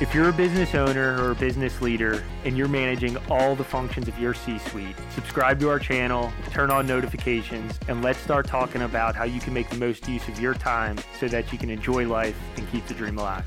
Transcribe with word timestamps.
If 0.00 0.14
you're 0.14 0.28
a 0.28 0.32
business 0.32 0.76
owner 0.76 1.20
or 1.20 1.32
a 1.32 1.34
business 1.34 1.82
leader 1.82 2.22
and 2.44 2.56
you're 2.56 2.68
managing 2.68 3.16
all 3.28 3.56
the 3.56 3.64
functions 3.64 4.06
of 4.06 4.16
your 4.16 4.32
C 4.32 4.56
suite, 4.60 4.94
subscribe 5.10 5.58
to 5.58 5.68
our 5.68 5.80
channel, 5.80 6.32
turn 6.52 6.70
on 6.70 6.86
notifications, 6.86 7.76
and 7.88 8.00
let's 8.00 8.20
start 8.20 8.46
talking 8.46 8.82
about 8.82 9.16
how 9.16 9.24
you 9.24 9.40
can 9.40 9.52
make 9.52 9.68
the 9.68 9.76
most 9.76 10.06
use 10.06 10.28
of 10.28 10.38
your 10.38 10.54
time 10.54 10.98
so 11.18 11.26
that 11.26 11.52
you 11.52 11.58
can 11.58 11.68
enjoy 11.68 12.06
life 12.06 12.38
and 12.56 12.70
keep 12.70 12.86
the 12.86 12.94
dream 12.94 13.18
alive. 13.18 13.44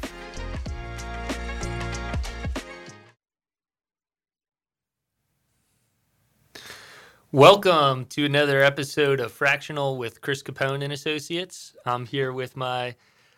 Welcome 7.31 8.07
to 8.07 8.25
another 8.25 8.61
episode 8.61 9.21
of 9.21 9.31
Fractional 9.31 9.97
with 9.97 10.20
Chris 10.20 10.43
Capone 10.43 10.83
and 10.83 10.91
Associates. 10.91 11.77
I'm 11.86 12.05
here 12.05 12.33
with 12.33 12.57
my 12.57 12.97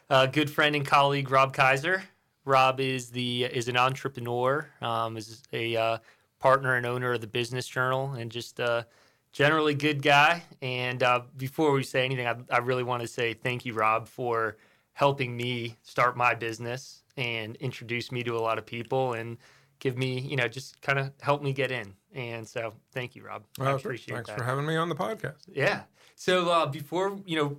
uh, 0.10 0.26
good 0.26 0.50
friend 0.50 0.76
and 0.76 0.84
colleague 0.84 1.30
Rob 1.30 1.54
Kaiser. 1.54 2.06
Rob 2.46 2.80
is 2.80 3.10
the 3.10 3.46
is 3.46 3.68
an 3.68 3.78
entrepreneur, 3.78 4.68
um, 4.82 5.18
is 5.18 5.44
a 5.54 5.76
uh, 5.76 5.98
partner 6.40 6.76
and 6.76 6.86
owner 6.86 7.14
of 7.14 7.22
the 7.22 7.28
Business 7.28 7.68
Journal, 7.68 8.14
and 8.14 8.32
just 8.32 8.60
a 8.60 8.86
generally 9.32 9.74
good 9.74 10.02
guy. 10.02 10.44
And 10.62 11.02
uh, 11.04 11.22
before 11.38 11.72
we 11.72 11.84
say 11.84 12.06
anything, 12.06 12.28
I, 12.28 12.36
I 12.52 12.58
really 12.60 12.84
want 12.84 13.02
to 13.02 13.08
say 13.08 13.34
thank 13.34 13.66
you, 13.66 13.74
Rob, 13.74 14.08
for 14.08 14.58
helping 14.94 15.36
me 15.36 15.78
start 15.82 16.16
my 16.18 16.34
business 16.36 17.04
and 17.18 17.56
introduce 17.58 18.12
me 18.12 18.24
to 18.24 18.38
a 18.38 18.40
lot 18.40 18.58
of 18.58 18.66
people 18.66 19.14
and 19.14 19.38
give 19.80 19.98
me, 19.98 20.20
you 20.20 20.36
know, 20.36 20.48
just 20.48 20.80
kind 20.82 21.00
of 21.00 21.12
help 21.22 21.42
me 21.42 21.52
get 21.52 21.72
in. 21.72 21.94
And 22.14 22.48
so, 22.48 22.74
thank 22.92 23.16
you, 23.16 23.26
Rob. 23.26 23.44
Well, 23.58 23.70
I 23.70 23.72
appreciate 23.72 24.14
it. 24.14 24.18
Thanks 24.18 24.30
that. 24.30 24.38
for 24.38 24.44
having 24.44 24.66
me 24.66 24.76
on 24.76 24.90
the 24.90 24.96
podcast. 24.96 25.48
Yeah. 25.52 25.84
So 26.16 26.50
uh, 26.50 26.66
before 26.68 27.20
you 27.26 27.38
know, 27.38 27.58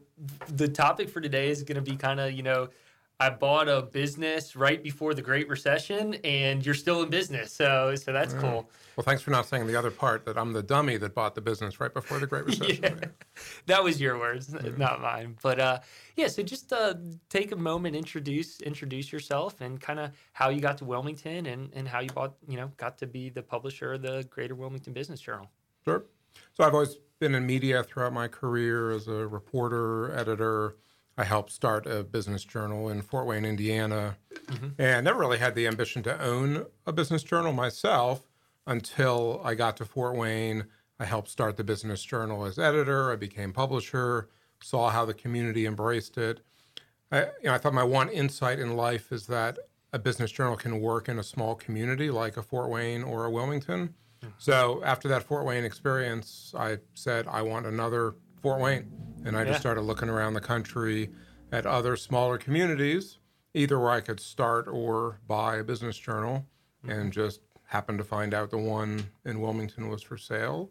the 0.49 0.69
topic 0.69 1.09
for 1.09 1.21
today 1.21 1.51
is 1.51 1.63
going 1.63 1.77
to 1.77 1.83
be 1.83 1.97
kind 1.97 2.21
of 2.21 2.33
you 2.33 2.43
know 2.43 2.69
I 3.21 3.31
bought 3.31 3.69
a 3.69 3.83
business 3.83 4.57
right 4.57 4.83
before 4.83 5.15
the 5.15 5.23
Great 5.23 5.49
Recession, 5.49 6.15
and 6.25 6.65
you're 6.67 6.75
still 6.75 7.03
in 7.03 7.11
business, 7.11 7.53
so 7.53 7.95
so 7.95 8.13
that's 8.13 8.35
cool. 8.35 8.69
Well, 8.97 9.05
thanks 9.05 9.23
for 9.23 9.31
not 9.31 9.47
saying 9.47 9.69
the 9.69 9.77
other 9.77 9.93
part 9.93 10.25
that 10.27 10.37
I'm 10.37 10.53
the 10.53 10.63
dummy 10.63 10.97
that 10.97 11.15
bought 11.15 11.37
the 11.37 11.41
business 11.41 11.79
right 11.79 11.95
before 11.95 12.19
the 12.19 12.27
Great 12.27 12.45
Recession. 12.47 12.83
yeah. 12.83 13.09
That 13.67 13.85
was 13.85 14.01
your 14.01 14.19
words, 14.19 14.49
mm-hmm. 14.49 14.81
not 14.81 15.01
mine. 15.01 15.37
But 15.43 15.61
uh, 15.61 15.79
yeah, 16.17 16.27
so 16.27 16.43
just 16.43 16.73
uh, 16.73 16.95
take 17.29 17.53
a 17.53 17.57
moment, 17.57 17.95
introduce 17.95 18.61
introduce 18.61 19.13
yourself, 19.13 19.61
and 19.61 19.81
kind 19.81 20.01
of 20.01 20.11
how 20.33 20.49
you 20.49 20.61
got 20.61 20.79
to 20.79 20.85
Wilmington, 20.85 21.47
and 21.47 21.71
and 21.73 21.87
how 21.87 22.01
you 22.01 22.11
bought, 22.11 22.35
you 22.49 22.57
know, 22.57 22.73
got 22.79 22.99
to 22.99 23.07
be 23.07 23.29
the 23.29 23.43
publisher 23.43 23.93
of 23.93 24.03
the 24.03 24.27
Greater 24.29 24.57
Wilmington 24.57 24.93
Business 24.93 25.21
Journal. 25.21 25.49
Sure. 25.85 26.05
So 26.55 26.65
I've 26.65 26.75
always 26.75 26.97
been 27.21 27.37
in 27.37 27.47
media 27.47 27.85
throughout 27.85 28.13
my 28.13 28.27
career 28.27 28.91
as 28.91 29.07
a 29.07 29.29
reporter, 29.29 30.13
editor 30.19 30.77
I 31.17 31.25
helped 31.25 31.53
start 31.53 31.87
a 31.87 32.03
business 32.03 32.45
journal 32.45 32.89
in 32.89 33.03
Fort 33.03 33.27
Wayne, 33.27 33.45
Indiana, 33.45 34.17
mm-hmm. 34.47 34.69
and 34.79 35.05
never 35.05 35.21
really 35.21 35.39
had 35.39 35.55
the 35.55 35.67
ambition 35.67 36.03
to 36.05 36.21
own 36.21 36.67
a 36.87 36.93
business 36.93 37.23
journal 37.23 37.53
myself 37.53 38.29
until 38.67 39.41
I 39.45 39.55
got 39.55 39.77
to 39.77 39.85
Fort 39.85 40.17
Wayne. 40.17 40.65
I 40.99 41.05
helped 41.05 41.29
start 41.29 41.57
the 41.57 41.65
business 41.65 42.03
journal 42.03 42.45
as 42.45 42.59
editor. 42.59 43.13
I 43.13 43.17
became 43.17 43.53
publisher, 43.53 44.29
saw 44.61 44.91
how 44.91 45.05
the 45.05 45.15
community 45.15 45.67
embraced 45.67 46.19
it. 46.19 46.41
I, 47.13 47.23
you 47.23 47.45
know, 47.45 47.55
I 47.55 47.59
thought 47.59 47.75
my 47.75 47.85
one 47.85 48.09
insight 48.09 48.59
in 48.59 48.77
life 48.77 49.13
is 49.13 49.27
that 49.27 49.59
a 49.93 49.99
business 49.99 50.33
journal 50.33 50.57
can 50.57 50.81
work 50.81 51.09
in 51.09 51.19
a 51.19 51.23
small 51.23 51.55
community 51.55 52.11
like 52.11 52.37
a 52.37 52.43
Fort 52.43 52.71
Wayne 52.71 53.05
or 53.05 53.25
a 53.25 53.31
Wilmington. 53.31 53.95
Mm-hmm. 54.21 54.29
So 54.39 54.83
after 54.85 55.07
that 55.09 55.23
Fort 55.23 55.45
Wayne 55.45 55.65
experience, 55.65 56.53
I 56.59 56.79
said, 56.95 57.29
I 57.29 57.43
want 57.43 57.67
another 57.67 58.17
Fort 58.43 58.61
Wayne. 58.61 58.91
And 59.25 59.37
I 59.37 59.41
yeah. 59.41 59.49
just 59.49 59.61
started 59.61 59.83
looking 59.83 60.09
around 60.09 60.35
the 60.35 60.41
country 60.41 61.11
at 61.51 61.67
other 61.67 61.97
smaller 61.97 62.39
communities, 62.39 63.19
either 63.55 63.79
where 63.79 63.91
I 63.91 64.01
could 64.01 64.21
start 64.21 64.69
or 64.69 65.21
buy 65.27 65.57
a 65.57 65.65
business 65.65 65.97
journal, 65.97 66.47
mm-hmm. 66.85 66.91
and 66.91 67.13
just 67.13 67.41
happened 67.65 67.99
to 67.99 68.05
find 68.05 68.35
out 68.35 68.51
the 68.51 68.59
one 68.59 69.11
in 69.25 69.41
Wilmington 69.41 69.89
was 69.89 70.03
for 70.03 70.19
sale. 70.19 70.71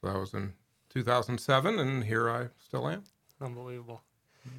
So 0.00 0.08
that 0.08 0.18
was 0.18 0.34
in 0.34 0.52
2007, 0.90 1.78
and 1.78 2.04
here 2.04 2.28
I 2.28 2.48
still 2.58 2.88
am. 2.88 3.04
Unbelievable. 3.40 4.02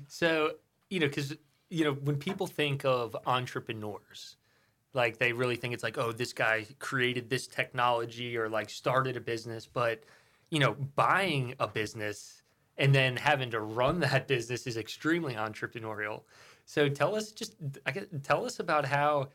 So, 0.08 0.54
you 0.90 1.00
know, 1.00 1.08
because, 1.08 1.36
you 1.70 1.84
know, 1.84 1.94
when 1.94 2.16
people 2.18 2.48
think 2.48 2.86
of 2.86 3.16
entrepreneurs, 3.26 4.38
like 4.94 5.18
they 5.18 5.34
really 5.34 5.56
think 5.56 5.74
it's 5.74 5.84
like, 5.84 5.98
oh, 5.98 6.12
this 6.12 6.34
guy 6.34 6.66
created 6.80 7.30
this 7.30 7.48
technology 7.48 8.38
or 8.38 8.48
like 8.48 8.70
started 8.70 9.18
a 9.18 9.22
business. 9.22 9.68
But, 9.68 10.04
you 10.52 10.60
know, 10.60 10.74
buying 10.96 11.56
a 11.60 11.68
business 11.68 12.43
and 12.78 12.94
then 12.94 13.16
having 13.16 13.52
to 13.52 13.60
run 13.60 14.00
that 14.00 14.28
business 14.28 14.68
is 14.68 14.78
extremely 14.78 15.36
entrepreneurial. 15.36 16.22
So 16.66 16.90
tell 16.90 17.16
us 17.16 17.32
just 17.32 17.56
I 17.86 17.92
guess, 17.92 18.06
tell 18.24 18.46
us 18.46 18.60
about 18.60 18.86
how 18.86 19.30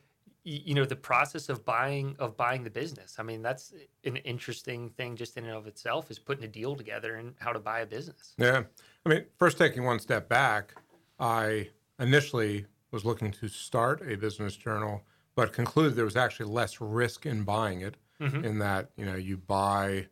you 0.44 0.75
know 0.75 0.84
the 0.84 0.97
process 0.97 1.49
of 1.49 1.65
buying 1.65 2.16
of 2.19 2.37
buying 2.37 2.65
the 2.65 2.71
business. 2.71 3.16
I 3.19 3.22
mean, 3.22 3.43
that's 3.43 3.75
an 4.04 4.16
interesting 4.16 4.91
thing 4.91 5.16
just 5.16 5.37
in 5.37 5.44
and 5.44 5.54
of 5.54 5.66
itself 5.66 6.10
is 6.10 6.19
putting 6.19 6.44
a 6.44 6.49
deal 6.49 6.75
together 6.75 7.16
and 7.16 7.34
how 7.38 7.53
to 7.53 7.59
buy 7.59 7.81
a 7.81 7.87
business. 7.87 8.34
Yeah. 8.38 8.62
I 9.04 9.09
mean, 9.09 9.25
first 9.38 9.59
taking 9.59 9.84
one 9.84 9.99
step 9.99 10.28
back, 10.28 10.75
I 11.19 11.69
initially 11.99 12.66
was 12.91 13.05
looking 13.05 13.31
to 13.32 13.49
start 13.49 14.03
a 14.10 14.16
business 14.16 14.56
journal, 14.56 15.03
but 15.34 15.53
concluded 15.53 15.97
there 15.97 16.05
was 16.05 16.16
actually 16.16 16.50
less 16.50 16.81
risk 16.81 17.26
in 17.26 17.43
buying 17.43 17.82
it 17.82 17.97
mm-hmm. 18.20 18.44
in 18.44 18.59
that, 18.59 18.91
you 18.97 19.05
know, 19.05 19.16
you 19.16 19.37
buy 19.37 20.06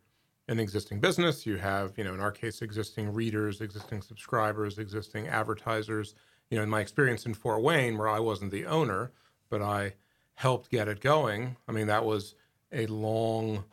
an 0.48 0.58
existing 0.60 1.00
business. 1.00 1.46
You 1.46 1.56
have, 1.56 1.96
you 1.96 2.04
know, 2.04 2.14
in 2.14 2.20
our 2.20 2.32
case, 2.32 2.62
existing 2.62 3.12
readers, 3.12 3.60
existing 3.60 4.02
subscribers, 4.02 4.78
existing 4.78 5.28
advertisers. 5.28 6.14
You 6.50 6.58
know, 6.58 6.62
in 6.62 6.70
my 6.70 6.80
experience 6.80 7.26
in 7.26 7.34
Fort 7.34 7.62
Wayne, 7.62 7.98
where 7.98 8.08
I 8.08 8.20
wasn't 8.20 8.52
the 8.52 8.66
owner, 8.66 9.10
but 9.50 9.60
I 9.60 9.94
helped 10.34 10.70
get 10.70 10.86
it 10.86 11.00
going. 11.00 11.56
I 11.66 11.72
mean, 11.72 11.88
that 11.88 12.04
was 12.04 12.34
a 12.72 12.86
long 12.86 13.64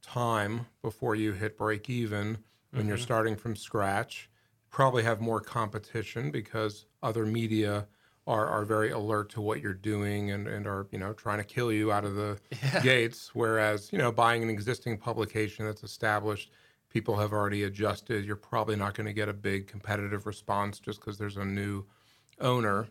time 0.00 0.66
before 0.80 1.14
you 1.14 1.32
hit 1.32 1.58
break 1.58 1.90
even 1.90 2.38
when 2.70 2.82
mm-hmm. 2.82 2.88
you're 2.88 2.98
starting 2.98 3.36
from 3.36 3.54
scratch. 3.54 4.30
Probably 4.70 5.02
have 5.02 5.20
more 5.20 5.40
competition 5.40 6.30
because 6.30 6.86
other 7.02 7.26
media 7.26 7.86
are, 8.26 8.46
are 8.46 8.64
very 8.64 8.90
alert 8.90 9.30
to 9.30 9.40
what 9.40 9.60
you're 9.60 9.74
doing 9.74 10.30
and, 10.30 10.46
and 10.46 10.66
are 10.66 10.86
you 10.90 10.98
know 10.98 11.12
trying 11.12 11.38
to 11.38 11.44
kill 11.44 11.72
you 11.72 11.90
out 11.92 12.04
of 12.04 12.14
the 12.14 12.38
yeah. 12.62 12.80
gates. 12.80 13.30
Whereas 13.34 13.92
you 13.92 13.98
know 13.98 14.12
buying 14.12 14.42
an 14.42 14.50
existing 14.50 14.98
publication 14.98 15.64
that's 15.64 15.82
established 15.82 16.50
people 16.88 17.16
have 17.16 17.32
already 17.32 17.64
adjusted. 17.64 18.24
You're 18.24 18.36
probably 18.36 18.76
not 18.76 18.94
going 18.94 19.06
to 19.06 19.14
get 19.14 19.28
a 19.28 19.32
big 19.32 19.66
competitive 19.66 20.26
response 20.26 20.78
just 20.78 21.00
because 21.00 21.16
there's 21.16 21.38
a 21.38 21.44
new 21.44 21.84
owner. 22.38 22.88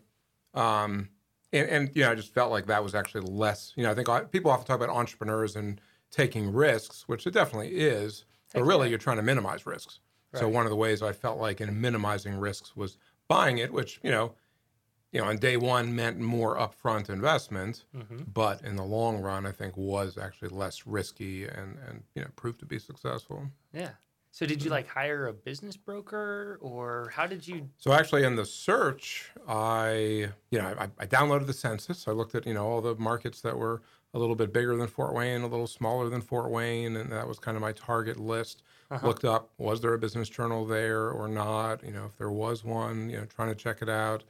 Um, 0.54 1.08
and, 1.52 1.68
and 1.68 1.90
you 1.94 2.02
know 2.02 2.10
i 2.10 2.14
just 2.14 2.32
felt 2.32 2.50
like 2.50 2.66
that 2.66 2.82
was 2.82 2.94
actually 2.94 3.20
less 3.22 3.72
you 3.76 3.82
know 3.82 3.90
i 3.90 3.94
think 3.94 4.08
people 4.30 4.50
often 4.50 4.66
talk 4.66 4.76
about 4.76 4.88
entrepreneurs 4.88 5.56
and 5.56 5.80
taking 6.10 6.52
risks 6.52 7.04
which 7.06 7.26
it 7.26 7.32
definitely 7.32 7.68
is 7.68 8.24
but 8.54 8.62
really 8.64 8.90
you're 8.90 8.98
trying 8.98 9.16
to 9.16 9.22
minimize 9.22 9.64
risks. 9.64 10.00
Right. 10.32 10.40
so 10.40 10.48
one 10.48 10.66
of 10.66 10.70
the 10.70 10.76
ways 10.76 11.02
i 11.02 11.12
felt 11.12 11.38
like 11.38 11.60
in 11.60 11.80
minimizing 11.80 12.34
risks 12.34 12.76
was 12.76 12.98
buying 13.28 13.58
it 13.58 13.72
which 13.72 14.00
you 14.02 14.10
know 14.10 14.34
you 15.12 15.20
know, 15.20 15.28
on 15.28 15.36
day 15.36 15.56
one 15.58 15.94
meant 15.94 16.18
more 16.18 16.56
upfront 16.56 17.10
investment, 17.10 17.84
mm-hmm. 17.94 18.22
but 18.32 18.62
in 18.62 18.76
the 18.76 18.82
long 18.82 19.20
run, 19.20 19.46
I 19.46 19.52
think 19.52 19.76
was 19.76 20.16
actually 20.16 20.48
less 20.48 20.86
risky 20.86 21.44
and 21.44 21.76
and 21.86 22.02
you 22.14 22.22
know 22.22 22.28
proved 22.34 22.58
to 22.60 22.66
be 22.66 22.78
successful. 22.78 23.46
Yeah. 23.72 23.90
So 24.34 24.46
did 24.46 24.64
you 24.64 24.70
like 24.70 24.88
hire 24.88 25.26
a 25.26 25.32
business 25.34 25.76
broker 25.76 26.58
or 26.62 27.12
how 27.14 27.26
did 27.26 27.46
you? 27.46 27.68
So 27.76 27.92
actually, 27.92 28.24
in 28.24 28.36
the 28.36 28.46
search, 28.46 29.30
I 29.46 30.30
you 30.50 30.58
know 30.58 30.74
I, 30.78 30.88
I 30.98 31.06
downloaded 31.06 31.46
the 31.46 31.52
census. 31.52 32.08
I 32.08 32.12
looked 32.12 32.34
at 32.34 32.46
you 32.46 32.54
know 32.54 32.66
all 32.66 32.80
the 32.80 32.94
markets 32.94 33.42
that 33.42 33.58
were 33.58 33.82
a 34.14 34.18
little 34.18 34.34
bit 34.34 34.50
bigger 34.52 34.76
than 34.76 34.86
Fort 34.88 35.14
Wayne, 35.14 35.42
a 35.42 35.46
little 35.46 35.66
smaller 35.66 36.08
than 36.08 36.22
Fort 36.22 36.50
Wayne, 36.50 36.96
and 36.96 37.12
that 37.12 37.28
was 37.28 37.38
kind 37.38 37.56
of 37.56 37.60
my 37.60 37.72
target 37.72 38.18
list. 38.18 38.62
Uh-huh. 38.90 39.06
Looked 39.06 39.26
up 39.26 39.50
was 39.58 39.82
there 39.82 39.92
a 39.92 39.98
business 39.98 40.30
journal 40.30 40.64
there 40.64 41.10
or 41.10 41.28
not? 41.28 41.84
You 41.84 41.92
know, 41.92 42.06
if 42.06 42.16
there 42.16 42.30
was 42.30 42.64
one, 42.64 43.10
you 43.10 43.18
know, 43.18 43.26
trying 43.26 43.48
to 43.50 43.54
check 43.54 43.82
it 43.82 43.90
out 43.90 44.24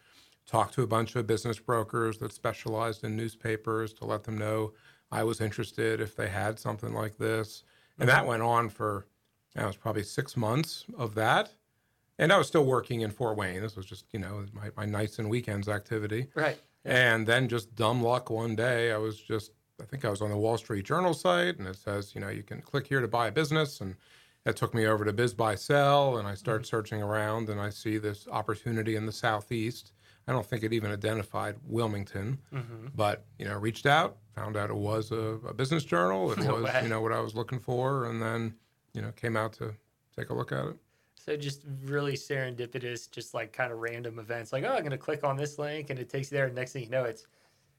talked 0.47 0.75
to 0.75 0.83
a 0.83 0.87
bunch 0.87 1.17
of 1.17 1.27
business 1.27 1.59
brokers 1.59 2.19
that 2.19 2.33
specialized 2.33 3.05
in 3.05 3.17
newspapers 3.17 3.93
to 3.95 4.05
let 4.05 4.25
them 4.25 4.37
know 4.37 4.73
I 5.11 5.25
was 5.25 5.41
interested 5.41 6.01
if 6.01 6.17
they 6.17 6.29
had 6.29 6.59
something 6.59 6.95
like 6.95 7.19
this. 7.19 7.65
And 7.99 8.09
that 8.09 8.27
went 8.27 8.43
on 8.43 8.71
for, 8.71 9.07
that 9.55 9.67
was 9.67 9.77
probably 9.77 10.03
six 10.03 10.37
months 10.37 10.87
of 10.97 11.15
that. 11.15 11.53
And 12.19 12.33
I 12.33 12.39
was 12.39 12.47
still 12.47 12.65
working 12.65 13.03
in 13.03 13.11
Fort 13.11 13.37
Wayne. 13.37 13.61
This 13.61 13.77
was 13.77 13.87
just, 13.87 14.07
you 14.13 14.19
know, 14.19 14.45
my, 14.53 14.71
my 14.77 14.87
nights 14.87 15.19
and 15.19 15.29
weekends 15.29 15.69
activity. 15.69 16.29
Right. 16.35 16.59
And 16.85 17.27
then 17.27 17.49
just 17.49 17.75
dumb 17.75 18.03
luck 18.03 18.31
one 18.31 18.57
day, 18.57 18.91
I 18.91 18.97
was 18.97 19.19
just, 19.21 19.53
I 19.81 19.85
think 19.85 20.05
I 20.05 20.11
was 20.11 20.23
on 20.23 20.31
the 20.31 20.37
Wall 20.37 20.57
Street 20.57 20.85
Journal 20.85 21.15
site 21.15 21.59
and 21.59 21.69
it 21.69 21.77
says, 21.77 22.15
you 22.15 22.21
know, 22.21 22.29
you 22.29 22.43
can 22.43 22.61
click 22.61 22.87
here 22.87 23.01
to 23.01 23.09
buy 23.09 23.29
a 23.29 23.33
business. 23.33 23.81
And 23.81 23.97
it 24.45 24.57
took 24.57 24.75
me 24.75 24.87
over 24.87 25.05
to 25.05 25.13
BizBuySell 25.13 26.19
and 26.19 26.27
I 26.27 26.35
start 26.35 26.63
mm-hmm. 26.63 26.67
searching 26.67 27.03
around 27.03 27.49
and 27.49 27.61
I 27.61 27.71
see 27.71 27.99
this 27.99 28.27
opportunity 28.29 28.97
in 28.97 29.07
the 29.07 29.13
Southeast 29.13 29.93
I 30.29 30.33
don't 30.33 30.47
think 30.47 30.63
it 30.63 30.73
even 30.73 30.93
identified 30.93 31.57
Wilmington, 31.67 32.39
mm-hmm. 32.53 32.89
but 32.95 33.25
you 33.39 33.45
know, 33.45 33.59
reached 33.59 33.87
out, 33.87 34.19
found 34.35 34.57
out 34.57 34.71
it 34.71 34.77
was 34.77 35.11
a, 35.11 35.39
a 35.47 35.55
business 35.55 35.85
journal. 35.85 36.33
It 36.33 36.39
no 36.45 36.55
was 36.55 36.65
way. 36.65 36.81
you 36.83 36.89
know 36.89 37.01
what 37.01 37.13
I 37.13 37.21
was 37.21 37.35
looking 37.35 37.59
for, 37.59 38.07
and 38.07 38.23
then 38.23 38.55
you 38.95 39.03
know 39.03 39.11
came 39.13 39.37
out 39.37 39.53
to 39.55 39.75
take 40.17 40.31
a 40.31 40.35
look 40.35 40.53
at 40.53 40.67
it. 40.67 40.77
So 41.25 41.37
just 41.37 41.63
really 41.85 42.15
serendipitous, 42.15 43.11
just 43.11 43.33
like 43.33 43.53
kind 43.53 43.73
of 43.73 43.79
random 43.79 44.19
events. 44.19 44.53
Like, 44.53 44.65
oh, 44.65 44.73
I'm 44.73 44.81
going 44.81 44.91
to 44.91 44.99
click 44.99 45.23
on 45.23 45.37
this 45.37 45.59
link, 45.59 45.91
and 45.91 45.99
it 45.99 46.09
takes 46.09 46.33
you 46.33 46.37
there. 46.37 46.47
And 46.47 46.55
next 46.55 46.73
thing 46.73 46.83
you 46.83 46.91
know, 46.91 47.05
it's 47.05 47.27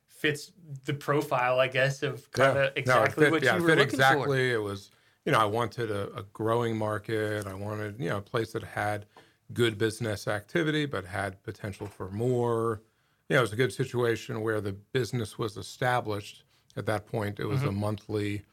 fits 0.07 0.53
the 0.85 0.93
profile, 0.93 1.59
I 1.59 1.67
guess, 1.67 2.03
of 2.03 2.31
kind 2.31 2.57
of 2.57 2.71
exactly 2.77 2.85
no, 2.85 3.03
it 3.03 3.13
fit, 3.13 3.31
what 3.31 3.43
yeah, 3.43 3.57
you 3.57 3.63
were 3.63 3.69
looking 3.69 3.83
exactly. 3.83 4.51
It 4.51 4.61
was, 4.61 4.91
you 5.25 5.33
know, 5.33 5.39
I 5.39 5.45
wanted 5.45 5.91
a, 5.91 6.13
a 6.15 6.23
growing 6.31 6.77
market. 6.77 7.45
I 7.45 7.53
wanted, 7.53 7.99
you 7.99 8.09
know, 8.09 8.17
a 8.17 8.21
place 8.21 8.53
that 8.53 8.63
had 8.63 9.05
good 9.53 9.77
business 9.77 10.27
activity, 10.27 10.85
but 10.85 11.05
had 11.05 11.41
potential 11.43 11.87
for 11.87 12.09
more. 12.09 12.81
You 13.29 13.35
know, 13.35 13.39
it 13.39 13.41
was 13.41 13.53
a 13.53 13.57
good 13.57 13.73
situation 13.73 14.41
where 14.41 14.61
the 14.61 14.73
business 14.73 15.37
was 15.37 15.57
established. 15.57 16.43
At 16.75 16.85
that 16.87 17.05
point, 17.05 17.39
it 17.39 17.45
was 17.45 17.59
Mm-hmm. 17.59 17.69
a 17.69 17.71
monthly 17.71 18.45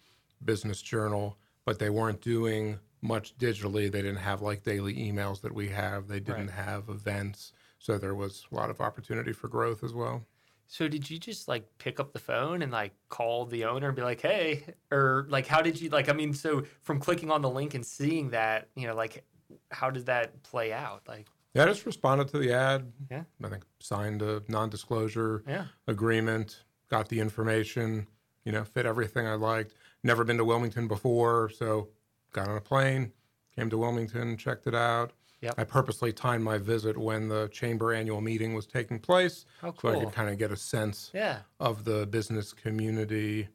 business 0.44 0.82
journal, 0.82 1.38
but 1.64 1.79
they 1.79 1.91
weren't 1.91 2.20
doing 2.20 2.79
much 3.02 3.37
digitally. 3.38 3.91
They 3.91 4.02
didn't 4.02 4.17
have 4.17 4.43
like 4.43 4.62
daily 4.62 4.94
emails 4.94 5.41
that 5.43 5.55
we 5.55 5.69
have. 5.69 6.06
They 6.08 6.20
didn't 6.20 6.49
Right. 6.49 6.50
have 6.50 6.88
events. 6.88 7.52
So 7.79 7.97
there 7.99 8.14
was 8.14 8.47
a 8.52 8.55
lot 8.55 8.70
of 8.70 8.81
opportunity 8.81 9.32
for 9.32 9.49
growth 9.49 9.82
as 9.82 9.94
well. 9.94 10.26
So 10.67 10.87
did 10.87 11.11
you 11.11 11.19
just 11.19 11.49
like 11.49 11.67
pick 11.79 11.99
up 11.99 12.12
the 12.12 12.20
phone 12.20 12.62
and 12.62 12.70
like 12.70 12.93
call 13.08 13.44
the 13.44 13.64
owner 13.64 13.88
and 13.88 13.97
be 13.97 14.02
like, 14.02 14.20
"Hey," 14.20 14.64
or 14.93 15.26
like 15.29 15.47
how 15.49 15.62
did 15.62 15.81
you 15.81 15.88
like? 15.91 16.08
I 16.08 16.12
mean, 16.12 16.32
so 16.32 16.64
from 16.82 17.00
clicking 17.00 17.31
on 17.31 17.43
the 17.43 17.50
link 17.50 17.75
and 17.75 17.85
seeing 17.85 18.31
that, 18.31 18.69
you 18.76 18.87
know, 18.87 18.94
like 18.94 19.25
how 19.70 19.91
did 19.91 20.06
that 20.06 20.43
play 20.43 20.73
out? 20.73 21.02
Like, 21.08 21.26
Yeah, 21.55 21.64
I 21.64 21.67
just 21.67 21.87
responded 21.87 22.29
to 22.29 22.38
the 22.38 22.52
ad. 22.52 22.93
Yeah. 23.11 23.25
I 23.43 23.49
think 23.49 23.64
signed 23.81 24.23
a 24.23 24.43
non-disclosure 24.49 25.43
yeah, 25.47 25.64
agreement, 25.87 26.62
got 26.88 27.08
the 27.08 27.20
information, 27.20 28.06
you 28.44 28.52
know, 28.52 28.64
fit 28.64 28.87
everything 28.87 29.26
I 29.26 29.35
liked. 29.35 29.75
Never 30.02 30.25
been 30.25 30.38
to 30.38 30.44
Wilmington 30.44 30.88
before, 30.88 31.50
so 31.50 31.88
got 32.32 32.49
on 32.49 32.56
a 32.56 32.61
plane, 32.61 33.12
came 33.55 33.69
to 33.70 33.79
Wilmington, 33.79 34.37
checked 34.37 34.67
it 34.67 34.75
out. 34.75 35.12
Yep. 35.43 35.55
I 35.56 35.64
purposely 35.64 36.12
timed 36.12 36.44
my 36.44 36.58
visit 36.58 36.99
when 36.99 37.29
the 37.29 37.49
chamber 37.49 37.94
annual 37.94 38.20
meeting 38.20 38.52
was 38.55 38.67
taking 38.67 38.99
place, 38.99 39.47
how 39.62 39.75
so 39.81 39.88
I 39.88 40.05
could 40.05 40.12
kind 40.12 40.29
of 40.29 40.37
get 40.37 40.50
a 40.52 40.56
sense 40.56 41.11
Yeah, 41.14 41.38
of 41.58 41.85
the 41.85 42.06
business 42.06 42.52
community. 42.52 43.49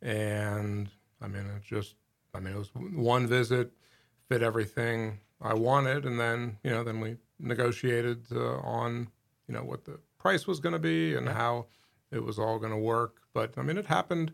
And 0.00 0.88
I 1.20 1.26
mean, 1.26 1.46
it 1.46 1.62
just, 1.62 1.96
I 2.32 2.38
mean, 2.40 2.54
it 2.54 2.58
was 2.58 2.70
one 2.74 3.26
visit, 3.26 3.72
fit 4.28 4.42
everything 4.42 5.18
I 5.42 5.54
wanted, 5.54 6.06
and 6.06 6.18
then 6.18 6.58
you 6.62 6.70
know, 6.70 6.84
then 6.84 7.00
we 7.00 7.16
negotiated 7.38 8.26
uh, 8.32 8.58
on 8.58 9.08
you 9.48 9.54
know 9.54 9.64
what 9.64 9.84
the 9.84 9.98
price 10.18 10.46
was 10.46 10.60
going 10.60 10.74
to 10.74 10.78
be 10.78 11.14
and 11.14 11.28
how 11.28 11.66
it 12.10 12.22
was 12.22 12.38
all 12.38 12.58
going 12.58 12.72
to 12.72 12.78
work. 12.78 13.16
But 13.34 13.54
I 13.56 13.62
mean, 13.62 13.76
it 13.78 13.86
happened 13.86 14.32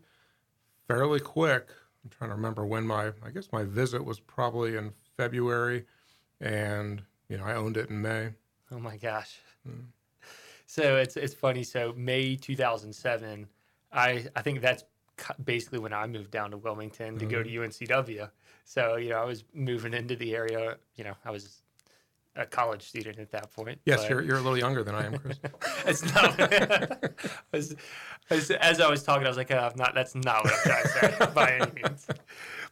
fairly 0.87 1.21
quick. 1.21 1.69
I'm 2.05 2.11
trying 2.11 2.31
to 2.31 2.37
remember 2.37 2.65
when 2.65 2.87
my, 2.87 3.09
I 3.25 3.31
guess 3.33 3.49
my 3.53 3.65
visit 3.65 4.05
was 4.05 4.21
probably 4.21 4.77
in 4.77 4.93
February, 5.17 5.85
and 6.41 7.03
you 7.29 7.39
know, 7.39 7.45
I 7.45 7.55
owned 7.55 7.77
it 7.77 7.91
in 7.91 8.01
May. 8.01 8.31
Oh 8.71 8.79
my 8.79 8.97
gosh. 8.97 9.39
Hmm. 9.67 9.81
So 10.67 10.97
it's 10.97 11.17
it's 11.17 11.35
funny. 11.35 11.65
So 11.65 11.95
May 11.97 12.37
2007, 12.37 13.47
I 13.93 14.27
I 14.37 14.43
think 14.43 14.61
that's 14.61 14.85
basically 15.45 15.79
when 15.79 15.93
I 15.93 16.07
moved 16.07 16.31
down 16.31 16.51
to 16.53 16.57
Wilmington 16.57 17.19
to 17.19 17.27
go 17.27 17.43
to 17.43 17.49
Mm-hmm. 17.49 17.85
UNCW. 17.85 18.31
So 18.65 18.97
you 18.97 19.11
know 19.11 19.19
I 19.21 19.25
was 19.25 19.45
moving 19.55 19.95
into 19.95 20.17
the 20.17 20.35
area. 20.37 20.77
You 20.97 21.05
know 21.05 21.15
I 21.25 21.31
was 21.31 21.63
a 22.37 22.47
college 22.47 22.83
student 22.83 23.19
at 23.19 23.31
that 23.33 23.53
point. 23.53 23.81
Yes, 23.85 24.03
but- 24.03 24.11
you're 24.11 24.23
you're 24.23 24.37
a 24.37 24.41
little 24.41 24.59
younger 24.59 24.85
than 24.85 24.95
I 24.95 25.07
am, 25.07 25.19
Chris. 25.19 25.39
It's 25.87 26.15
not. 26.15 26.39
as, 27.53 27.75
as, 28.31 28.51
as 28.51 28.81
I 28.81 28.89
was 28.91 29.03
talking, 29.03 29.25
I 29.27 29.29
was 29.29 29.37
like, 29.39 29.51
oh, 29.51 29.57
I'm 29.59 29.77
not. 29.77 29.95
That's 29.95 30.15
not 30.15 30.45
what 30.45 30.53
I'm 30.53 30.61
trying 30.63 30.83
to 30.83 30.89
say 31.27 31.33
by 31.35 31.53
any 31.53 31.83
means. 31.83 32.07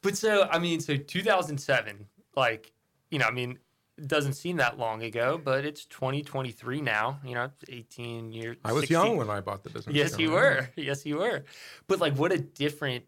But 0.02 0.16
so, 0.16 0.46
I 0.52 0.58
mean, 0.58 0.80
so 0.80 0.96
2007, 0.96 2.06
like, 2.36 2.72
you 3.10 3.18
know, 3.18 3.24
I 3.26 3.30
mean, 3.32 3.58
doesn't 4.04 4.34
seem 4.34 4.56
that 4.58 4.78
long 4.78 5.02
ago, 5.02 5.40
but 5.42 5.64
it's 5.64 5.84
2023 5.86 6.80
now. 6.80 7.18
You 7.24 7.34
know, 7.34 7.50
18 7.68 8.32
years. 8.32 8.56
I 8.64 8.72
was 8.72 8.80
16 8.82 8.92
young 8.94 9.16
when 9.16 9.30
I 9.30 9.40
bought 9.40 9.62
the 9.64 9.70
business. 9.70 9.94
Yes, 9.96 10.18
you 10.18 10.30
were. 10.32 10.68
Yes, 10.76 11.06
you 11.06 11.16
were. 11.18 11.44
But 11.86 12.00
like, 12.00 12.14
what 12.14 12.32
a 12.32 12.38
different 12.38 13.04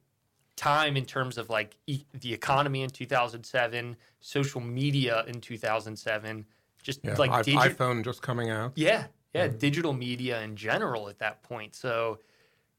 time 0.57 0.97
in 0.97 1.05
terms 1.05 1.39
of 1.39 1.51
like 1.51 1.77
e- 1.87 2.05
the 2.13 2.33
economy 2.33 2.83
in 2.83 2.91
2007, 2.91 3.97
social 4.21 4.61
media 4.61 5.25
in 5.29 5.41
2007, 5.41 6.45
just 6.83 7.01
Yeah, 7.05 7.17
like 7.17 7.31
digi- 7.45 7.55
iPhone 7.77 8.05
just 8.05 8.23
coming 8.23 8.51
out. 8.51 8.73
yeah, 8.75 9.05
yeah, 9.35 9.49
Mm-hmm. 9.49 9.59
digital 9.59 9.93
media 9.93 10.41
in 10.43 10.57
general 10.57 11.09
at 11.09 11.19
that 11.19 11.43
point. 11.43 11.75
So, 11.75 12.19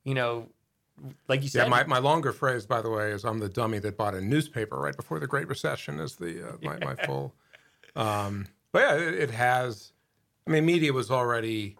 you 0.03 0.13
know, 0.15 0.49
like 1.27 1.43
you 1.43 1.47
Yeah, 1.49 1.61
said, 1.63 1.69
my, 1.69 1.85
my 1.85 1.99
longer 1.99 2.33
phrase, 2.33 2.65
by 2.65 2.81
the 2.81 2.89
way, 2.89 3.11
is 3.11 3.23
I'm 3.23 3.39
the 3.39 3.47
dummy 3.49 3.79
that 3.79 3.95
bought 3.97 4.15
a 4.15 4.21
newspaper 4.21 4.77
right 4.77 4.95
before 4.97 5.19
the 5.19 5.27
Great 5.27 5.47
Recession. 5.47 5.99
Is 5.99 6.15
the 6.15 6.49
uh, 6.49 6.57
my, 6.61 6.77
my 6.79 6.95
full. 7.05 7.33
Um, 7.95 8.47
but 8.71 8.81
yeah, 8.81 8.95
it, 8.95 9.13
it 9.15 9.31
has. 9.31 9.93
I 10.47 10.51
mean, 10.51 10.65
media 10.65 10.93
was 10.93 11.11
already 11.11 11.75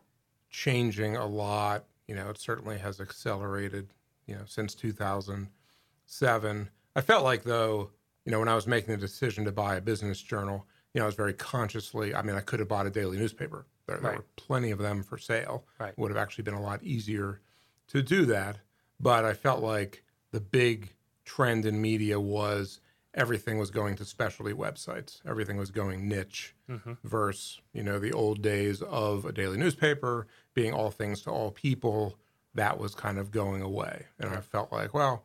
changing 0.49 1.15
a 1.15 1.25
lot. 1.25 1.85
You 2.07 2.15
know, 2.15 2.29
it 2.29 2.37
certainly 2.39 2.77
has 2.77 2.99
accelerated. 2.99 3.93
You 4.27 4.35
know, 4.35 4.43
since 4.45 4.75
2007. 4.75 6.69
I 6.95 7.01
felt 7.01 7.23
like 7.23 7.43
though, 7.43 7.89
you 8.25 8.31
know, 8.31 8.37
when 8.37 8.47
I 8.47 8.53
was 8.53 8.67
making 8.67 8.91
the 8.93 8.99
decision 8.99 9.43
to 9.45 9.51
buy 9.51 9.75
a 9.75 9.81
business 9.81 10.21
journal, 10.21 10.67
you 10.93 10.99
know, 10.99 11.05
I 11.05 11.07
was 11.07 11.15
very 11.15 11.33
consciously. 11.33 12.13
I 12.13 12.21
mean, 12.21 12.35
I 12.35 12.41
could 12.41 12.59
have 12.59 12.67
bought 12.67 12.85
a 12.85 12.91
daily 12.91 13.17
newspaper. 13.17 13.65
There, 13.87 13.97
there 13.97 14.17
were 14.17 14.25
plenty 14.35 14.69
of 14.69 14.77
them 14.77 15.01
for 15.01 15.17
sale. 15.17 15.65
Right. 15.79 15.97
Would 15.97 16.11
have 16.11 16.17
actually 16.17 16.43
been 16.43 16.53
a 16.53 16.61
lot 16.61 16.83
easier 16.83 17.41
to 17.87 18.03
do 18.03 18.25
that. 18.25 18.57
But 18.99 19.25
I 19.25 19.33
felt 19.33 19.63
like 19.63 20.03
the 20.31 20.39
big 20.39 20.93
trend 21.25 21.65
in 21.65 21.81
media 21.81 22.19
was 22.19 22.81
everything 23.13 23.57
was 23.57 23.71
going 23.71 23.95
to 23.95 24.05
specialty 24.05 24.53
websites. 24.53 25.19
Everything 25.27 25.57
was 25.57 25.71
going 25.71 26.07
niche 26.07 26.55
versus, 27.03 27.59
you 27.73 27.83
know, 27.83 27.99
the 27.99 28.11
old 28.13 28.41
days 28.41 28.81
of 28.81 29.25
a 29.25 29.31
daily 29.31 29.57
newspaper 29.57 30.27
being 30.53 30.73
all 30.73 30.91
things 30.91 31.21
to 31.21 31.29
all 31.31 31.51
people. 31.51 32.17
That 32.55 32.77
was 32.79 32.95
kind 32.95 33.17
of 33.17 33.31
going 33.31 33.61
away. 33.61 34.07
And 34.19 34.29
I 34.31 34.41
felt 34.41 34.71
like, 34.71 34.93
well, 34.93 35.23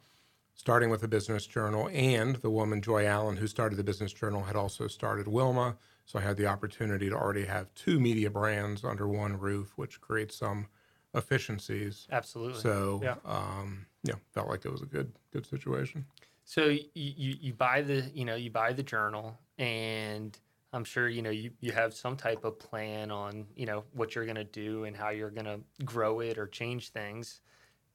starting 0.55 0.89
with 0.91 1.03
a 1.03 1.09
business 1.09 1.47
journal 1.47 1.89
and 1.93 2.37
the 2.37 2.51
woman 2.51 2.81
Joy 2.81 3.07
Allen 3.07 3.37
who 3.37 3.47
started 3.47 3.77
the 3.77 3.85
business 3.85 4.13
journal 4.13 4.45
had 4.45 4.57
also 4.57 4.87
started 4.87 5.27
Wilma. 5.29 5.77
So 6.07 6.19
I 6.19 6.23
had 6.23 6.37
the 6.37 6.47
opportunity 6.47 7.09
to 7.09 7.17
already 7.17 7.47
have 7.47 7.73
two 7.75 7.99
media 7.99 8.31
brands 8.31 8.85
under 8.85 9.09
one 9.09 9.39
roof, 9.39 9.73
which 9.77 10.01
creates 10.01 10.37
some 10.37 10.67
efficiencies. 11.15 12.07
absolutely. 12.11 12.61
So, 12.61 13.01
Yeah. 13.03 13.17
um, 13.25 13.87
yeah, 14.03 14.15
felt 14.33 14.49
like 14.49 14.65
it 14.65 14.71
was 14.73 14.83
a 14.83 14.87
good, 14.87 15.13
good 15.33 15.47
situation. 15.47 16.05
So 16.45 16.67
you, 16.69 16.85
you 16.95 17.37
you 17.41 17.53
buy 17.55 17.83
the 17.83 18.11
you 18.15 18.25
know 18.25 18.35
you 18.35 18.51
buy 18.51 18.73
the 18.73 18.83
journal, 18.83 19.39
and 19.59 20.39
I'm 20.73 20.85
sure 20.85 21.09
you 21.09 21.23
know 21.23 21.31
you 21.31 21.51
you 21.61 21.73
have 21.73 21.95
some 21.95 22.17
type 22.17 22.45
of 22.45 22.59
plan 22.59 23.11
on 23.11 23.47
you 23.57 23.67
know 23.67 23.85
what 23.93 24.15
you're 24.15 24.27
gonna 24.27 24.45
do 24.45 24.85
and 24.85 24.97
how 24.97 25.11
you're 25.11 25.31
gonna 25.31 25.61
grow 25.85 26.21
it 26.21 26.37
or 26.37 26.47
change 26.47 26.91
things, 26.91 27.41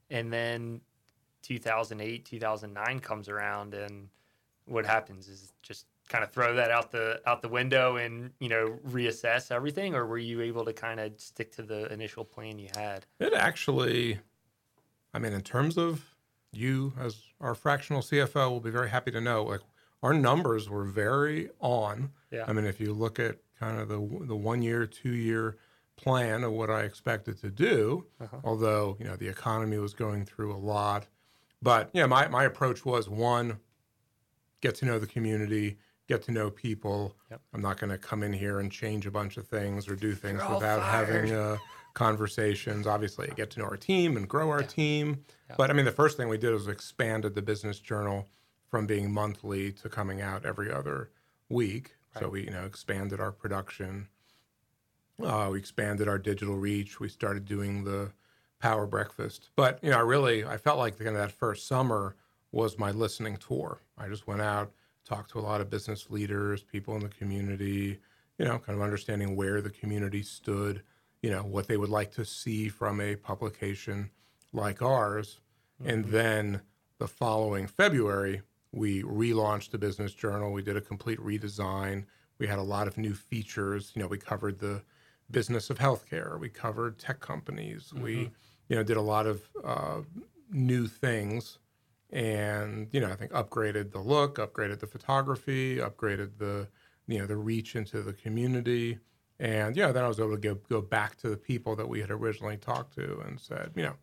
and 0.09 0.33
then 0.33 0.81
2008 1.43 2.25
2009 2.25 2.99
comes 2.99 3.29
around, 3.29 3.75
and 3.75 4.09
what 4.65 4.85
happens 4.85 5.27
is 5.27 5.53
just 5.61 5.85
kind 6.09 6.23
of 6.23 6.31
throw 6.31 6.55
that 6.55 6.71
out 6.71 6.91
the 6.91 7.21
out 7.27 7.43
the 7.43 7.47
window 7.47 7.97
and 7.97 8.31
you 8.39 8.49
know 8.49 8.79
reassess 8.89 9.51
everything, 9.51 9.93
or 9.93 10.07
were 10.07 10.17
you 10.17 10.41
able 10.41 10.65
to 10.65 10.73
kind 10.73 10.99
of 10.99 11.13
stick 11.17 11.51
to 11.51 11.61
the 11.61 11.91
initial 11.93 12.25
plan 12.25 12.57
you 12.57 12.69
had? 12.75 13.05
It 13.19 13.33
actually, 13.33 14.19
I 15.13 15.19
mean, 15.19 15.33
in 15.33 15.41
terms 15.41 15.77
of 15.77 16.08
you 16.51 16.93
as 16.99 17.21
our 17.39 17.55
fractional 17.55 18.01
CFO 18.01 18.49
will 18.49 18.59
be 18.59 18.71
very 18.71 18.89
happy 18.89 19.11
to 19.11 19.21
know, 19.21 19.43
like 19.43 19.61
our 20.01 20.13
numbers 20.13 20.69
were 20.69 20.85
very 20.85 21.49
on. 21.59 22.11
Yeah. 22.31 22.45
I 22.47 22.53
mean, 22.53 22.65
if 22.65 22.79
you 22.79 22.93
look 22.93 23.19
at 23.19 23.37
kind 23.59 23.79
of 23.79 23.87
the 23.89 24.25
the 24.25 24.35
one 24.35 24.61
year, 24.61 24.85
two 24.85 25.13
year 25.13 25.57
plan 25.95 26.43
of 26.43 26.51
what 26.53 26.69
I 26.69 26.81
expected 26.83 27.37
to 27.41 27.49
do, 27.49 28.05
Uh-huh. 28.21 28.37
although 28.43 28.95
you 28.99 29.05
know 29.05 29.15
the 29.15 29.27
economy 29.27 29.77
was 29.77 29.93
going 29.93 30.25
through 30.25 30.53
a 30.55 30.57
lot, 30.57 31.07
but 31.61 31.89
yeah, 31.93 32.05
my 32.05 32.27
my 32.29 32.45
approach 32.45 32.85
was 32.85 33.09
one, 33.09 33.59
get 34.61 34.75
to 34.75 34.85
know 34.85 34.97
the 34.99 35.07
community, 35.07 35.77
get 36.07 36.23
to 36.23 36.31
know 36.31 36.49
people. 36.49 37.15
Yep. 37.29 37.41
I'm 37.53 37.61
not 37.61 37.79
going 37.79 37.89
to 37.91 37.97
come 37.97 38.23
in 38.23 38.33
here 38.33 38.59
and 38.59 38.71
change 38.71 39.05
a 39.05 39.11
bunch 39.11 39.37
of 39.37 39.47
things 39.47 39.87
or 39.87 39.95
do 39.95 40.15
things 40.15 40.41
You're 40.41 40.55
without 40.55 40.81
having 40.81 41.27
fired. 41.29 41.59
conversations. 41.93 42.87
Obviously, 42.87 43.29
get 43.35 43.49
to 43.51 43.59
know 43.59 43.65
our 43.65 43.77
team 43.77 44.17
and 44.17 44.27
grow 44.27 44.49
our 44.49 44.63
team. 44.63 45.23
Yeah. 45.49 45.55
But 45.57 45.69
I 45.69 45.73
mean, 45.73 45.85
the 45.85 45.91
first 45.91 46.17
thing 46.17 46.29
we 46.29 46.37
did 46.37 46.53
was 46.53 46.67
expanded 46.67 47.35
the 47.35 47.41
business 47.41 47.79
journal 47.79 48.27
from 48.69 48.85
being 48.85 49.11
monthly 49.11 49.71
to 49.73 49.89
coming 49.89 50.21
out 50.21 50.45
every 50.45 50.71
other 50.71 51.09
week. 51.49 51.95
So 52.19 52.29
we, 52.29 52.45
you 52.45 52.51
know, 52.51 52.65
expanded 52.65 53.19
our 53.19 53.31
production. 53.31 54.07
Uh, 55.23 55.49
we 55.51 55.59
expanded 55.59 56.07
our 56.07 56.17
digital 56.17 56.55
reach. 56.55 56.99
We 56.99 57.09
started 57.09 57.45
doing 57.45 57.83
the 57.83 58.11
power 58.59 58.85
breakfast. 58.85 59.49
But 59.55 59.79
you 59.83 59.89
know, 59.89 59.97
I 59.97 60.01
really, 60.01 60.45
I 60.45 60.57
felt 60.57 60.77
like 60.77 60.97
kind 60.97 61.09
of 61.09 61.15
that 61.15 61.31
first 61.31 61.67
summer 61.67 62.15
was 62.51 62.77
my 62.77 62.91
listening 62.91 63.37
tour. 63.37 63.81
I 63.97 64.07
just 64.07 64.27
went 64.27 64.41
out, 64.41 64.71
talked 65.05 65.31
to 65.31 65.39
a 65.39 65.41
lot 65.41 65.61
of 65.61 65.69
business 65.69 66.09
leaders, 66.09 66.63
people 66.63 66.95
in 66.95 67.01
the 67.01 67.09
community. 67.09 67.99
You 68.37 68.45
know, 68.45 68.57
kind 68.57 68.77
of 68.77 68.81
understanding 68.81 69.35
where 69.35 69.61
the 69.61 69.69
community 69.69 70.23
stood. 70.23 70.81
You 71.21 71.31
know, 71.31 71.41
what 71.41 71.67
they 71.67 71.77
would 71.77 71.89
like 71.89 72.11
to 72.13 72.25
see 72.25 72.69
from 72.69 73.01
a 73.01 73.15
publication 73.15 74.11
like 74.53 74.81
ours. 74.81 75.39
And 75.83 76.05
then 76.05 76.61
the 76.97 77.07
following 77.07 77.67
February, 77.67 78.41
we 78.71 79.03
relaunched 79.03 79.71
the 79.71 79.77
business 79.77 80.13
journal. 80.13 80.51
We 80.51 80.61
did 80.61 80.77
a 80.77 80.81
complete 80.81 81.19
redesign. 81.19 82.05
We 82.37 82.47
had 82.47 82.59
a 82.59 82.63
lot 82.63 82.87
of 82.87 82.97
new 82.97 83.13
features. 83.13 83.91
You 83.95 84.01
know, 84.01 84.07
we 84.07 84.17
covered 84.17 84.59
the 84.59 84.83
business 85.31 85.69
of 85.69 85.77
healthcare. 85.77 86.39
We 86.39 86.49
covered 86.49 86.97
tech 86.99 87.19
companies. 87.19 87.93
We 87.93 88.31
you 88.69 88.75
know, 88.75 88.83
did 88.83 88.97
a 88.97 89.01
lot 89.01 89.25
of 89.25 89.41
uh, 89.63 90.01
new 90.51 90.87
things, 90.87 91.57
and 92.11 92.87
you 92.91 93.01
know, 93.01 93.11
I 93.11 93.15
think 93.15 93.31
upgraded 93.31 93.91
the 93.91 93.99
look, 93.99 94.37
upgraded 94.37 94.79
the 94.79 94.87
photography, 94.87 95.77
upgraded 95.77 96.37
the 96.37 96.67
you 97.07 97.17
know 97.17 97.25
the 97.25 97.35
reach 97.35 97.75
into 97.75 98.01
the 98.01 98.13
community, 98.13 98.99
and 99.39 99.75
yeah, 99.75 99.91
then 99.91 100.03
I 100.03 100.07
was 100.07 100.19
able 100.19 100.31
to 100.31 100.37
go 100.37 100.55
go 100.69 100.81
back 100.81 101.15
to 101.17 101.29
the 101.29 101.37
people 101.37 101.75
that 101.75 101.87
we 101.87 102.01
had 102.01 102.11
originally 102.11 102.57
talked 102.57 102.95
to 102.95 103.21
and 103.25 103.39
said, 103.39 103.71
you 103.75 103.83
know. 103.83 103.95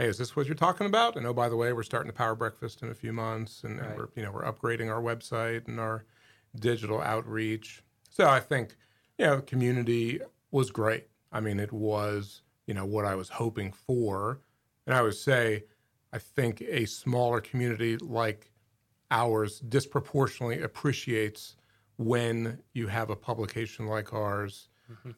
Hey, 0.00 0.06
is 0.06 0.16
this 0.16 0.36
what 0.36 0.46
you're 0.46 0.54
talking 0.54 0.86
about? 0.86 1.16
And 1.16 1.26
oh, 1.26 1.32
by 1.32 1.48
the 1.48 1.56
way, 1.56 1.72
we're 1.72 1.82
starting 1.82 2.08
a 2.08 2.12
power 2.12 2.36
breakfast 2.36 2.82
in 2.84 2.88
a 2.88 2.94
few 2.94 3.12
months, 3.12 3.64
and, 3.64 3.80
and 3.80 3.96
we're 3.96 4.08
you 4.14 4.22
know 4.22 4.30
we're 4.30 4.44
upgrading 4.44 4.88
our 4.94 5.02
website 5.02 5.66
and 5.66 5.80
our 5.80 6.04
digital 6.56 7.00
outreach. 7.00 7.82
So 8.10 8.28
I 8.28 8.40
think, 8.40 8.76
you 9.18 9.26
know, 9.26 9.36
the 9.36 9.42
community 9.42 10.20
was 10.50 10.70
great. 10.70 11.08
I 11.32 11.40
mean, 11.40 11.60
it 11.60 11.72
was, 11.72 12.42
you 12.66 12.74
know, 12.74 12.84
what 12.84 13.04
I 13.04 13.14
was 13.14 13.28
hoping 13.28 13.72
for. 13.72 14.40
And 14.86 14.96
I 14.96 15.02
would 15.02 15.16
say, 15.16 15.64
I 16.12 16.18
think 16.18 16.62
a 16.62 16.86
smaller 16.86 17.40
community 17.40 17.96
like 17.98 18.50
ours 19.10 19.60
disproportionately 19.60 20.62
appreciates 20.62 21.56
when 21.96 22.60
you 22.72 22.86
have 22.86 23.10
a 23.10 23.16
publication 23.16 23.86
like 23.86 24.12
ours 24.12 24.68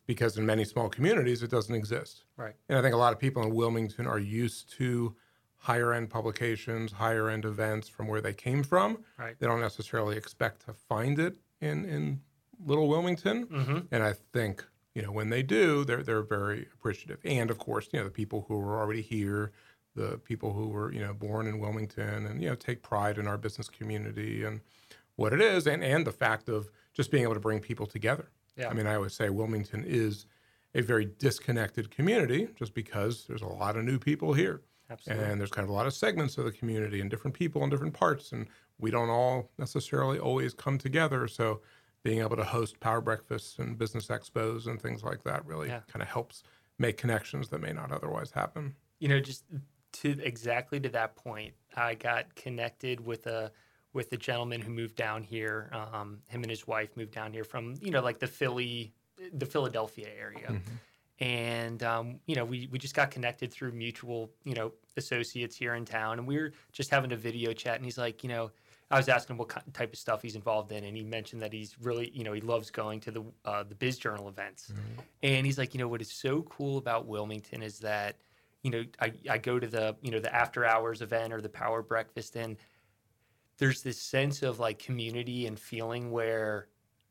because 0.07 0.37
in 0.37 0.47
many 0.47 0.65
small 0.65 0.89
communities 0.89 1.43
it 1.43 1.51
doesn't 1.51 1.75
exist. 1.75 2.25
Right. 2.37 2.55
And 2.69 2.79
I 2.79 2.83
think 2.83 2.95
a 2.95 2.99
lot 2.99 3.13
of 3.13 3.19
people 3.19 3.43
in 3.43 3.55
Wilmington 3.55 4.07
are 4.07 4.19
used 4.19 4.73
to 4.79 5.15
higher 5.57 5.93
end 5.93 6.11
publications, 6.11 6.93
higher 6.93 7.29
end 7.29 7.45
events 7.45 7.89
from 7.89 8.09
where 8.09 8.21
they 8.21 8.33
came 8.33 8.63
from. 8.63 9.05
Right. 9.19 9.39
They 9.39 9.47
don't 9.47 9.61
necessarily 9.61 10.17
expect 10.17 10.65
to 10.67 10.73
find 10.73 11.19
it 11.19 11.37
in, 11.61 11.85
in 11.85 12.21
little 12.65 12.89
Wilmington. 12.89 13.47
Mm-hmm. 13.47 13.79
And 13.91 14.03
I 14.03 14.15
think, 14.33 14.65
you 14.95 15.03
know, 15.03 15.13
when 15.13 15.29
they 15.31 15.43
do, 15.43 15.85
they're 15.85 16.03
they're 16.03 16.23
very 16.23 16.67
appreciative. 16.75 17.19
And 17.25 17.51
of 17.51 17.59
course, 17.59 17.89
you 17.93 17.99
know, 17.99 18.05
the 18.05 18.11
people 18.11 18.45
who 18.49 18.59
are 18.61 18.81
already 18.81 19.03
here, 19.03 19.53
the 19.95 20.19
people 20.19 20.53
who 20.53 20.69
were, 20.69 20.93
you 20.93 21.01
know, 21.01 21.13
born 21.13 21.47
in 21.47 21.59
Wilmington 21.59 22.27
and, 22.27 22.43
you 22.43 22.49
know, 22.49 22.55
take 22.55 22.83
pride 22.83 23.19
in 23.19 23.27
our 23.27 23.39
business 23.39 23.69
community 23.69 24.43
and 24.45 24.61
what 25.17 25.33
it 25.33 25.41
is 25.41 25.67
and, 25.67 25.85
and 25.85 26.07
the 26.07 26.13
fact 26.13 26.49
of 26.49 26.71
just 26.95 27.11
being 27.11 27.23
able 27.23 27.35
to 27.35 27.41
bring 27.41 27.61
people 27.61 27.87
together. 27.87 28.31
Yeah. 28.61 28.69
I 28.69 28.75
mean, 28.75 28.87
I 28.87 28.95
always 28.95 29.15
say 29.15 29.31
Wilmington 29.31 29.85
is 29.87 30.27
a 30.75 30.83
very 30.83 31.07
disconnected 31.19 31.91
community 31.91 32.49
just 32.57 32.75
because 32.75 33.25
there's 33.27 33.43
a 33.43 33.47
lot 33.47 33.77
of 33.77 33.85
new 33.85 33.99
people 33.99 34.33
here. 34.35 34.63
Absolutely. 34.89 35.25
And 35.25 35.41
there's 35.41 35.51
kind 35.51 35.65
of 35.65 35.71
a 35.71 35.73
lot 35.73 35.87
of 35.87 35.95
segments 35.95 36.37
of 36.39 36.45
the 36.45 36.53
community 36.53 37.01
and 37.01 37.09
different 37.11 37.35
people 37.37 37.63
in 37.65 37.71
different 37.71 37.95
parts. 37.95 38.33
And 38.33 38.47
we 38.79 38.91
don't 38.91 39.09
all 39.11 39.51
necessarily 39.59 40.19
always 40.19 40.53
come 40.55 40.79
together. 40.79 41.27
So 41.29 41.61
being 42.03 42.21
able 42.21 42.37
to 42.37 42.45
host 42.45 42.81
power 42.81 43.01
breakfasts 43.01 43.59
and 43.59 43.77
business 43.79 44.07
expos 44.09 44.67
and 44.67 44.81
things 44.81 45.03
like 45.03 45.23
that 45.25 45.45
really 45.47 45.69
Yeah. 45.69 45.81
kind 45.89 46.03
of 46.03 46.09
helps 46.09 46.43
make 46.79 46.97
connections 46.97 47.49
that 47.51 47.61
may 47.61 47.73
not 47.73 47.93
otherwise 47.93 48.31
happen. 48.31 48.75
you 49.01 49.09
know 49.09 49.21
just 49.21 49.45
to 49.93 50.11
exactly 50.23 50.79
to 50.81 50.89
that 50.89 51.15
point 51.17 51.53
i 51.77 51.95
got 51.95 52.35
connected 52.35 53.01
with 53.01 53.27
a 53.27 53.51
with 53.93 54.11
the 54.11 54.17
gentleman 54.17 54.61
who 54.61 54.71
moved 54.71 54.97
down 54.97 55.23
here 55.23 55.71
um, 55.73 56.19
him 56.29 56.43
and 56.43 56.51
his 56.51 56.67
wife 56.67 56.97
moved 56.97 57.13
down 57.13 57.33
here 57.33 57.45
from 57.45 57.75
you 57.81 57.91
know 57.91 58.01
like 58.01 58.19
the 58.19 58.27
philly 58.27 58.93
the 59.35 59.47
philadelphia 59.47 60.09
area. 60.19 60.61
And 61.23 61.83
um, 61.83 62.21
you 62.27 62.35
know 62.37 62.45
we, 62.45 62.69
we 62.71 62.79
just 62.79 62.95
got 62.95 63.11
connected 63.11 63.53
through 63.53 63.73
mutual 63.73 64.31
you 64.45 64.55
know 64.55 64.73
associates 64.97 65.57
here 65.57 65.75
in 65.75 65.85
town. 65.85 66.19
And 66.19 66.27
we 66.27 66.39
were 66.39 66.53
just 66.73 66.91
having 66.91 67.13
a 67.13 67.17
video 67.17 67.53
chat 67.53 67.77
and 67.77 67.85
he's 67.85 67.99
like 67.99 68.23
you 68.23 68.31
know 68.31 68.51
i 68.91 68.97
was 68.97 69.09
asking 69.09 69.35
him 69.35 69.39
what 69.39 69.51
type 69.73 69.93
of 69.93 69.99
stuff 69.99 70.21
he's 70.21 70.35
involved 70.35 70.73
in 70.73 70.83
and 70.83 70.97
he 70.97 71.05
mentioned 71.05 71.41
that 71.41 71.53
he's 71.53 71.77
really 71.81 72.11
you 72.13 72.25
know 72.25 72.33
he 72.33 72.41
loves 72.41 72.71
going 72.71 72.99
to 73.01 73.11
the 73.11 73.23
uh, 73.45 73.63
the 73.63 73.75
biz 73.75 73.99
journal 73.99 74.29
events. 74.29 74.73
And 75.23 75.45
he's 75.45 75.59
like 75.59 75.75
you 75.75 75.79
know 75.79 75.89
what 75.89 76.01
is 76.01 76.11
so 76.11 76.43
cool 76.43 76.79
about 76.79 77.07
wilmington 77.07 77.63
is 77.63 77.79
that 77.81 78.17
you 78.63 78.71
know 78.71 78.85
I, 79.01 79.13
I 79.29 79.39
go 79.39 79.59
to 79.59 79.67
the 79.67 79.97
you 80.03 80.11
know 80.11 80.21
the 80.21 80.35
after 80.35 80.65
hours 80.65 81.03
event 81.03 81.33
or 81.33 81.41
the 81.41 81.49
power 81.49 81.83
breakfast 81.83 82.37
and 82.37 82.57
there's 83.61 83.83
this 83.83 84.01
sense 84.01 84.43
of 84.43 84.59
like 84.59 84.79
community 84.79 85.47
and 85.47 85.61
feeling 85.61 86.11
where 86.11 86.67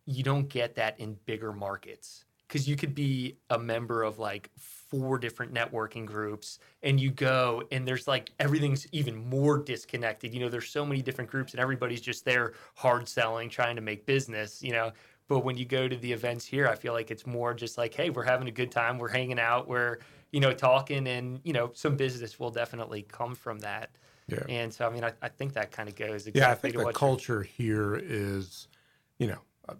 you 0.05 0.23
don't 0.23 0.49
get 0.49 0.75
that 0.75 0.99
in 0.99 1.15
bigger 1.25 1.53
markets. 1.53 2.25
Because 2.47 2.67
you 2.67 2.75
could 2.75 2.95
be 2.95 3.37
a 3.51 3.59
member 3.59 4.01
of 4.01 4.17
like 4.17 4.49
four 4.57 5.19
different 5.19 5.53
networking 5.53 6.07
groups 6.07 6.57
and 6.81 6.99
you 6.99 7.11
go 7.11 7.61
and 7.71 7.87
there's 7.87 8.07
like 8.07 8.31
everything's 8.39 8.87
even 8.91 9.15
more 9.15 9.59
disconnected. 9.59 10.33
You 10.33 10.39
know 10.39 10.49
there's 10.49 10.69
so 10.69 10.83
many 10.83 11.03
different 11.03 11.29
groups 11.29 11.53
and 11.53 11.61
everybody's 11.61 12.01
just 12.01 12.25
there 12.25 12.53
hard 12.73 13.07
selling 13.07 13.49
trying 13.49 13.75
to 13.75 13.83
make 13.83 14.07
business 14.07 14.63
you 14.63 14.71
know? 14.71 14.91
But 15.27 15.45
when 15.45 15.57
you 15.57 15.65
go 15.65 15.87
to 15.87 15.95
the 15.95 16.11
events 16.11 16.43
here 16.43 16.67
i 16.67 16.73
feel 16.73 16.91
like 16.91 17.11
it's 17.11 17.27
more 17.27 17.53
just 17.53 17.77
like 17.77 17.93
hey 17.93 18.09
we're 18.09 18.23
having 18.23 18.47
a 18.47 18.51
good 18.51 18.71
time 18.71 18.97
we're 18.97 19.09
hanging 19.09 19.39
out 19.39 19.67
we're 19.67 19.99
you 20.31 20.39
know 20.39 20.51
talking 20.53 21.07
and 21.07 21.39
you 21.43 21.53
know 21.53 21.69
some 21.75 21.95
business 21.95 22.39
will 22.39 22.49
definitely 22.49 23.03
come 23.03 23.35
from 23.35 23.59
that 23.59 23.91
Yeah. 24.31 24.45
and 24.47 24.73
so 24.73 24.87
i 24.87 24.89
mean 24.89 25.03
i, 25.03 25.13
I 25.21 25.29
think 25.29 25.53
that 25.53 25.71
kind 25.71 25.89
of 25.89 25.95
goes 25.95 26.27
exactly 26.27 26.39
Yeah, 26.41 26.51
I 26.51 26.55
think 26.55 26.73
to 26.73 26.79
the 26.85 26.93
culture 26.93 27.43
here 27.43 27.95
is, 27.95 28.67
you 29.17 29.27
know, 29.27 29.39
uh, 29.67 29.75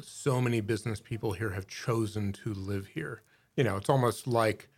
so 0.00 0.40
many 0.40 0.60
business 0.60 1.00
people 1.00 1.32
here 1.32 1.50
have 1.50 1.66
chosen 1.66 2.32
to 2.32 2.54
live 2.54 2.86
here. 2.86 3.22
You 3.56 3.64
know, 3.64 3.76
it's 3.76 3.88
almost 3.88 4.26
like 4.26 4.68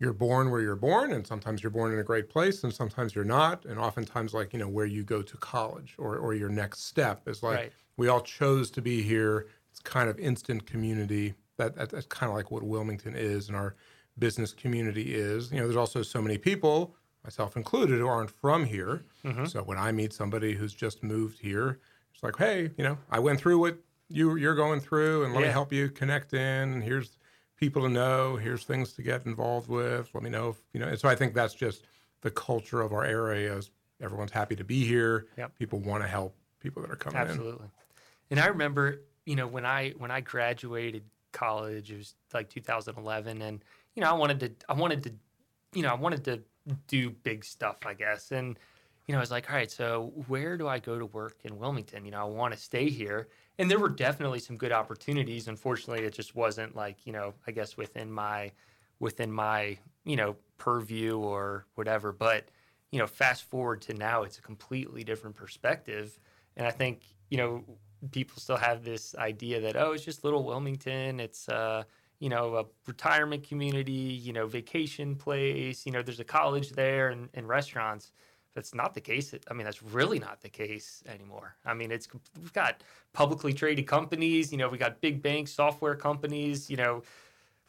you're 0.00 0.12
born 0.12 0.50
where 0.50 0.60
you're 0.60 0.76
born, 0.76 1.12
and 1.12 1.26
sometimes 1.26 1.62
you're 1.62 1.70
born 1.70 1.92
in 1.92 1.98
a 1.98 2.02
great 2.04 2.28
place, 2.28 2.64
and 2.64 2.72
sometimes 2.74 3.14
you're 3.14 3.24
not, 3.24 3.64
and 3.64 3.78
oftentimes 3.78 4.34
like 4.34 4.52
you 4.52 4.58
know 4.58 4.68
where 4.68 4.86
you 4.86 5.04
go 5.04 5.22
to 5.22 5.36
college 5.36 5.94
or 5.98 6.16
or 6.16 6.34
your 6.34 6.48
next 6.48 6.84
step 6.84 7.28
is 7.28 7.42
like 7.42 7.56
Right. 7.56 7.72
we 7.96 8.08
all 8.08 8.20
chose 8.20 8.70
to 8.72 8.82
be 8.82 9.02
here. 9.02 9.46
It's 9.70 9.80
kind 9.80 10.08
of 10.10 10.18
instant 10.18 10.66
community. 10.66 11.34
That, 11.58 11.76
that 11.76 11.90
that's 11.90 12.06
kind 12.06 12.30
of 12.30 12.36
like 12.36 12.50
what 12.50 12.62
Wilmington 12.64 13.14
is, 13.16 13.48
and 13.48 13.56
our 13.56 13.76
business 14.18 14.52
community 14.52 15.14
is. 15.14 15.52
You 15.52 15.58
know, 15.58 15.64
there's 15.64 15.76
also 15.76 16.02
so 16.02 16.20
many 16.20 16.38
people, 16.38 16.96
myself 17.24 17.56
included, 17.56 17.98
who 17.98 18.06
aren't 18.06 18.30
from 18.30 18.64
here. 18.66 19.02
Mm-hmm. 19.24 19.46
So 19.46 19.62
when 19.62 19.78
I 19.78 19.90
meet 19.90 20.12
somebody 20.12 20.54
who's 20.54 20.74
just 20.74 21.02
moved 21.02 21.40
here, 21.40 21.80
it's 22.12 22.22
like, 22.22 22.36
hey, 22.36 22.70
you 22.76 22.84
know, 22.84 22.98
I 23.10 23.18
went 23.18 23.40
through 23.40 23.58
what 23.58 23.78
you 24.08 24.36
you're 24.36 24.54
going 24.54 24.80
through, 24.80 25.24
and 25.24 25.34
let 25.34 25.42
me 25.42 25.48
help 25.48 25.72
you 25.72 25.88
connect 25.88 26.34
in. 26.34 26.40
And 26.74 26.84
here's 26.84 27.16
people 27.56 27.82
to 27.82 27.88
know. 27.88 28.36
Here's 28.36 28.64
things 28.64 28.92
to 28.92 29.02
get 29.02 29.26
involved 29.26 29.68
with. 29.68 30.10
Let 30.14 30.22
me 30.22 30.30
know 30.30 30.50
if 30.50 30.56
you 30.72 30.80
know. 30.80 30.88
And 30.88 30.98
so 30.98 31.08
I 31.08 31.14
think 31.14 31.34
that's 31.34 31.54
just 31.54 31.84
the 32.20 32.30
culture 32.30 32.82
of 32.82 32.92
our 32.92 33.04
area. 33.04 33.56
Is 33.56 33.70
everyone's 34.00 34.30
happy 34.30 34.54
to 34.56 34.64
be 34.64 34.84
here. 34.84 35.26
Yep. 35.38 35.58
People 35.58 35.80
want 35.80 36.02
to 36.02 36.08
help 36.08 36.36
people 36.60 36.82
that 36.82 36.90
are 36.90 36.96
coming 36.96 37.22
in. 37.22 37.28
Absolutely. 37.28 37.66
And 38.30 38.40
I 38.40 38.46
remember, 38.46 39.00
you 39.24 39.36
know, 39.36 39.46
when 39.46 39.64
I 39.64 39.90
when 39.96 40.10
I 40.10 40.20
graduated 40.20 41.02
college, 41.32 41.90
it 41.90 41.96
was 41.96 42.14
like 42.32 42.50
2011, 42.50 43.42
and 43.42 43.64
you 43.94 44.02
know, 44.02 44.10
I 44.10 44.12
wanted 44.12 44.40
to, 44.40 44.52
I 44.68 44.74
wanted 44.74 45.02
to, 45.04 45.12
you 45.72 45.82
know, 45.82 45.90
I 45.90 45.94
wanted 45.94 46.24
to 46.24 46.42
do 46.86 47.10
big 47.10 47.44
stuff, 47.44 47.78
I 47.86 47.94
guess, 47.94 48.32
and 48.32 48.58
you 49.06 49.12
know, 49.12 49.18
I 49.18 49.20
was 49.20 49.30
like, 49.30 49.50
all 49.50 49.56
right, 49.56 49.70
so 49.70 50.12
where 50.28 50.56
do 50.56 50.66
I 50.66 50.78
go 50.78 50.98
to 50.98 51.04
work 51.04 51.36
in 51.44 51.58
Wilmington? 51.58 52.06
You 52.06 52.12
know, 52.12 52.20
I 52.20 52.24
want 52.24 52.54
to 52.54 52.58
stay 52.58 52.88
here, 52.88 53.28
and 53.58 53.70
there 53.70 53.78
were 53.78 53.90
definitely 53.90 54.38
some 54.38 54.56
good 54.56 54.72
opportunities. 54.72 55.46
Unfortunately, 55.46 56.04
it 56.04 56.14
just 56.14 56.34
wasn't 56.34 56.74
like, 56.74 56.96
you 57.04 57.12
know, 57.12 57.34
I 57.46 57.50
guess 57.52 57.76
within 57.76 58.10
my 58.10 58.50
within 59.00 59.30
my 59.30 59.76
you 60.04 60.16
know 60.16 60.36
purview 60.56 61.18
or 61.18 61.66
whatever. 61.74 62.12
But 62.12 62.48
you 62.92 62.98
know, 62.98 63.06
fast 63.06 63.42
forward 63.44 63.82
to 63.82 63.94
now, 63.94 64.22
it's 64.22 64.38
a 64.38 64.42
completely 64.42 65.04
different 65.04 65.36
perspective, 65.36 66.18
and 66.56 66.66
I 66.66 66.70
think 66.70 67.02
you 67.28 67.36
know 67.36 67.64
people 68.10 68.40
still 68.40 68.56
have 68.56 68.84
this 68.84 69.14
idea 69.16 69.60
that 69.60 69.76
oh, 69.76 69.92
it's 69.92 70.04
just 70.04 70.24
little 70.24 70.44
Wilmington. 70.44 71.20
It's 71.20 71.46
uh, 71.48 71.84
you 72.18 72.28
know 72.28 72.56
a 72.56 72.64
retirement 72.86 73.46
community, 73.46 73.92
you 73.92 74.32
know, 74.32 74.46
vacation 74.46 75.16
place. 75.16 75.86
You 75.86 75.92
know, 75.92 76.02
there's 76.02 76.20
a 76.20 76.24
college 76.24 76.70
there 76.70 77.08
and, 77.10 77.28
and 77.34 77.48
restaurants. 77.48 78.12
That's 78.54 78.72
not 78.72 78.94
the 78.94 79.00
case. 79.00 79.34
I 79.50 79.54
mean, 79.54 79.64
that's 79.64 79.82
really 79.82 80.20
not 80.20 80.40
the 80.40 80.48
case 80.48 81.02
anymore. 81.08 81.56
I 81.66 81.74
mean, 81.74 81.90
it's 81.90 82.08
we've 82.40 82.52
got 82.52 82.82
publicly 83.12 83.52
traded 83.52 83.86
companies. 83.86 84.52
You 84.52 84.58
know, 84.58 84.68
we 84.68 84.78
got 84.78 85.00
big 85.00 85.22
banks, 85.22 85.52
software 85.52 85.96
companies. 85.96 86.70
You 86.70 86.76
know, 86.76 87.02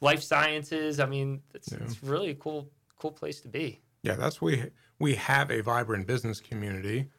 life 0.01 0.21
sciences. 0.21 0.99
I 0.99 1.05
mean, 1.05 1.41
it's, 1.53 1.71
Yeah. 1.71 1.79
it's 1.81 2.03
really 2.03 2.29
a 2.29 2.35
cool 2.35 2.69
cool 2.97 3.11
place 3.11 3.41
to 3.41 3.47
be. 3.47 3.81
Yeah, 4.03 4.15
that's 4.15 4.41
we 4.41 4.71
we 4.99 5.15
have 5.15 5.49
a 5.51 5.61
vibrant 5.61 6.05
business 6.07 6.39
community, 6.39 7.09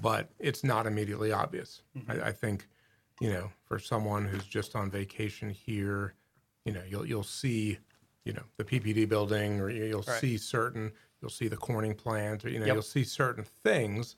but 0.00 0.30
it's 0.38 0.62
not 0.62 0.86
immediately 0.86 1.32
obvious. 1.32 1.82
Mm-hmm. 1.96 2.10
I, 2.10 2.28
I 2.28 2.32
think, 2.32 2.68
you 3.20 3.32
know, 3.32 3.50
for 3.64 3.78
someone 3.78 4.26
who's 4.26 4.44
just 4.44 4.76
on 4.76 4.90
vacation 4.90 5.48
here, 5.50 6.14
you 6.64 6.72
know, 6.72 6.82
you'll 6.84 7.06
you'll 7.06 7.22
see, 7.24 7.78
you 8.24 8.32
know, 8.32 8.44
the 8.56 8.64
PPD 8.64 9.04
building, 9.08 9.60
or 9.60 9.70
you- 9.70 9.84
you'll 9.84 10.02
Right. 10.06 10.24
see 10.24 10.38
certain, 10.38 10.92
you'll 11.20 11.30
see 11.30 11.48
the 11.48 11.56
Corning 11.56 11.94
plant, 11.94 12.44
or 12.44 12.50
you 12.50 12.58
know, 12.60 12.66
Yep. 12.66 12.68
you'll 12.68 12.82
see 12.82 13.04
certain 13.04 13.44
things, 13.44 14.16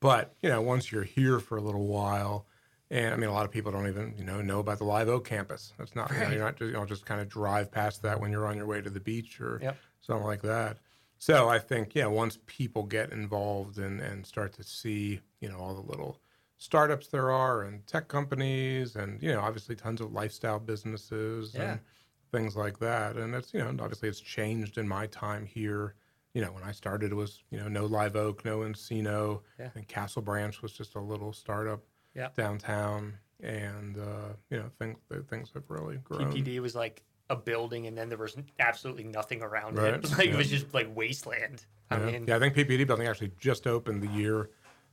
but 0.00 0.36
you 0.42 0.48
know, 0.48 0.60
once 0.62 0.92
you're 0.92 1.02
here 1.04 1.40
for 1.40 1.56
a 1.58 1.62
little 1.62 1.86
while. 1.86 2.46
And 2.90 3.12
I 3.12 3.16
mean, 3.18 3.28
a 3.28 3.32
lot 3.34 3.44
of 3.44 3.50
people 3.50 3.70
don't 3.70 3.86
even, 3.86 4.16
you 4.16 4.24
know, 4.24 4.40
know 4.40 4.60
about 4.60 4.78
the 4.78 4.84
Live 4.84 5.08
Oak 5.08 5.26
campus. 5.26 5.74
That's 5.76 5.94
not, 5.94 6.14
you 6.16 6.22
know, 6.22 6.30
you're 6.30 6.40
not 6.44 6.56
just, 6.56 6.68
you 6.68 6.72
know, 6.72 6.86
just 6.86 7.04
kind 7.04 7.20
of 7.20 7.28
drive 7.28 7.70
past 7.70 8.00
that 8.02 8.18
when 8.20 8.32
you're 8.32 8.46
on 8.46 8.56
your 8.56 8.66
way 8.66 8.80
to 8.80 8.88
the 8.90 9.00
beach 9.00 9.40
or 9.42 9.60
Yep. 9.60 9.82
something 10.00 10.24
like 10.26 10.40
that. 10.42 10.78
So 11.18 11.48
I 11.50 11.58
think, 11.58 11.94
yeah, 11.94 12.06
once 12.06 12.38
people 12.46 12.84
get 12.84 13.12
involved 13.12 13.78
and, 13.78 14.00
and 14.00 14.24
start 14.26 14.52
to 14.54 14.62
see, 14.62 15.20
you 15.40 15.48
know, 15.50 15.58
all 15.58 15.74
the 15.74 15.82
little 15.82 16.22
startups 16.58 17.06
there 17.08 17.30
are 17.30 17.62
and 17.62 17.86
tech 17.86 18.08
companies 18.08 18.96
and, 18.96 19.22
you 19.22 19.32
know, 19.32 19.40
obviously 19.40 19.74
tons 19.76 20.00
of 20.00 20.12
lifestyle 20.12 20.58
businesses 20.58 21.54
Yeah. 21.54 21.72
and 21.72 21.80
things 22.32 22.56
like 22.56 22.78
that. 22.80 23.16
And 23.16 23.34
it's 23.34 23.54
you 23.54 23.60
know 23.60 23.70
obviously 23.82 24.08
it's 24.08 24.20
changed 24.20 24.76
in 24.76 24.86
my 24.86 25.06
time 25.06 25.46
here. 25.46 25.94
You 26.34 26.42
know, 26.42 26.52
when 26.52 26.62
I 26.62 26.72
started, 26.72 27.10
it 27.10 27.14
was 27.14 27.42
you 27.50 27.58
know 27.58 27.68
no 27.68 27.86
Live 27.86 28.16
Oak, 28.16 28.44
no 28.44 28.58
nCino, 28.58 29.40
Yeah. 29.58 29.70
and 29.74 29.88
CastleBranch 29.88 30.60
was 30.60 30.72
just 30.72 30.94
a 30.94 31.00
little 31.00 31.32
startup 31.32 31.80
Yeah. 32.14 32.28
downtown, 32.36 33.14
and 33.40 33.96
uh, 33.96 34.34
you 34.50 34.58
know 34.58 34.68
things 34.78 34.98
things 35.30 35.50
have 35.54 35.64
really 35.68 35.96
grown. 36.04 36.30
PPD 36.32 36.58
was 36.60 36.74
like 36.74 37.02
a 37.30 37.36
building, 37.36 37.86
and 37.86 37.96
then 37.96 38.08
there 38.08 38.18
was 38.18 38.36
absolutely 38.58 39.04
nothing 39.04 39.42
around 39.42 39.76
Right, 39.78 39.94
it. 39.94 40.10
Like 40.18 40.28
it 40.28 40.36
was 40.36 40.50
just 40.50 40.74
like 40.74 40.94
wasteland. 40.94 41.64
I 41.90 41.98
Yeah. 41.98 42.04
mean, 42.04 42.24
yeah, 42.28 42.36
I 42.36 42.38
think 42.38 42.54
PPD 42.54 42.86
building 42.86 43.06
actually 43.06 43.32
just 43.40 43.66
opened 43.66 44.02
the 44.02 44.08
year. 44.08 44.50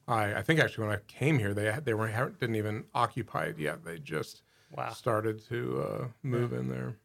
I, 0.07 0.35
I 0.35 0.41
think 0.41 0.59
actually 0.59 0.87
when 0.87 0.95
I 0.95 0.99
came 1.07 1.39
here, 1.39 1.53
they 1.53 1.75
they 1.83 1.93
were 1.93 2.07
didn't 2.39 2.55
even 2.55 2.83
occupy 2.93 3.45
it 3.45 3.59
yet. 3.59 3.83
They 3.83 3.99
just 3.99 4.43
wow. 4.71 4.91
started 4.91 5.45
to 5.47 5.81
uh, 5.81 6.07
move 6.23 6.53
in 6.53 6.69
there. 6.69 6.97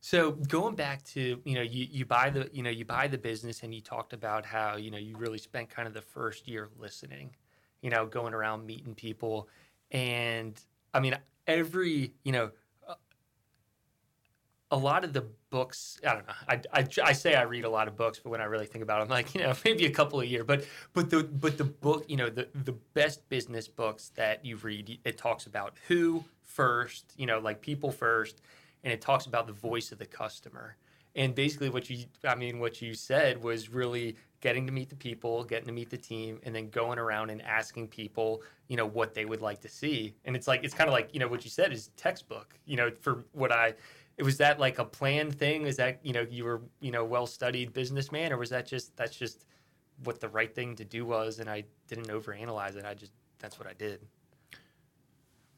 So 0.00 0.32
going 0.32 0.74
back 0.74 1.04
to 1.10 1.40
you 1.44 1.54
know 1.54 1.62
you, 1.62 1.86
you 1.90 2.04
buy 2.04 2.30
the 2.30 2.50
you 2.52 2.62
know 2.62 2.70
you 2.70 2.84
buy 2.84 3.06
the 3.06 3.18
business 3.18 3.62
and 3.62 3.74
you 3.74 3.80
talked 3.80 4.12
about 4.12 4.44
how 4.44 4.76
you 4.76 4.90
know 4.90 4.98
you 4.98 5.16
really 5.16 5.38
spent 5.38 5.70
kind 5.70 5.86
of 5.86 5.94
the 5.94 6.02
first 6.02 6.48
year 6.48 6.70
listening, 6.78 7.30
you 7.82 7.90
know 7.90 8.06
going 8.06 8.34
around 8.34 8.66
meeting 8.66 8.94
people, 8.94 9.48
and 9.90 10.60
I 10.92 11.00
mean 11.00 11.16
every 11.46 12.14
you 12.24 12.32
know 12.32 12.50
a 14.72 14.76
lot 14.76 15.04
of 15.04 15.12
the 15.12 15.26
books 15.52 16.00
I 16.04 16.14
don't 16.14 16.26
know 16.26 16.34
I, 16.48 16.60
I, 16.72 16.86
I 17.04 17.12
say 17.12 17.36
I 17.36 17.42
read 17.42 17.64
a 17.64 17.70
lot 17.70 17.86
of 17.86 17.96
books 17.96 18.18
but 18.18 18.30
when 18.30 18.40
I 18.40 18.44
really 18.44 18.66
think 18.66 18.82
about 18.82 19.00
it 19.00 19.04
I'm 19.04 19.08
like 19.08 19.32
you 19.36 19.42
know 19.42 19.54
maybe 19.64 19.86
a 19.86 19.90
couple 19.90 20.20
a 20.20 20.24
year 20.24 20.42
but 20.42 20.64
but 20.92 21.10
the 21.10 21.22
but 21.22 21.58
the 21.58 21.64
book 21.64 22.04
you 22.08 22.16
know 22.16 22.28
the 22.28 22.48
the 22.52 22.72
best 22.72 23.28
business 23.28 23.68
books 23.68 24.10
that 24.16 24.44
you 24.44 24.56
read 24.56 24.98
it 25.04 25.16
talks 25.16 25.46
about 25.46 25.76
who 25.86 26.24
first 26.42 27.12
you 27.16 27.26
know 27.26 27.38
like 27.38 27.60
people 27.60 27.92
first 27.92 28.40
and 28.84 28.92
it 28.92 29.00
talks 29.00 29.26
about 29.26 29.46
the 29.46 29.52
voice 29.52 29.92
of 29.92 29.98
the 29.98 30.06
customer. 30.06 30.76
And 31.14 31.34
basically, 31.34 31.68
what 31.68 31.90
you, 31.90 32.06
I 32.24 32.34
mean, 32.34 32.58
what 32.58 32.80
you 32.80 32.94
said 32.94 33.42
was 33.42 33.68
really 33.68 34.16
getting 34.40 34.66
to 34.66 34.72
meet 34.72 34.88
the 34.88 34.96
people, 34.96 35.44
getting 35.44 35.66
to 35.66 35.72
meet 35.72 35.90
the 35.90 35.98
team, 35.98 36.40
and 36.42 36.54
then 36.54 36.70
going 36.70 36.98
around 36.98 37.30
and 37.30 37.42
asking 37.42 37.88
people, 37.88 38.42
you 38.68 38.76
know, 38.76 38.86
what 38.86 39.14
they 39.14 39.24
would 39.24 39.42
like 39.42 39.60
to 39.60 39.68
see. 39.68 40.14
And 40.24 40.34
it's 40.34 40.48
like, 40.48 40.64
it's 40.64 40.74
kind 40.74 40.88
of 40.88 40.94
like, 40.94 41.12
you 41.12 41.20
know, 41.20 41.28
what 41.28 41.44
you 41.44 41.50
said 41.50 41.70
is 41.70 41.90
textbook, 41.96 42.58
you 42.64 42.76
know, 42.76 42.90
for 43.00 43.24
what 43.32 43.52
I, 43.52 43.74
was 44.18 44.38
that 44.38 44.60
like 44.60 44.78
a 44.78 44.84
planned 44.84 45.38
thing? 45.38 45.66
Is 45.66 45.76
that, 45.76 46.00
you 46.02 46.12
know, 46.12 46.26
you 46.28 46.44
were, 46.44 46.62
you 46.80 46.90
know, 46.90 47.04
well 47.04 47.26
studied 47.26 47.72
businessman, 47.72 48.32
or 48.32 48.36
was 48.38 48.50
that 48.50 48.66
just, 48.66 48.96
that's 48.96 49.16
just 49.16 49.44
what 50.04 50.20
the 50.20 50.28
right 50.28 50.54
thing 50.54 50.76
to 50.76 50.84
do 50.84 51.06
was? 51.06 51.38
And 51.38 51.48
I 51.48 51.64
didn't 51.88 52.08
overanalyze 52.08 52.76
it. 52.76 52.84
I 52.84 52.94
just, 52.94 53.12
that's 53.38 53.58
what 53.58 53.68
I 53.68 53.72
did. 53.72 54.00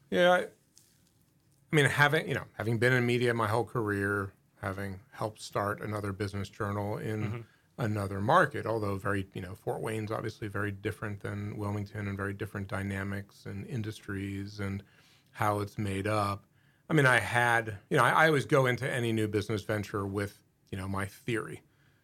Yeah, 0.09 0.31
I, 0.31 0.37
I 0.37 1.75
mean, 1.75 1.85
having 1.85 2.27
you 2.27 2.35
know, 2.35 2.45
having 2.53 2.77
been 2.77 2.93
in 2.93 3.05
media 3.05 3.33
my 3.33 3.47
whole 3.47 3.65
career, 3.65 4.33
having 4.61 4.99
helped 5.11 5.41
start 5.41 5.81
another 5.81 6.13
business 6.13 6.47
journal 6.47 6.97
in 6.97 7.23
mm-hmm. 7.23 7.39
another 7.79 8.21
market, 8.21 8.65
although 8.65 8.95
very 8.95 9.27
you 9.33 9.41
know, 9.41 9.55
Fort 9.55 9.81
Wayne's 9.81 10.11
obviously 10.11 10.47
very 10.47 10.71
different 10.71 11.19
than 11.19 11.57
Wilmington 11.57 12.07
and 12.07 12.15
very 12.15 12.33
different 12.33 12.67
dynamics 12.67 13.45
and 13.45 13.65
industries 13.67 14.59
and 14.59 14.83
how 15.31 15.59
it's 15.59 15.77
made 15.77 16.07
up. 16.07 16.45
I 16.89 16.93
mean, 16.93 17.05
I 17.05 17.19
had 17.19 17.77
you 17.89 17.97
know, 17.97 18.03
I, 18.03 18.25
I 18.25 18.27
always 18.27 18.45
go 18.45 18.65
into 18.65 18.89
any 18.89 19.11
new 19.11 19.27
business 19.27 19.63
venture 19.63 20.05
with 20.05 20.37
you 20.71 20.77
know 20.77 20.87
my 20.87 21.05
theory 21.05 21.61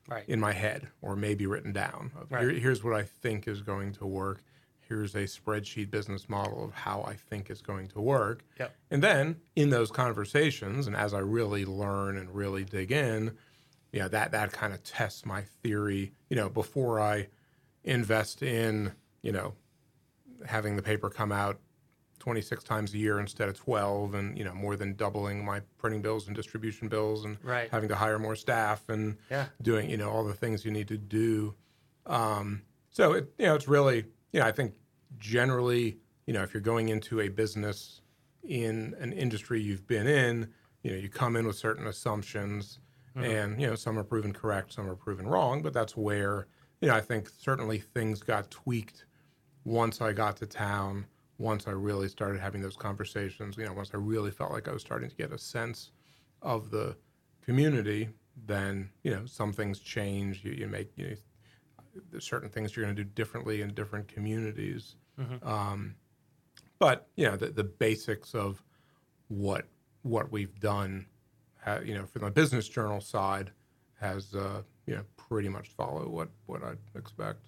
Right. 0.10 0.28
in 0.28 0.40
my 0.42 0.52
head 0.52 0.90
or 1.02 1.16
maybe 1.16 1.46
written 1.46 1.72
down. 1.72 2.12
Of 2.20 2.32
Right. 2.32 2.42
Here, 2.42 2.52
here's 2.60 2.84
what 2.84 2.94
I 2.94 3.04
think 3.04 3.48
is 3.48 3.62
going 3.62 3.94
to 3.94 4.06
work. 4.06 4.44
Here's 4.82 5.16
a 5.16 5.24
spreadsheet 5.24 5.90
business 5.90 6.28
model 6.28 6.66
of 6.66 6.74
how 6.74 7.04
I 7.08 7.14
think 7.14 7.50
it's 7.50 7.62
going 7.62 7.88
to 7.90 8.02
work. 8.02 8.44
Yep. 8.60 8.76
And 8.90 9.02
then 9.02 9.38
in 9.56 9.70
those 9.70 9.90
conversations, 9.90 10.86
and 10.86 10.98
as 10.98 11.14
I 11.14 11.20
really 11.20 11.64
learn 11.64 12.18
and 12.18 12.36
really 12.36 12.66
dig 12.66 12.92
in, 12.92 13.38
yeah, 13.94 14.10
that 14.10 14.32
that 14.32 14.52
kind 14.52 14.74
of 14.74 14.84
tests 14.84 15.26
my 15.26 15.44
theory. 15.64 16.12
You 16.30 16.36
know, 16.36 16.50
before 16.50 17.00
I 17.00 17.28
invest 17.86 18.42
in, 18.44 18.92
you 19.22 19.32
know, 19.32 19.54
having 20.46 20.76
the 20.76 20.82
paper 20.82 21.10
come 21.10 21.32
out 21.32 21.60
26 22.22 22.64
times 22.64 22.94
a 22.94 22.98
year 22.98 23.20
instead 23.20 23.50
of 23.50 23.58
12 23.58 24.14
and 24.14 24.38
you 24.38 24.44
know 24.46 24.54
more 24.54 24.76
than 24.76 24.94
doubling 24.96 25.44
my 25.44 25.60
printing 25.80 26.02
bills 26.04 26.28
and 26.28 26.36
distribution 26.36 26.88
bills 26.88 27.26
and 27.26 27.38
Right. 27.44 27.68
having 27.72 27.90
to 27.90 27.96
hire 27.96 28.20
more 28.20 28.36
staff 28.36 28.88
and 28.90 29.18
Yeah. 29.30 29.48
doing 29.62 29.90
you 29.90 29.98
know 29.98 30.10
all 30.10 30.24
the 30.24 30.34
things 30.36 30.64
you 30.64 30.72
need 30.72 30.88
to 30.90 30.98
do 30.98 31.56
um, 32.06 32.62
so 32.92 33.14
it 33.14 33.34
you 33.40 33.46
know 33.48 33.56
it's 33.56 33.68
really 33.68 34.06
you 34.34 34.40
know 34.40 34.46
i 34.46 34.52
think 34.52 34.76
generally 35.18 35.98
you 36.28 36.34
know 36.34 36.44
if 36.44 36.54
you're 36.54 36.62
going 36.62 36.90
into 36.90 37.20
a 37.22 37.28
business 37.30 38.02
in 38.44 38.96
an 39.00 39.14
industry 39.14 39.60
you've 39.62 39.86
been 39.88 40.08
in 40.08 40.48
you 40.84 40.92
know 40.92 40.98
you 40.98 41.10
come 41.10 41.36
in 41.36 41.46
with 41.48 41.56
certain 41.58 41.88
assumptions 41.88 42.80
and 43.16 43.60
you 43.62 43.68
know 43.68 43.76
some 43.76 44.00
are 44.00 44.04
proven 44.06 44.32
correct 44.32 44.72
some 44.74 44.90
are 44.90 44.96
proven 44.96 45.28
wrong 45.28 45.62
but 45.62 45.74
that's 45.74 45.98
where 45.98 46.48
you 46.80 46.88
know 46.88 46.96
i 46.96 47.02
think 47.02 47.30
certainly 47.30 47.78
things 47.80 48.22
got 48.24 48.50
tweaked 48.50 49.06
once 49.64 50.02
I 50.02 50.12
got 50.12 50.38
to 50.38 50.48
town, 50.48 51.06
once 51.42 51.68
I 51.68 51.72
really 51.72 52.08
started 52.08 52.40
having 52.40 52.62
those 52.62 52.78
conversations, 52.78 53.58
you 53.58 53.66
know, 53.66 53.74
once 53.74 53.92
I 53.94 53.98
really 53.98 54.32
felt 54.32 54.52
like 54.52 54.68
I 54.68 54.72
was 54.72 54.82
starting 54.82 55.10
to 55.10 55.16
get 55.16 55.34
a 55.34 55.38
sense 55.38 55.92
of 56.42 56.70
the 56.70 56.96
community, 57.44 58.10
then, 58.46 58.90
you 59.04 59.12
know, 59.12 59.26
some 59.26 59.52
things 59.52 59.80
change. 59.80 60.44
You, 60.44 60.52
you 60.52 60.68
make, 60.68 60.92
you 60.96 61.10
know, 61.10 61.16
there's 62.12 62.26
certain 62.26 62.50
things 62.50 62.76
you're 62.76 62.86
going 62.86 62.96
to 62.96 63.04
do 63.04 63.10
differently 63.10 63.62
in 63.62 63.74
different 63.74 64.08
communities. 64.08 64.96
Um, 65.44 65.96
but, 66.80 67.08
you 67.16 67.26
know, 67.26 67.36
the, 67.36 67.48
the 67.48 67.64
basics 67.64 68.36
of 68.36 68.64
what, 69.28 69.66
what 70.04 70.32
we've 70.32 70.60
done, 70.60 71.08
ha- 71.64 71.82
you 71.84 71.96
know, 71.96 72.06
from 72.06 72.22
the 72.24 72.32
business 72.32 72.68
journal 72.68 73.02
side 73.02 73.52
has, 74.00 74.34
uh, 74.36 74.62
you 74.86 74.96
know, 74.96 75.04
pretty 75.18 75.50
much 75.50 75.70
followed 75.70 76.08
what, 76.08 76.30
what 76.46 76.64
I'd 76.64 76.78
expect. 76.96 77.48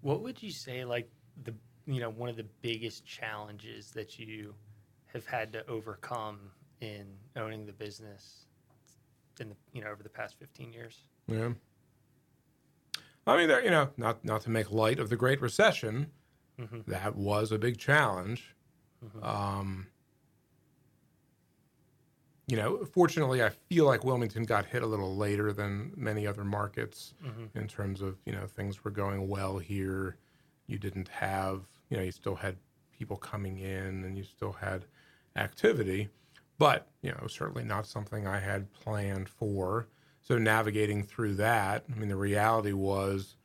What 0.00 0.22
would 0.22 0.42
you 0.42 0.50
say 0.50 0.84
like 0.84 1.10
the 1.44 1.54
you 1.86 2.00
know 2.00 2.10
one 2.10 2.28
of 2.28 2.36
the 2.36 2.46
biggest 2.62 3.04
challenges 3.06 3.90
that 3.92 4.18
you 4.18 4.54
have 5.06 5.26
had 5.26 5.52
to 5.52 5.66
overcome 5.68 6.38
in 6.80 7.06
owning 7.36 7.66
the 7.66 7.72
business 7.72 8.46
in 9.40 9.48
the 9.48 9.56
you 9.72 9.82
know 9.82 9.88
over 9.90 10.02
the 10.02 10.08
past 10.08 10.38
15 10.38 10.72
years? 10.72 11.04
Yeah. 11.26 11.52
I 13.26 13.36
mean, 13.36 13.48
there, 13.48 13.62
you 13.62 13.70
know, 13.70 13.90
not 13.96 14.24
not 14.24 14.40
to 14.42 14.50
make 14.50 14.70
light 14.72 14.98
of 14.98 15.08
the 15.10 15.16
Great 15.16 15.40
Recession, 15.40 16.10
Mhm. 16.58 16.84
that 16.86 17.16
was 17.16 17.52
a 17.52 17.58
big 17.58 17.78
challenge. 17.78 18.54
Um, 19.22 19.86
you 22.46 22.56
know, 22.56 22.84
fortunately, 22.84 23.42
I 23.42 23.50
feel 23.50 23.84
like 23.86 24.04
Wilmington 24.04 24.44
got 24.44 24.66
hit 24.66 24.82
a 24.82 24.86
little 24.86 25.16
later 25.16 25.52
than 25.52 25.92
many 25.96 26.26
other 26.26 26.44
markets 26.44 27.14
in 27.54 27.68
terms 27.68 28.00
of 28.02 28.18
you 28.26 28.32
know 28.32 28.46
things 28.46 28.84
were 28.84 28.90
going 28.90 29.28
well 29.28 29.58
here. 29.58 30.16
You 30.70 30.78
didn't 30.78 31.08
have 31.08 31.62
you 31.88 31.96
know 31.96 32.02
you 32.02 32.12
still 32.12 32.36
had 32.36 32.56
people 32.96 33.16
coming 33.16 33.58
in 33.58 34.04
and 34.04 34.16
you 34.16 34.24
still 34.24 34.52
had 34.52 34.84
activity, 35.36 36.08
but 36.58 36.88
you 37.02 37.10
know 37.10 37.26
certainly 37.26 37.64
not 37.64 37.86
something 37.86 38.26
I 38.26 38.38
had 38.38 38.72
planned 38.72 39.28
for. 39.28 39.88
So 40.22 40.38
navigating 40.38 41.02
through 41.02 41.34
that, 41.36 41.84
I 41.90 41.98
mean, 41.98 42.10
the 42.10 42.16
reality 42.16 42.72
was 42.72 43.36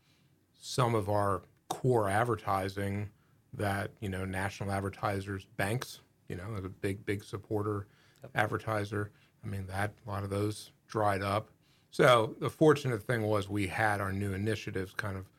some 0.59 0.93
of 0.93 1.09
our 1.09 1.43
core 1.69 2.09
advertising 2.09 3.09
that 3.53 3.91
you 3.99 4.09
know 4.09 4.25
national 4.25 4.71
advertisers, 4.71 5.45
banks, 5.57 6.01
you 6.27 6.35
know, 6.35 6.55
as 6.57 6.65
a 6.65 6.69
big 6.69 7.05
big 7.05 7.23
supporter 7.23 7.87
advertiser. 8.33 9.11
I 9.43 9.47
mean, 9.47 9.65
that 9.67 9.93
a 10.05 10.09
lot 10.09 10.23
of 10.23 10.29
those 10.29 10.71
dried 10.87 11.21
up. 11.21 11.49
So 11.91 12.35
the 12.39 12.49
fortunate 12.49 13.03
thing 13.03 13.21
was 13.21 13.47
we 13.47 13.67
had 13.67 14.01
our 14.01 14.11
new 14.11 14.33
initiatives 14.33 14.93
kind 14.93 15.17
of, 15.17 15.29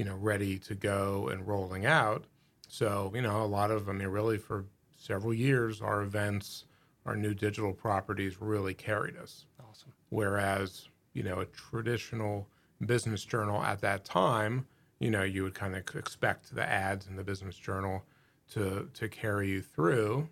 you 0.00 0.06
know, 0.06 0.16
ready 0.16 0.58
to 0.58 0.74
go 0.74 1.28
and 1.28 1.46
rolling 1.46 1.84
out. 1.84 2.24
So 2.68 3.12
you 3.14 3.22
know, 3.22 3.42
a 3.42 3.50
lot 3.58 3.70
of 3.70 3.88
I 3.88 3.92
mean, 3.92 4.08
really 4.08 4.38
for 4.38 4.64
several 4.96 5.34
years, 5.34 5.82
our 5.82 6.02
events, 6.02 6.64
our 7.06 7.16
new 7.16 7.34
digital 7.34 7.72
properties 7.72 8.40
really 8.40 8.74
carried 8.74 9.16
us 9.16 9.46
Awesome. 9.68 9.92
whereas 10.10 10.88
you 11.12 11.22
know 11.22 11.40
a 11.40 11.46
traditional 11.46 12.48
business 12.86 13.24
journal 13.24 13.62
at 13.62 13.80
that 13.80 14.04
time 14.04 14.66
you 14.98 15.10
know 15.10 15.22
you 15.22 15.42
would 15.42 15.54
kind 15.54 15.74
of 15.74 15.82
expect 15.96 16.54
the 16.54 16.66
ads 16.68 17.06
in 17.08 17.16
the 17.16 17.24
business 17.24 17.56
journal 17.56 18.04
to 18.52 18.88
to 18.94 19.08
carry 19.08 19.48
you 19.48 19.62
through 19.62 20.28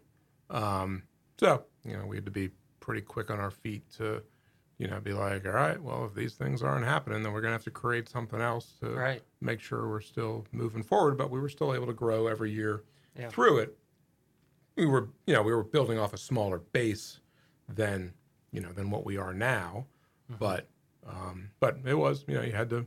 um, 0.50 1.02
so 1.38 1.64
you 1.84 1.96
know 1.96 2.06
we 2.06 2.16
had 2.16 2.24
to 2.24 2.30
be 2.30 2.50
pretty 2.80 3.00
quick 3.00 3.30
on 3.30 3.40
our 3.40 3.50
feet 3.50 3.82
to 3.96 4.22
you 4.78 4.86
know 4.86 5.00
be 5.00 5.12
like 5.12 5.44
all 5.44 5.52
right 5.52 5.82
well 5.82 6.04
if 6.04 6.14
these 6.14 6.34
things 6.34 6.62
aren't 6.62 6.84
happening 6.84 7.22
then 7.22 7.32
we're 7.32 7.40
going 7.40 7.50
to 7.50 7.56
have 7.56 7.64
to 7.64 7.70
create 7.70 8.08
something 8.08 8.40
else 8.40 8.74
to 8.80 8.90
Right. 8.90 9.22
make 9.40 9.60
sure 9.60 9.88
we're 9.88 10.00
still 10.00 10.46
moving 10.52 10.82
forward 10.82 11.18
but 11.18 11.30
we 11.30 11.40
were 11.40 11.48
still 11.48 11.74
able 11.74 11.86
to 11.86 11.92
grow 11.92 12.26
every 12.28 12.50
year 12.52 12.84
Yeah. 13.18 13.28
through 13.28 13.58
it 13.58 13.76
we 14.76 14.86
were 14.86 15.08
you 15.26 15.34
know 15.34 15.42
we 15.42 15.52
were 15.52 15.64
building 15.64 15.98
off 15.98 16.12
a 16.12 16.18
smaller 16.18 16.58
base 16.58 17.20
than 17.68 18.14
you 18.52 18.60
know 18.60 18.72
than 18.72 18.90
what 18.90 19.04
we 19.04 19.16
are 19.16 19.34
now 19.34 19.86
but 20.38 20.68
um, 21.06 21.50
but 21.60 21.78
it 21.84 21.94
was 21.94 22.24
you 22.28 22.34
know 22.34 22.42
you 22.42 22.52
had 22.52 22.70
to 22.70 22.86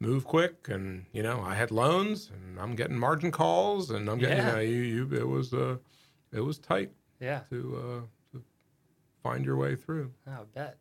move 0.00 0.24
quick 0.24 0.68
and 0.68 1.06
you 1.12 1.22
know 1.22 1.40
I 1.40 1.54
had 1.54 1.70
loans 1.70 2.30
and 2.34 2.58
I'm 2.60 2.74
getting 2.74 2.98
margin 2.98 3.30
calls 3.30 3.90
and 3.90 4.08
I'm 4.10 4.18
getting 4.18 4.36
Yeah. 4.38 4.46
you 4.46 4.52
know 4.56 4.60
you, 4.60 4.76
you 5.08 5.14
it 5.16 5.26
was 5.28 5.54
uh 5.54 5.76
it 6.32 6.40
was 6.40 6.58
tight 6.58 6.90
Yeah. 7.20 7.40
to 7.50 7.76
uh 7.76 8.00
to 8.36 8.42
find 9.22 9.44
your 9.44 9.56
way 9.56 9.76
through. 9.76 10.12
Oh, 10.26 10.32
I 10.32 10.44
bet. 10.52 10.76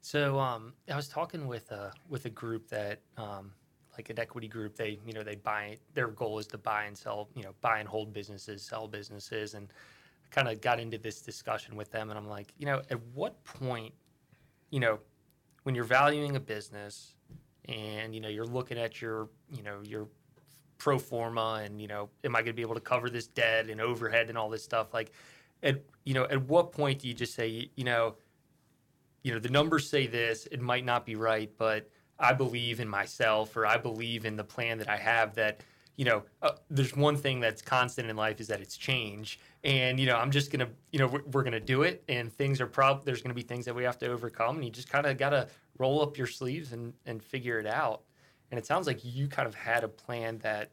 So 0.00 0.38
um, 0.38 0.72
I 0.90 0.96
was 0.96 1.08
talking 1.08 1.46
with 1.46 1.70
a 1.72 1.92
with 2.08 2.26
a 2.26 2.30
group 2.30 2.68
that 2.68 3.00
um, 3.16 3.52
like 3.96 4.10
an 4.10 4.18
equity 4.18 4.48
group. 4.48 4.76
They 4.76 4.98
you 5.06 5.12
know 5.12 5.22
they 5.22 5.36
buy 5.36 5.78
their 5.94 6.08
goal 6.08 6.38
is 6.38 6.46
to 6.48 6.58
buy 6.58 6.84
and 6.84 6.96
sell 6.96 7.28
you 7.34 7.42
know 7.42 7.54
buy 7.60 7.80
and 7.80 7.88
hold 7.88 8.12
businesses, 8.12 8.62
sell 8.62 8.86
businesses, 8.86 9.54
and 9.54 9.68
kind 10.30 10.48
of 10.48 10.60
got 10.60 10.78
into 10.78 10.98
this 10.98 11.20
discussion 11.20 11.76
with 11.76 11.90
them. 11.90 12.10
And 12.10 12.18
I'm 12.18 12.28
like, 12.28 12.52
you 12.58 12.66
know, 12.66 12.82
at 12.90 13.00
what 13.14 13.42
point, 13.44 13.94
you 14.70 14.80
know, 14.80 14.98
when 15.62 15.74
you're 15.74 15.84
valuing 15.84 16.36
a 16.36 16.40
business 16.40 17.14
and 17.68 18.14
you 18.14 18.20
know 18.20 18.28
you're 18.28 18.46
looking 18.46 18.78
at 18.78 19.00
your 19.00 19.28
you 19.50 19.62
know 19.62 19.80
your 19.84 20.06
pro 20.78 20.98
forma 20.98 21.62
and 21.64 21.80
you 21.80 21.88
know 21.88 22.08
am 22.24 22.36
i 22.36 22.40
going 22.40 22.46
to 22.46 22.52
be 22.52 22.62
able 22.62 22.74
to 22.74 22.80
cover 22.80 23.10
this 23.10 23.26
debt 23.26 23.68
and 23.68 23.80
overhead 23.80 24.28
and 24.28 24.38
all 24.38 24.48
this 24.48 24.62
stuff 24.62 24.92
like 24.94 25.10
at 25.62 25.82
you 26.04 26.14
know 26.14 26.24
at 26.24 26.40
what 26.42 26.70
point 26.70 27.00
do 27.00 27.08
you 27.08 27.14
just 27.14 27.34
say 27.34 27.68
you 27.74 27.84
know 27.84 28.14
you 29.26 29.32
know 29.32 29.40
the 29.40 29.50
numbers 29.50 29.90
say 29.90 30.06
this 30.06 30.46
it 30.52 30.60
might 30.60 30.84
not 30.84 31.04
be 31.04 31.16
right 31.16 31.50
but 31.58 31.90
i 32.20 32.32
believe 32.32 32.78
in 32.78 32.88
myself 32.88 33.56
or 33.56 33.66
i 33.66 33.76
believe 33.76 34.24
in 34.24 34.36
the 34.36 34.44
plan 34.44 34.78
that 34.78 34.88
i 34.88 34.96
have 34.96 35.34
that 35.34 35.62
you 35.96 36.04
know 36.04 36.22
uh, 36.42 36.52
there's 36.70 36.94
one 36.94 37.16
thing 37.16 37.40
that's 37.40 37.60
constant 37.60 38.08
in 38.08 38.14
life 38.14 38.40
is 38.40 38.46
that 38.46 38.60
it's 38.60 38.76
change. 38.76 39.40
And 39.64 39.98
you 39.98 40.06
know 40.06 40.16
i'm 40.16 40.30
just 40.30 40.52
gonna 40.52 40.68
you 40.92 41.00
know 41.00 41.08
we're, 41.08 41.22
we're 41.32 41.42
gonna 41.42 41.58
do 41.58 41.82
it 41.82 42.04
and 42.08 42.32
things 42.32 42.60
are 42.60 42.68
prob 42.68 43.04
there's 43.04 43.20
gonna 43.20 43.34
be 43.34 43.42
things 43.42 43.64
that 43.64 43.74
we 43.74 43.82
have 43.82 43.98
to 43.98 44.06
overcome 44.06 44.56
and 44.56 44.64
you 44.64 44.70
just 44.70 44.88
kind 44.88 45.06
of 45.06 45.18
gotta 45.18 45.48
roll 45.78 46.02
up 46.02 46.16
your 46.16 46.28
sleeves 46.28 46.72
and 46.72 46.92
and 47.06 47.20
figure 47.20 47.58
it 47.58 47.66
out. 47.66 48.02
And 48.52 48.58
it 48.58 48.64
sounds 48.64 48.86
like 48.86 49.00
you 49.04 49.26
kind 49.26 49.48
of 49.48 49.56
had 49.56 49.82
a 49.82 49.88
plan 49.88 50.38
that 50.38 50.70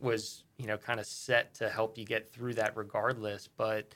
was 0.00 0.44
you 0.56 0.66
know 0.66 0.78
kind 0.78 0.98
of 0.98 1.04
set 1.04 1.52
to 1.56 1.68
help 1.68 1.98
you 1.98 2.06
get 2.06 2.32
through 2.32 2.54
that 2.54 2.74
regardless 2.74 3.48
but 3.54 3.94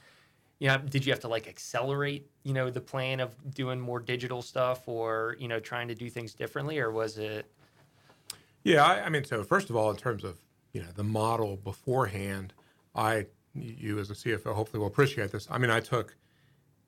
you 0.58 0.68
know 0.68 0.78
did 0.78 1.04
you 1.04 1.12
have 1.12 1.20
to 1.20 1.28
like 1.28 1.46
accelerate 1.48 2.30
you 2.44 2.52
know 2.52 2.70
the 2.70 2.80
plan 2.80 3.20
of 3.20 3.54
doing 3.54 3.80
more 3.80 4.00
digital 4.00 4.42
stuff 4.42 4.88
or 4.88 5.36
you 5.38 5.48
know 5.48 5.60
trying 5.60 5.88
to 5.88 5.94
do 5.94 6.08
things 6.10 6.34
differently 6.34 6.78
or 6.78 6.90
was 6.90 7.18
it 7.18 7.46
Yeah, 8.64 8.84
I, 8.84 9.04
I 9.06 9.08
mean, 9.08 9.24
so 9.24 9.42
first 9.44 9.70
of 9.70 9.76
all, 9.76 9.90
in 9.90 9.96
terms 9.96 10.24
of 10.24 10.38
you 10.72 10.82
know 10.82 10.90
the 10.94 11.04
model 11.04 11.56
beforehand, 11.56 12.52
I 12.94 13.26
you 13.54 13.98
as 13.98 14.10
a 14.10 14.14
CFO 14.14 14.54
hopefully 14.54 14.80
will 14.80 14.88
appreciate 14.88 15.32
this. 15.32 15.46
I 15.50 15.58
mean, 15.58 15.70
I 15.70 15.80
took 15.80 16.16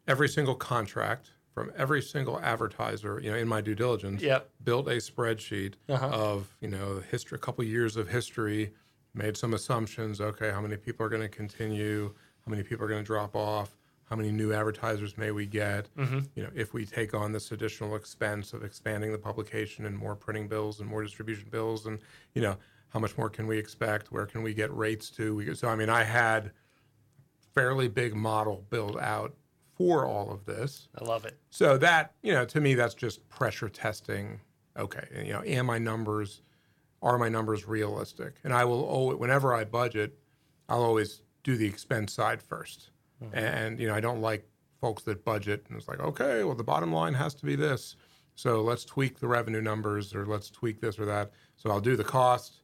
every 0.07 0.29
single 0.29 0.55
contract 0.55 1.33
from 1.55 1.73
every 1.77 2.03
single 2.03 2.41
advertiser, 2.41 3.21
you 3.21 3.31
know, 3.31 3.37
in 3.37 3.49
my 3.49 3.61
due 3.61 3.75
diligence, 3.75 4.23
Yep. 4.23 4.51
built 4.63 4.89
a 4.89 4.93
spreadsheet 4.99 5.75
Uh-huh. 5.89 6.09
of 6.09 6.57
you 6.61 6.69
know 6.69 7.01
history, 7.01 7.37
a 7.37 7.41
couple 7.41 7.65
years 7.65 7.97
of 7.97 8.09
history, 8.09 8.75
made 9.15 9.37
some 9.37 9.55
assumptions. 9.55 10.21
Okay, 10.21 10.51
how 10.51 10.61
many 10.61 10.77
people 10.77 11.05
are 11.07 11.09
going 11.11 11.23
to 11.23 11.29
continue? 11.29 12.15
How 12.49 12.51
many 12.51 12.63
people 12.63 12.87
are 12.87 12.89
going 12.89 13.03
to 13.03 13.07
drop 13.07 13.37
off? 13.37 13.77
How 14.09 14.17
many 14.17 14.33
new 14.33 14.55
advertisers 14.55 15.19
may 15.19 15.33
we 15.33 15.45
get? 15.45 15.95
Mm-hmm. 15.99 16.21
You 16.35 16.45
know, 16.45 16.49
if 16.55 16.73
we 16.73 16.87
take 16.87 17.13
on 17.13 17.31
this 17.31 17.53
additional 17.53 17.95
expense 17.95 18.55
of 18.55 18.65
expanding 18.65 19.13
the 19.13 19.19
publication 19.19 19.85
and 19.85 19.95
more 19.95 20.17
printing 20.17 20.49
bills 20.49 20.81
and 20.81 20.89
more 20.89 21.03
distribution 21.03 21.51
bills, 21.51 21.85
and 21.85 21.99
you 22.33 22.41
know, 22.41 22.57
how 22.89 23.01
much 23.01 23.19
more 23.19 23.29
can 23.29 23.47
we 23.47 23.59
expect? 23.59 24.11
Where 24.11 24.25
can 24.25 24.43
we 24.43 24.55
get 24.55 24.75
rates 24.75 25.11
to? 25.11 25.37
We, 25.37 25.55
so, 25.55 25.69
I 25.69 25.77
mean, 25.77 25.91
I 25.91 26.05
had 26.05 26.53
fairly 27.55 27.87
big 27.87 28.15
model 28.15 28.65
built 28.71 28.99
out 28.99 29.35
for 29.77 30.07
all 30.07 30.31
of 30.31 30.47
this. 30.47 30.89
i 30.99 31.05
love 31.05 31.27
it 31.27 31.39
So 31.51 31.77
that, 31.77 32.15
you 32.23 32.33
know, 32.33 32.47
to 32.47 32.63
me, 32.63 32.73
that's 32.73 32.95
just 32.95 33.29
pressure 33.29 33.69
testing. 33.69 34.41
Okay, 34.75 35.07
and, 35.15 35.27
you 35.27 35.35
know, 35.35 35.43
am 35.45 35.67
my 35.67 35.77
numbers, 35.77 36.41
are 37.03 37.19
my 37.19 37.29
numbers 37.29 37.69
realistic? 37.69 38.37
And 38.43 38.55
I 38.55 38.65
will 38.65 38.85
always, 38.85 39.19
whenever 39.19 39.55
I 39.55 39.65
budget, 39.65 40.19
I'll 40.71 40.83
always 40.83 41.21
do 41.45 41.57
the 41.57 41.67
expense 41.67 42.13
side 42.13 42.41
1st 42.43 42.91
And, 43.33 43.81
you 43.81 43.89
know, 43.89 43.95
I 43.95 44.01
don't 44.01 44.21
like 44.21 44.49
folks 44.81 45.03
that 45.05 45.25
budget 45.25 45.67
and 45.69 45.77
it's 45.79 45.89
like, 45.89 45.99
okay, 46.01 46.45
well, 46.45 46.55
the 46.55 46.63
bottom 46.65 46.93
line 46.93 47.15
has 47.15 47.35
to 47.35 47.45
be 47.45 47.57
this. 47.57 47.97
So 48.37 48.63
let's 48.63 48.85
tweak 48.85 49.19
the 49.19 49.27
revenue 49.27 49.61
numbers 49.61 50.15
or 50.15 50.25
let's 50.25 50.51
tweak 50.51 50.81
this 50.81 50.99
or 51.01 51.05
that. 51.07 51.33
So 51.57 51.71
I'll 51.71 51.81
do 51.81 51.97
the 51.97 52.05
cost, 52.05 52.61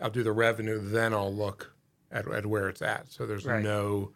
I'll 0.00 0.10
do 0.10 0.22
the 0.22 0.30
revenue, 0.32 0.78
then 0.80 1.12
I'll 1.12 1.34
look 1.34 1.74
at, 2.12 2.28
at 2.30 2.46
where 2.46 2.68
it's 2.68 2.82
at. 2.82 3.10
So 3.10 3.26
there's 3.26 3.44
Right. 3.44 3.62
no, 3.64 4.12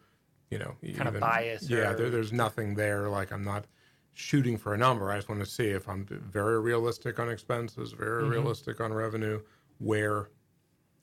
you 0.49 0.59
know, 0.59 0.75
Kind 0.95 1.09
of 1.09 1.19
bias 1.19 1.69
Yeah, 1.69 1.91
or- 1.91 1.95
there, 1.97 2.09
there's 2.09 2.31
nothing 2.31 2.75
there. 2.75 3.09
Like 3.09 3.33
I'm 3.33 3.43
not 3.43 3.65
shooting 4.13 4.57
for 4.57 4.73
a 4.73 4.77
number. 4.77 5.11
I 5.11 5.17
just 5.17 5.27
want 5.27 5.41
to 5.41 5.49
see 5.49 5.67
if 5.67 5.89
I'm 5.89 6.05
very 6.05 6.59
realistic 6.61 7.19
on 7.19 7.29
expenses, 7.29 7.91
very 7.91 8.23
Mm-hmm. 8.23 8.31
realistic 8.31 8.79
on 8.79 8.93
revenue. 8.93 9.41
Where 9.79 10.29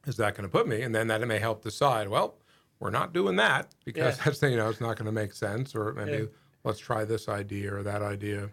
is 0.07 0.17
that 0.17 0.35
going 0.35 0.49
to 0.49 0.53
put 0.53 0.67
me? 0.67 0.81
And 0.83 0.95
then 0.95 1.09
that 1.09 1.27
may 1.29 1.39
help 1.39 1.63
decide. 1.63 2.09
Well, 2.09 2.39
we're 2.81 2.91
not 2.91 3.13
doing 3.13 3.37
that 3.37 3.69
because 3.85 4.17
Yeah. 4.19 4.25
that's 4.25 4.43
you 4.43 4.57
know 4.57 4.69
it's 4.69 4.81
not 4.81 4.97
going 4.97 5.07
to 5.07 5.13
make 5.13 5.33
sense. 5.33 5.75
Or 5.75 5.93
maybe 5.95 6.11
Yeah. 6.25 6.25
let's 6.65 6.79
try 6.79 7.05
this 7.05 7.29
idea 7.29 7.75
or 7.75 7.83
that 7.83 8.03
idea. 8.03 8.51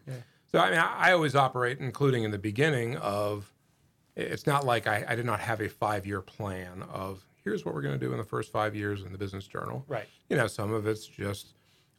So 0.52 0.60
I 0.60 0.70
mean, 0.70 0.80
I, 0.80 1.10
I 1.10 1.12
always 1.14 1.36
operate, 1.36 1.80
including 1.80 2.24
in 2.24 2.32
the 2.32 2.38
beginning 2.40 2.98
of. 2.98 3.52
It's 4.18 4.48
not 4.48 4.66
like 4.66 4.88
I, 4.88 5.04
I 5.10 5.16
did 5.16 5.26
not 5.26 5.42
have 5.42 5.60
a 5.60 5.68
five 5.68 6.06
year 6.06 6.22
plan 6.22 6.84
of 6.84 7.26
here's 7.44 7.66
what 7.66 7.76
we're 7.76 7.82
going 7.82 8.00
to 8.00 8.06
do 8.06 8.14
in 8.14 8.18
the 8.18 8.24
first 8.24 8.50
five 8.50 8.74
years 8.74 9.04
in 9.04 9.12
the 9.12 9.18
business 9.18 9.46
journal 9.46 9.84
right 9.90 10.08
you 10.30 10.38
know, 10.38 10.48
some 10.48 10.72
of 10.74 10.88
it's 10.88 11.06
just 11.06 11.54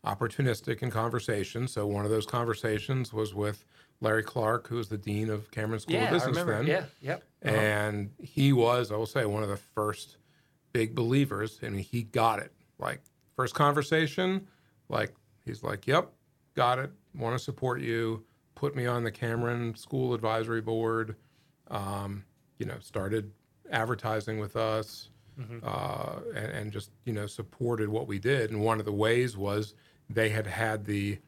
opportunistic 0.05 0.83
in 0.83 0.91
conversation. 0.91 1.69
So 1.69 1.87
one 1.87 2.05
of 2.05 2.11
those 2.11 2.27
conversations 2.27 3.13
was 3.13 3.35
with 3.35 3.65
Larry 4.01 4.23
Clark, 4.23 4.67
who 4.69 4.77
was 4.77 4.89
the 4.89 4.97
dean 4.99 5.29
of 5.31 5.51
Cameron 5.51 5.81
School 5.81 5.97
yeah 5.97 6.05
of 6.05 6.09
i 6.09 6.13
Business 6.13 6.37
remember 6.39 6.57
then. 6.59 6.67
yeah 6.67 6.85
yep 7.03 7.23
uh-huh. 7.45 7.55
And 7.55 8.11
he 8.19 8.53
was, 8.53 8.91
I 8.91 8.97
will 8.97 9.07
say, 9.07 9.25
one 9.27 9.43
of 9.43 9.49
the 9.51 9.57
first 9.57 10.17
big 10.77 10.95
believers. 10.95 11.59
Mean, 11.63 11.79
he 11.79 12.03
got 12.03 12.39
it. 12.39 12.53
Like 12.79 13.01
first 13.35 13.55
conversation, 13.55 14.47
like 14.91 15.15
he's 15.47 15.63
like, 15.63 15.87
"Yep, 15.87 16.13
got 16.55 16.79
it. 16.79 16.91
Want 17.15 17.35
to 17.37 17.43
support 17.43 17.81
you. 17.81 18.25
Put 18.55 18.77
me 18.77 18.85
on 18.85 19.03
the 19.03 19.11
Cameron 19.11 19.75
School 19.75 20.13
Advisory 20.13 20.61
Board. 20.61 21.17
Um, 21.71 22.25
you 22.59 22.67
know, 22.67 22.77
started 22.81 23.33
advertising 23.71 24.39
with 24.39 24.55
us, 24.55 25.09
uh, 25.65 26.17
and, 26.35 26.53
and 26.53 26.73
just 26.73 26.91
you 27.07 27.15
know 27.15 27.27
supported 27.27 27.89
what 27.89 28.07
we 28.07 28.19
did. 28.19 28.51
And 28.51 28.61
one 28.61 28.79
of 28.79 28.85
the 28.85 28.93
ways 28.93 29.35
was 29.35 29.73
they 30.11 30.29
had 30.29 30.47
had 30.47 30.85
the 30.85 31.19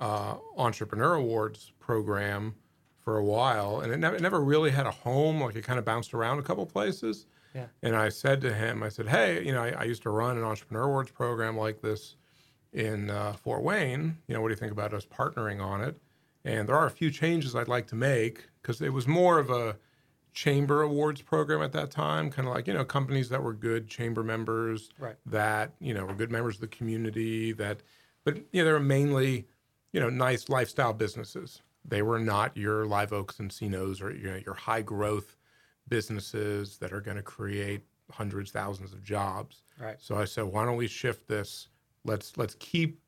uh, 0.00 0.34
Entrepreneur 0.56 1.14
Awards 1.14 1.70
program 1.78 2.56
for 2.98 3.18
a 3.18 3.24
while, 3.24 3.80
and 3.80 3.92
it 3.92 3.98
never, 3.98 4.16
it 4.16 4.22
never 4.22 4.40
really 4.40 4.72
had 4.72 4.86
a 4.86 4.90
home. 4.90 5.40
Like 5.40 5.54
it 5.54 5.62
kind 5.62 5.78
of 5.78 5.84
bounced 5.84 6.12
around 6.12 6.40
a 6.40 6.42
couple 6.42 6.66
places. 6.66 7.26
Yeah. 7.54 7.66
And 7.82 7.96
I 7.96 8.08
said 8.10 8.40
to 8.42 8.54
him, 8.54 8.82
I 8.82 8.88
said, 8.88 9.08
"Hey, 9.08 9.44
you 9.44 9.52
know, 9.52 9.62
I, 9.62 9.70
I 9.70 9.82
used 9.84 10.02
to 10.02 10.10
run 10.10 10.36
an 10.38 10.44
Entrepreneur 10.44 10.84
Awards 10.84 11.10
program 11.10 11.56
like 11.56 11.80
this 11.80 12.16
in 12.72 13.10
uh, 13.10 13.32
Fort 13.32 13.62
Wayne. 13.62 14.18
You 14.28 14.34
know, 14.34 14.40
what 14.40 14.48
do 14.48 14.52
you 14.52 14.56
think 14.58 14.72
about 14.72 14.94
us 14.94 15.04
partnering 15.04 15.60
on 15.60 15.80
it? 15.82 16.00
And 16.44 16.68
there 16.68 16.76
are 16.76 16.86
a 16.86 16.90
few 16.90 17.10
changes 17.10 17.54
I'd 17.56 17.68
like 17.68 17.86
to 17.88 17.96
make 17.96 18.46
because 18.62 18.80
it 18.80 18.92
was 18.92 19.06
more 19.06 19.38
of 19.38 19.50
a 19.50 19.76
chamber 20.32 20.82
awards 20.82 21.22
program 21.22 21.60
at 21.60 21.72
that 21.72 21.90
time, 21.90 22.30
kind 22.30 22.46
of 22.46 22.54
like 22.54 22.66
you 22.68 22.74
know 22.74 22.84
companies 22.84 23.28
that 23.30 23.42
were 23.42 23.52
good 23.52 23.88
chamber 23.88 24.22
members, 24.22 24.90
Right. 24.98 25.16
that 25.26 25.72
you 25.80 25.92
know 25.92 26.04
were 26.06 26.14
good 26.14 26.30
members 26.30 26.54
of 26.56 26.60
the 26.60 26.68
community. 26.68 27.52
That, 27.52 27.82
but 28.24 28.36
you 28.52 28.60
know, 28.60 28.64
they 28.64 28.72
were 28.72 28.80
mainly 28.80 29.46
you 29.92 29.98
know 30.00 30.08
nice 30.08 30.48
lifestyle 30.48 30.92
businesses. 30.92 31.62
They 31.84 32.02
were 32.02 32.18
not 32.20 32.56
your 32.56 32.86
live 32.86 33.12
oaks 33.12 33.40
and 33.40 33.50
Cinos 33.50 34.00
or 34.00 34.14
you 34.14 34.30
know, 34.30 34.36
your 34.36 34.54
high 34.54 34.82
growth 34.82 35.34
businesses 35.90 36.78
that 36.78 36.92
are 36.92 37.02
going 37.02 37.18
to 37.18 37.22
create 37.22 37.82
hundreds, 38.10 38.50
thousands 38.50 38.92
of 38.92 39.02
jobs. 39.04 39.62
Right. 39.78 39.96
So 39.98 40.16
I 40.16 40.24
said, 40.24 40.44
why 40.44 40.64
don't 40.64 40.76
we 40.76 40.88
shift 40.88 41.28
this? 41.28 41.68
Let's 42.04 42.38
let's 42.38 42.54
keep 42.58 43.00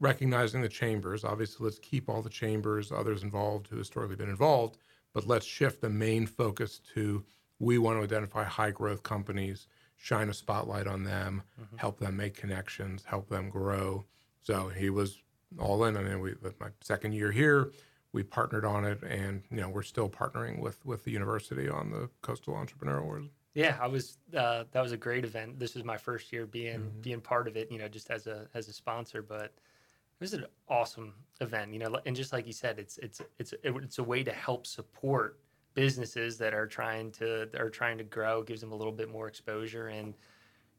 recognizing 0.00 0.60
the 0.60 0.68
chambers. 0.68 1.24
Obviously, 1.24 1.64
let's 1.64 1.78
keep 1.78 2.10
all 2.10 2.20
the 2.20 2.28
chambers, 2.28 2.92
others 2.92 3.22
involved 3.22 3.68
who 3.68 3.76
historically 3.76 4.16
been 4.16 4.28
involved, 4.28 4.76
but 5.14 5.26
let's 5.26 5.46
shift 5.46 5.80
the 5.80 5.88
main 5.88 6.26
focus 6.26 6.80
to 6.94 7.24
we 7.58 7.78
want 7.78 7.98
to 7.98 8.04
identify 8.04 8.44
high 8.44 8.70
growth 8.70 9.02
companies, 9.02 9.66
shine 9.96 10.28
a 10.28 10.34
spotlight 10.34 10.86
on 10.86 11.04
them, 11.04 11.42
mm-hmm. 11.58 11.76
help 11.78 11.98
them 11.98 12.16
make 12.16 12.34
connections, 12.34 13.02
help 13.04 13.28
them 13.30 13.48
grow. 13.48 14.04
So 14.42 14.68
he 14.68 14.90
was 14.90 15.22
all 15.58 15.84
in. 15.84 15.96
I 15.96 16.02
mean, 16.02 16.20
we 16.20 16.34
my 16.60 16.68
second 16.82 17.14
year 17.14 17.32
here, 17.32 17.70
we 18.12 18.22
partnered 18.22 18.64
on 18.64 18.84
it, 18.84 19.02
and 19.02 19.42
you 19.50 19.60
know 19.60 19.68
we're 19.68 19.82
still 19.82 20.08
partnering 20.08 20.58
with 20.60 20.84
with 20.84 21.04
the 21.04 21.10
university 21.10 21.68
on 21.68 21.90
the 21.90 22.08
Coastal 22.22 22.54
Entrepreneur 22.54 22.98
Awards. 22.98 23.28
Yeah, 23.54 23.76
I 23.80 23.86
was. 23.86 24.18
Uh, 24.36 24.64
that 24.72 24.82
was 24.82 24.92
a 24.92 24.96
great 24.96 25.24
event. 25.24 25.58
This 25.58 25.74
was 25.74 25.84
my 25.84 25.96
first 25.96 26.32
year 26.32 26.46
being 26.46 26.90
being 27.00 27.20
part 27.20 27.48
of 27.48 27.56
it. 27.56 27.70
You 27.70 27.78
know, 27.78 27.88
just 27.88 28.10
as 28.10 28.26
a 28.26 28.48
as 28.54 28.68
a 28.68 28.72
sponsor, 28.72 29.22
but 29.22 29.44
it 29.44 30.20
was 30.20 30.34
an 30.34 30.46
awesome 30.68 31.14
event. 31.40 31.72
You 31.72 31.78
know, 31.80 31.98
and 32.06 32.14
just 32.14 32.32
like 32.32 32.46
you 32.46 32.52
said, 32.52 32.78
it's 32.78 32.98
it's 32.98 33.20
it's 33.38 33.54
it's 33.62 33.98
a 33.98 34.04
way 34.04 34.22
to 34.22 34.32
help 34.32 34.66
support 34.66 35.38
businesses 35.74 36.38
that 36.38 36.54
are 36.54 36.66
trying 36.66 37.10
to 37.12 37.48
are 37.58 37.70
trying 37.70 37.98
to 37.98 38.04
grow. 38.04 38.42
Gives 38.42 38.60
them 38.60 38.72
a 38.72 38.76
little 38.76 38.92
bit 38.92 39.10
more 39.10 39.26
exposure 39.28 39.88
and 39.88 40.14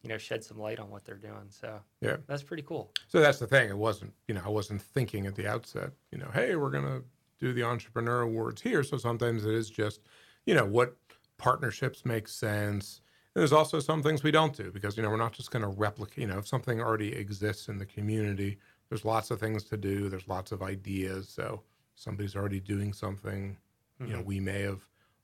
you 0.03 0.09
know 0.09 0.17
shed 0.17 0.43
some 0.43 0.59
light 0.59 0.79
on 0.79 0.89
what 0.89 1.03
they're 1.03 1.15
doing. 1.15 1.47
So 1.49 1.79
Yeah. 2.01 2.17
that's 2.27 2.43
pretty 2.43 2.63
cool. 2.63 2.91
So 3.07 3.19
that's 3.19 3.39
the 3.39 3.47
thing. 3.47 3.69
It 3.69 3.77
wasn't, 3.77 4.13
you 4.27 4.35
know, 4.35 4.41
I 4.45 4.49
wasn't 4.49 4.81
thinking 4.81 5.25
at 5.25 5.33
the 5.35 5.47
outset, 5.47 5.91
you 6.11 6.19
know, 6.19 6.29
hey, 6.33 6.55
we're 6.55 6.69
going 6.69 6.85
to 6.85 7.03
do 7.39 7.54
the 7.54 7.63
entrepreneur 7.63 8.21
awards 8.21 8.62
here. 8.62 8.84
So 8.84 8.97
sometimes 8.97 9.45
it 9.45 9.54
is 9.54 9.69
just, 9.69 10.02
you 10.45 10.56
know, 10.56 10.65
what 10.65 10.95
partnerships 11.38 12.06
make 12.06 12.28
sense. 12.28 13.02
And 13.36 13.41
there's 13.41 13.54
also 13.54 13.80
some 13.80 14.02
things 14.02 14.23
we 14.23 14.32
don't 14.32 14.56
do 14.56 14.71
because, 14.71 14.97
you 14.97 15.04
know, 15.04 15.10
we're 15.10 15.17
not 15.17 15.34
just 15.34 15.52
going 15.52 15.62
to 15.62 15.69
replicate, 15.69 16.17
you 16.17 16.28
know, 16.28 16.39
if 16.39 16.47
something 16.47 16.82
already 16.82 17.13
exists 17.13 17.67
in 17.67 17.78
the 17.78 17.86
community, 17.86 18.58
there's 18.89 19.06
lots 19.06 19.32
of 19.32 19.39
things 19.39 19.63
to 19.65 19.78
do. 19.78 20.10
There's 20.10 20.28
lots 20.28 20.52
of 20.52 20.63
ideas. 20.63 21.30
So 21.30 21.62
somebody's 21.95 22.36
already 22.36 22.60
doing 22.60 22.93
something, 22.93 23.58
you 24.00 24.08
know, 24.08 24.19
mm-hmm. 24.19 24.28
we 24.28 24.39
may 24.39 24.62
have 24.62 24.82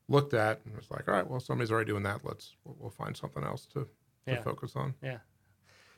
looked 0.09 0.33
at 0.33 0.61
and 0.65 0.75
was 0.75 0.91
like, 0.91 1.07
all 1.07 1.13
right, 1.13 1.27
well, 1.27 1.39
somebody's 1.39 1.71
already 1.71 1.89
doing 1.89 2.03
that. 2.03 2.21
Let's 2.23 2.55
we'll, 2.65 2.75
we'll 2.79 2.89
find 2.89 3.15
something 3.15 3.43
else 3.43 3.65
to, 3.67 3.79
to 3.79 3.87
Yeah. 4.27 4.41
focus 4.41 4.75
on. 4.75 4.93
Yeah. 5.01 5.17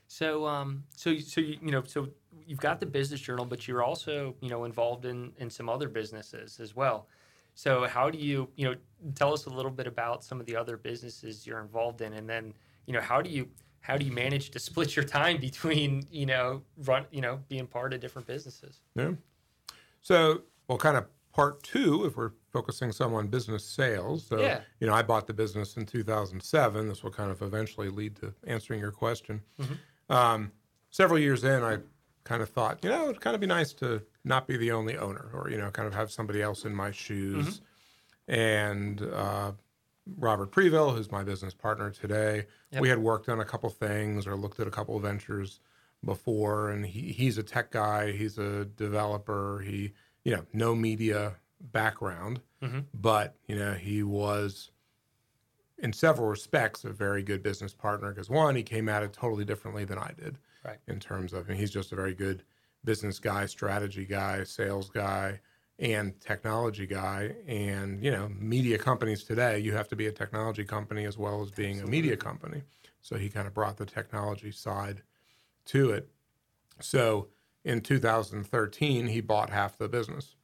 So, 0.07 0.45
um, 0.45 0.83
so, 0.95 1.17
so 1.17 1.41
you, 1.41 1.57
you 1.61 1.71
know, 1.71 1.83
so 1.83 2.09
you've 2.45 2.59
got 2.59 2.79
the 2.79 2.85
business 2.85 3.19
journal, 3.19 3.45
but 3.45 3.67
you're 3.67 3.83
also, 3.83 4.35
you 4.41 4.49
know, 4.49 4.65
involved 4.65 5.05
in 5.05 5.33
in 5.37 5.49
some 5.49 5.69
other 5.69 5.89
businesses 5.89 6.59
as 6.59 6.75
well. 6.75 7.07
So, 7.55 7.87
how 7.87 8.09
do 8.09 8.17
you, 8.17 8.49
you 8.55 8.65
know, 8.65 8.75
tell 9.15 9.33
us 9.33 9.45
a 9.45 9.49
little 9.49 9.71
bit 9.71 9.87
about 9.87 10.23
some 10.23 10.39
of 10.39 10.45
the 10.45 10.55
other 10.55 10.77
businesses 10.77 11.47
you're 11.47 11.59
involved 11.61 12.01
in, 12.01 12.13
and 12.13 12.29
then, 12.29 12.53
you 12.85 12.93
know, 12.93 13.01
how 13.01 13.21
do 13.21 13.29
you 13.29 13.49
how 13.81 13.97
do 13.97 14.05
you 14.05 14.11
manage 14.11 14.51
to 14.51 14.59
split 14.69 14.95
your 14.95 15.05
time 15.05 15.39
between, 15.39 16.05
you 16.11 16.25
know, 16.25 16.61
run, 16.77 17.05
you 17.11 17.21
know, 17.21 17.39
being 17.47 17.67
part 17.67 17.93
of 17.93 17.99
different 17.99 18.27
businesses? 18.27 18.81
Yeah. 18.95 19.13
So, 20.01 20.41
well, 20.67 20.77
kind 20.77 20.97
of 20.97 21.05
part 21.33 21.61
two, 21.63 22.05
if 22.05 22.15
we're 22.15 22.31
focusing 22.51 22.91
some 22.91 23.13
on 23.13 23.27
business 23.27 23.65
sales. 23.65 24.25
So, 24.25 24.39
Yeah. 24.39 24.61
you 24.79 24.87
know, 24.87 24.93
I 24.93 25.01
bought 25.01 25.27
the 25.27 25.33
business 25.33 25.75
in 25.75 25.85
2007. 25.85 26.87
This 26.87 27.03
will 27.03 27.11
kind 27.11 27.29
of 27.29 27.41
eventually 27.41 27.89
lead 27.89 28.15
to 28.17 28.33
answering 28.47 28.79
your 28.79 28.91
question. 28.91 29.41
Um, 30.09 30.51
several 30.89 31.19
years 31.19 31.43
in, 31.43 31.63
I 31.63 31.77
kind 32.23 32.41
of 32.41 32.49
thought, 32.49 32.79
you 32.83 32.89
know, 32.89 33.05
it'd 33.09 33.21
kind 33.21 33.35
of 33.35 33.41
be 33.41 33.47
nice 33.47 33.73
to 33.73 34.01
not 34.23 34.47
be 34.47 34.57
the 34.57 34.71
only 34.71 34.97
owner 34.97 35.29
or, 35.33 35.49
you 35.49 35.57
know, 35.57 35.69
kind 35.71 35.87
of 35.87 35.93
have 35.93 36.11
somebody 36.11 36.41
else 36.41 36.65
in 36.65 36.73
my 36.75 36.91
shoes. 36.91 37.61
And 38.27 39.01
uh, 39.01 39.51
Robert 40.17 40.51
Preville, 40.51 40.95
who's 40.95 41.11
my 41.11 41.23
business 41.23 41.53
partner 41.53 41.91
today, 41.91 42.47
Yep. 42.71 42.81
we 42.81 42.89
had 42.89 42.99
worked 42.99 43.29
on 43.29 43.39
a 43.39 43.45
couple 43.45 43.69
things 43.69 44.25
or 44.27 44.35
looked 44.35 44.59
at 44.59 44.67
a 44.67 44.71
couple 44.71 44.95
of 44.95 45.03
ventures 45.03 45.59
before 46.03 46.69
and 46.71 46.85
he, 46.85 47.11
he's 47.13 47.37
a 47.39 47.43
tech 47.43 47.71
guy 47.71 48.11
he's 48.11 48.37
a 48.37 48.65
developer 48.65 49.63
he 49.65 49.91
you 50.23 50.35
know 50.35 50.45
no 50.53 50.75
media 50.75 51.33
background 51.71 52.41
Mhm. 52.61 52.83
but 52.93 53.35
you 53.47 53.55
know 53.55 53.73
he 53.73 54.03
was 54.03 54.69
in 55.77 55.91
several 55.93 56.27
respects 56.27 56.83
a 56.85 56.91
very 56.91 57.21
good 57.23 57.43
business 57.43 57.73
partner 57.73 58.11
because 58.11 58.29
one 58.29 58.55
he 58.55 58.63
came 58.63 58.87
at 58.89 59.03
it 59.03 59.13
totally 59.13 59.45
differently 59.45 59.85
than 59.85 59.97
i 59.97 60.11
did 60.17 60.37
Right. 60.63 60.79
in 60.87 60.99
terms 60.99 61.33
of 61.33 61.49
and 61.49 61.59
he's 61.59 61.71
just 61.71 61.91
a 61.91 61.95
very 61.95 62.13
good 62.15 62.43
business 62.83 63.19
guy 63.19 63.45
strategy 63.45 64.05
guy 64.05 64.43
sales 64.43 64.89
guy 64.89 65.39
and 65.79 66.19
technology 66.21 66.87
guy. 66.87 67.35
And 67.47 68.03
you 68.03 68.11
know 68.11 68.29
media 68.29 68.77
companies 68.77 69.23
today 69.23 69.59
you 69.59 69.73
have 69.73 69.87
to 69.89 69.95
be 69.95 70.07
a 70.07 70.11
technology 70.11 70.63
company 70.63 71.05
as 71.05 71.17
well 71.17 71.41
as 71.41 71.51
being 71.51 71.81
a 71.81 71.87
media 71.87 72.17
company. 72.17 72.63
So 73.01 73.17
he 73.17 73.29
kind 73.29 73.47
of 73.47 73.53
brought 73.53 73.77
the 73.77 73.85
technology 73.85 74.51
side 74.51 75.03
to 75.65 75.91
it. 75.91 76.09
So 76.79 77.29
in 77.63 77.81
2013 77.81 79.07
he 79.07 79.21
bought 79.21 79.49
half 79.49 79.77
the 79.77 79.89
business 79.89 80.34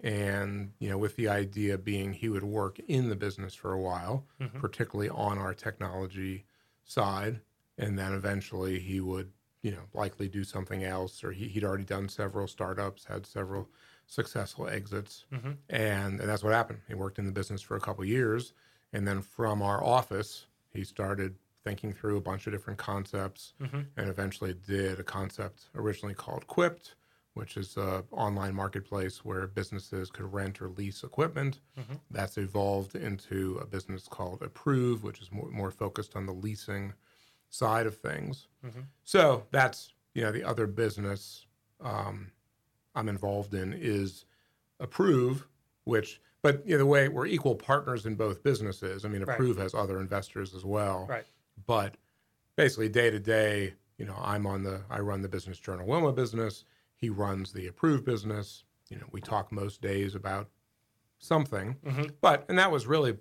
and 0.00 0.72
you 0.78 0.88
know 0.88 0.98
with 0.98 1.16
the 1.16 1.28
idea 1.28 1.78
being 1.78 2.12
he 2.12 2.28
would 2.28 2.44
work 2.44 2.78
in 2.80 3.08
the 3.08 3.16
business 3.16 3.54
for 3.54 3.72
a 3.72 3.80
while 3.80 4.26
particularly 4.60 5.08
on 5.10 5.38
our 5.38 5.54
technology 5.54 6.44
side 6.84 7.40
and 7.78 7.98
then 7.98 8.12
eventually 8.12 8.78
he 8.78 9.00
would 9.00 9.32
you 9.62 9.70
know 9.70 9.82
likely 9.94 10.28
do 10.28 10.44
something 10.44 10.84
else 10.84 11.24
or 11.24 11.32
he, 11.32 11.48
he'd 11.48 11.64
already 11.64 11.84
done 11.84 12.08
several 12.08 12.46
startups 12.46 13.04
had 13.06 13.26
several 13.26 13.68
successful 14.06 14.68
exits 14.68 15.24
Mhm. 15.32 15.56
and, 15.70 16.20
and 16.20 16.28
that's 16.28 16.44
what 16.44 16.52
happened 16.52 16.80
he 16.86 16.94
worked 16.94 17.18
in 17.18 17.26
the 17.26 17.32
business 17.32 17.62
for 17.62 17.76
a 17.76 17.80
couple 17.80 18.04
years 18.04 18.52
and 18.92 19.06
then 19.08 19.22
from 19.22 19.62
our 19.62 19.82
office 19.82 20.46
he 20.72 20.84
started 20.84 21.36
thinking 21.64 21.92
through 21.92 22.16
a 22.16 22.20
bunch 22.20 22.46
of 22.46 22.52
different 22.52 22.78
concepts 22.78 23.54
Mhm. 23.60 23.86
and 23.96 24.08
eventually 24.10 24.54
did 24.54 25.00
a 25.00 25.04
concept 25.04 25.70
originally 25.74 26.14
called 26.14 26.46
quipped 26.46 26.94
which 27.36 27.58
is 27.58 27.76
an 27.76 28.02
online 28.12 28.54
marketplace 28.54 29.22
where 29.22 29.46
businesses 29.46 30.10
could 30.10 30.32
rent 30.32 30.60
or 30.62 30.70
lease 30.70 31.04
equipment 31.04 31.60
Mhm. 31.76 32.00
that's 32.10 32.38
evolved 32.38 32.94
into 32.96 33.58
a 33.58 33.66
business 33.66 34.08
called 34.08 34.42
approve 34.42 35.02
which 35.02 35.20
is 35.20 35.30
more, 35.30 35.50
more 35.50 35.70
focused 35.70 36.16
on 36.16 36.24
the 36.24 36.32
leasing 36.32 36.94
side 37.50 37.86
of 37.86 37.96
things 37.98 38.48
Mhm. 38.64 38.86
so 39.04 39.46
that's 39.50 39.92
you 40.14 40.22
know 40.22 40.32
the 40.32 40.42
other 40.44 40.66
business 40.66 41.46
um, 41.80 42.32
i'm 42.94 43.08
involved 43.08 43.52
in 43.52 43.74
is 43.74 44.24
approve 44.80 45.46
which 45.84 46.20
but 46.42 46.64
you 46.66 46.72
know, 46.72 46.78
the 46.78 46.86
way 46.86 47.08
we're 47.08 47.26
equal 47.26 47.54
partners 47.54 48.06
in 48.06 48.14
both 48.14 48.42
businesses 48.42 49.04
i 49.04 49.08
mean 49.08 49.22
Right. 49.22 49.34
approve 49.34 49.58
has 49.58 49.74
other 49.74 50.00
investors 50.00 50.54
as 50.54 50.64
well 50.64 51.06
Right. 51.06 51.26
but 51.66 51.96
basically 52.56 52.88
day 52.88 53.10
to 53.10 53.18
day 53.20 53.74
you 53.98 54.06
know 54.06 54.16
i'm 54.22 54.46
on 54.46 54.62
the 54.62 54.84
i 54.88 55.00
run 55.00 55.20
the 55.20 55.28
business 55.28 55.58
journal 55.58 55.86
wilma 55.86 56.12
business 56.12 56.64
he 56.96 57.10
runs 57.10 57.52
the 57.52 57.66
approved 57.66 58.04
business. 58.04 58.64
You 58.88 58.98
know 58.98 59.06
we 59.12 59.20
talk 59.20 59.52
most 59.52 59.80
days 59.82 60.14
about 60.14 60.48
something. 61.18 61.76
Mhm. 61.84 62.14
but 62.20 62.44
and 62.48 62.58
that 62.58 62.70
was 62.70 62.86
really 62.86 63.18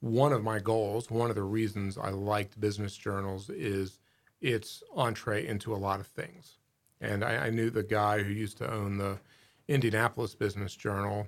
one 0.00 0.32
of 0.32 0.42
my 0.44 0.58
goals. 0.60 1.10
One 1.10 1.30
of 1.30 1.36
the 1.36 1.42
reasons 1.42 1.98
i 1.98 2.10
liked 2.10 2.60
business 2.60 2.96
journals 2.96 3.50
is 3.50 3.98
its 4.40 4.82
entree 4.94 5.46
into 5.46 5.74
a 5.74 5.76
lot 5.88 6.00
of 6.00 6.06
things. 6.06 6.58
And 7.00 7.24
i, 7.24 7.46
I 7.46 7.50
knew 7.50 7.70
the 7.70 7.82
guy 7.82 8.22
who 8.22 8.32
used 8.32 8.58
to 8.58 8.70
own 8.70 8.98
the 8.98 9.18
indianapolis 9.66 10.34
business 10.34 10.74
journal. 10.76 11.26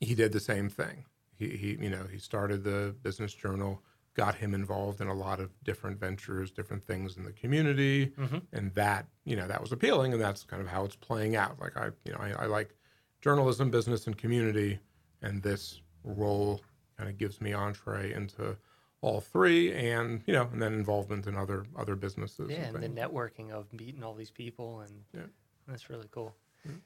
He 0.00 0.14
did 0.14 0.32
the 0.32 0.40
same 0.40 0.68
thing. 0.68 1.04
He, 1.38 1.50
he 1.56 1.70
you 1.80 1.90
know 1.90 2.06
he 2.10 2.18
started 2.18 2.64
the 2.64 2.94
business 3.02 3.34
journal 3.34 3.82
got 4.16 4.34
him 4.34 4.54
involved 4.54 5.00
in 5.02 5.08
a 5.08 5.14
lot 5.14 5.38
of 5.40 5.50
different 5.62 6.00
ventures 6.00 6.50
different 6.50 6.82
things 6.86 7.16
in 7.18 7.24
the 7.24 7.32
community 7.32 8.06
Mhm. 8.16 8.42
and 8.52 8.72
that 8.74 9.06
you 9.24 9.36
know 9.36 9.46
that 9.46 9.60
was 9.60 9.72
appealing 9.72 10.12
and 10.14 10.20
that's 10.22 10.42
kind 10.42 10.62
of 10.62 10.68
how 10.68 10.84
it's 10.86 10.96
playing 10.96 11.36
out 11.36 11.60
like 11.60 11.76
i 11.76 11.86
you 12.04 12.12
know 12.12 12.18
i, 12.18 12.30
I 12.32 12.46
like 12.46 12.74
journalism 13.20 13.70
business 13.70 14.06
and 14.06 14.16
community 14.16 14.78
and 15.20 15.42
this 15.42 15.82
role 16.02 16.62
kind 16.96 17.10
of 17.10 17.18
gives 17.18 17.40
me 17.42 17.52
entree 17.52 18.12
into 18.14 18.56
all 19.02 19.20
three 19.20 19.72
and 19.74 20.22
you 20.26 20.32
know 20.32 20.48
and 20.50 20.62
then 20.62 20.72
involvement 20.72 21.26
in 21.26 21.36
other 21.36 21.66
other 21.76 21.94
businesses 21.94 22.50
Yeah, 22.50 22.64
and 22.68 22.76
and 22.82 22.96
the 22.96 23.00
networking 23.00 23.50
of 23.50 23.70
meeting 23.74 24.02
all 24.02 24.14
these 24.14 24.30
people, 24.30 24.80
and 24.80 25.04
Yeah. 25.12 25.26
that's 25.68 25.90
really 25.90 26.08
cool. 26.10 26.34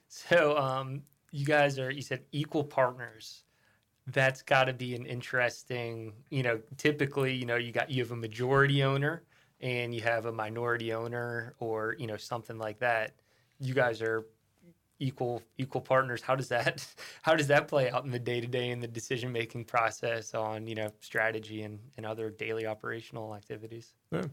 So, 0.08 0.58
um, 0.58 1.02
you 1.30 1.46
guys 1.46 1.78
are 1.78 1.90
you 1.90 2.02
said 2.02 2.24
equal 2.32 2.64
partners. 2.64 3.44
That's 4.12 4.42
got 4.42 4.64
to 4.64 4.73
be 4.73 4.94
an 4.94 5.07
interesting, 5.07 6.12
you 6.31 6.42
know. 6.42 6.61
Typically, 6.77 7.35
you 7.35 7.46
know, 7.46 7.57
you 7.57 7.73
got 7.73 7.90
you 7.90 8.03
have 8.03 8.12
a 8.12 8.16
majority 8.16 8.83
owner 8.83 9.23
and 9.61 9.94
you 9.94 10.01
have 10.01 10.27
a 10.27 10.33
minority 10.33 10.92
owner, 10.92 11.55
or 11.59 11.96
you 11.99 12.07
know, 12.07 12.16
something 12.16 12.59
like 12.59 12.79
that. 12.81 13.12
You 13.59 13.75
guys 13.75 14.01
are 14.01 14.27
equal 14.99 15.42
equal 15.59 15.81
partners. 15.81 16.23
How 16.23 16.37
does 16.37 16.49
that 16.49 16.87
how 17.23 17.35
does 17.35 17.49
that 17.49 17.68
play 17.68 17.90
out 17.90 18.05
in 18.05 18.11
the 18.11 18.18
day 18.18 18.40
to 18.40 18.46
day 18.46 18.70
in 18.70 18.81
the 18.81 18.88
decision 18.88 19.33
making 19.33 19.64
process 19.64 20.35
on 20.35 20.66
you 20.66 20.75
know 20.75 20.92
strategy 21.01 21.62
and, 21.62 21.79
and 21.96 22.07
other 22.07 22.31
daily 22.31 22.66
operational 22.66 23.35
activities? 23.35 23.94
Yeah. 24.12 24.25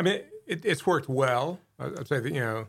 I 0.00 0.02
mean, 0.02 0.20
it, 0.46 0.64
it's 0.64 0.86
worked 0.86 1.10
well. 1.10 1.60
I'd 1.78 2.08
say 2.08 2.20
that, 2.20 2.32
you 2.32 2.40
know, 2.40 2.66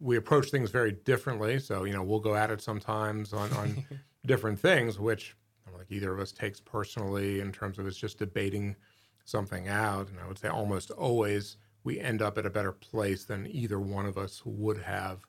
we 0.00 0.16
approach 0.16 0.50
things 0.50 0.70
very 0.70 0.92
differently. 0.92 1.58
So, 1.58 1.84
you 1.84 1.92
know, 1.92 2.02
we'll 2.02 2.20
go 2.20 2.34
at 2.34 2.50
it 2.50 2.62
sometimes 2.62 3.34
on, 3.34 3.52
on 3.52 3.84
different 4.26 4.58
things, 4.58 4.98
which 4.98 5.36
I 5.66 5.70
don't 5.70 5.78
think 5.78 5.92
either 5.92 6.12
of 6.12 6.20
us 6.20 6.32
takes 6.32 6.60
personally 6.60 7.40
in 7.40 7.52
terms 7.52 7.78
of 7.78 7.86
it's 7.86 7.96
just 7.96 8.18
debating 8.18 8.76
something 9.24 9.68
out. 9.68 10.08
And 10.08 10.18
I 10.20 10.26
would 10.26 10.38
say 10.38 10.48
almost 10.48 10.90
always 10.90 11.56
we 11.84 12.00
end 12.00 12.22
up 12.22 12.38
at 12.38 12.46
a 12.46 12.50
better 12.50 12.72
place 12.72 13.24
than 13.24 13.46
either 13.46 13.78
one 13.78 14.06
of 14.06 14.16
us 14.18 14.42
would 14.44 14.78
have 14.82 15.20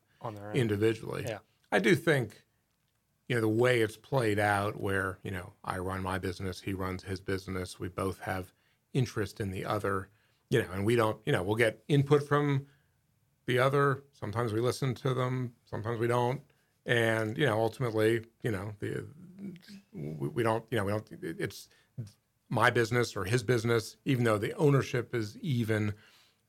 individually. 0.53 1.25
Yeah. 1.27 1.39
I 1.71 1.79
do 1.79 1.95
think, 1.95 2.41
you 3.27 3.35
know, 3.35 3.41
the 3.41 3.47
way 3.47 3.81
it's 3.81 3.97
played 3.97 4.39
out, 4.39 4.79
where 4.79 5.19
you 5.23 5.31
know 5.31 5.53
I 5.63 5.77
run 5.77 6.01
my 6.01 6.17
business, 6.17 6.61
he 6.61 6.73
runs 6.73 7.03
his 7.03 7.19
business, 7.19 7.79
we 7.79 7.89
both 7.89 8.19
have 8.19 8.53
interest 8.93 9.39
in 9.39 9.51
the 9.51 9.65
other, 9.65 10.09
you 10.49 10.61
know, 10.61 10.67
and 10.73 10.85
we 10.85 10.95
don't, 10.95 11.17
you 11.25 11.33
know, 11.33 11.43
we'll 11.43 11.55
get 11.55 11.83
input 11.87 12.27
from 12.27 12.65
the 13.45 13.59
other. 13.59 14.03
Sometimes 14.13 14.53
we 14.53 14.61
listen 14.61 14.95
to 14.95 15.13
them, 15.13 15.51
sometimes 15.69 15.99
we 15.99 16.07
don't, 16.07 16.41
and 16.85 17.37
you 17.37 17.45
know, 17.45 17.59
ultimately, 17.59 18.25
you 18.43 18.51
know, 18.51 18.73
the 18.79 19.07
we, 19.93 20.27
we 20.29 20.43
don't, 20.43 20.65
you 20.71 20.77
know, 20.77 20.85
we 20.85 20.91
don't. 20.91 21.07
It's 21.21 21.69
my 22.49 22.69
business 22.69 23.15
or 23.15 23.25
his 23.25 23.43
business, 23.43 23.97
even 24.05 24.23
though 24.23 24.37
the 24.37 24.53
ownership 24.55 25.13
is 25.15 25.37
even. 25.39 25.93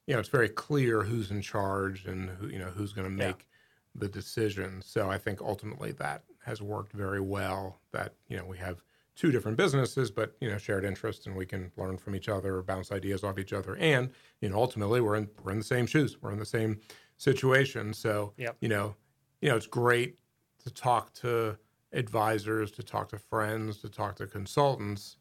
You 0.06 0.14
know, 0.14 0.20
it's 0.20 0.28
very 0.28 0.48
clear 0.48 1.02
who's 1.02 1.30
in 1.32 1.42
charge 1.42 2.06
and 2.06 2.30
who 2.30 2.48
you 2.48 2.58
know 2.58 2.70
who's 2.70 2.92
going 2.92 3.06
to 3.08 3.14
Yeah. 3.18 3.36
make 3.36 3.48
the 3.94 4.08
decision. 4.08 4.82
So 4.82 5.10
I 5.10 5.18
think 5.18 5.40
ultimately 5.40 5.92
that 5.92 6.24
has 6.44 6.62
worked 6.62 6.92
very 6.92 7.20
well. 7.20 7.80
That 7.92 8.14
you 8.28 8.36
know 8.36 8.44
we 8.44 8.58
have 8.58 8.82
two 9.16 9.32
different 9.32 9.56
businesses, 9.56 10.10
but 10.10 10.36
you 10.40 10.48
know 10.48 10.58
shared 10.58 10.84
interests, 10.84 11.26
and 11.26 11.36
we 11.36 11.46
can 11.46 11.72
learn 11.76 11.98
from 11.98 12.14
each 12.14 12.28
other, 12.28 12.62
bounce 12.62 12.92
ideas 12.92 13.24
off 13.24 13.38
each 13.38 13.52
other, 13.52 13.76
and 13.76 14.12
you 14.40 14.48
know 14.48 14.56
ultimately 14.58 15.00
we're 15.00 15.16
in 15.16 15.28
we're 15.42 15.52
in 15.52 15.58
the 15.58 15.64
same 15.64 15.86
shoes, 15.86 16.20
we're 16.22 16.32
in 16.32 16.38
the 16.38 16.46
same 16.46 16.80
situation. 17.16 17.92
So 17.94 18.34
Yep. 18.36 18.58
you 18.60 18.68
know, 18.68 18.96
you 19.40 19.48
know 19.48 19.56
it's 19.56 19.66
great 19.66 20.18
to 20.66 20.74
talk 20.74 21.12
to 21.14 21.56
advisors, 21.92 22.70
to 22.72 22.82
talk 22.82 23.08
to 23.10 23.18
friends, 23.18 23.78
to 23.78 23.88
talk 23.88 24.16
to 24.16 24.26
consultants, 24.26 25.16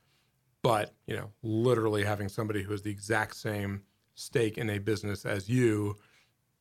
but 0.61 0.93
you 1.07 1.15
know 1.15 1.31
literally 1.43 2.03
having 2.03 2.27
somebody 2.27 2.63
who 2.63 2.71
has 2.71 2.81
the 2.81 2.91
exact 2.91 3.35
same 3.35 3.83
stake 4.15 4.57
in 4.57 4.69
a 4.69 4.79
business 4.79 5.25
as 5.25 5.47
you 5.47 5.95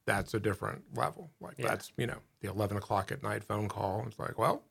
that's 0.06 0.34
a 0.34 0.40
different 0.40 0.82
level. 0.94 1.30
Like 1.40 1.54
Yeah. 1.58 1.68
that's 1.68 1.92
you 1.96 2.06
know 2.06 2.18
the 2.40 2.48
eleven 2.50 2.76
o'clock 2.76 3.10
at 3.10 3.22
night 3.22 3.42
phone 3.42 3.68
call. 3.68 4.04
It's 4.06 4.18
like, 4.18 4.38
well, 4.38 4.62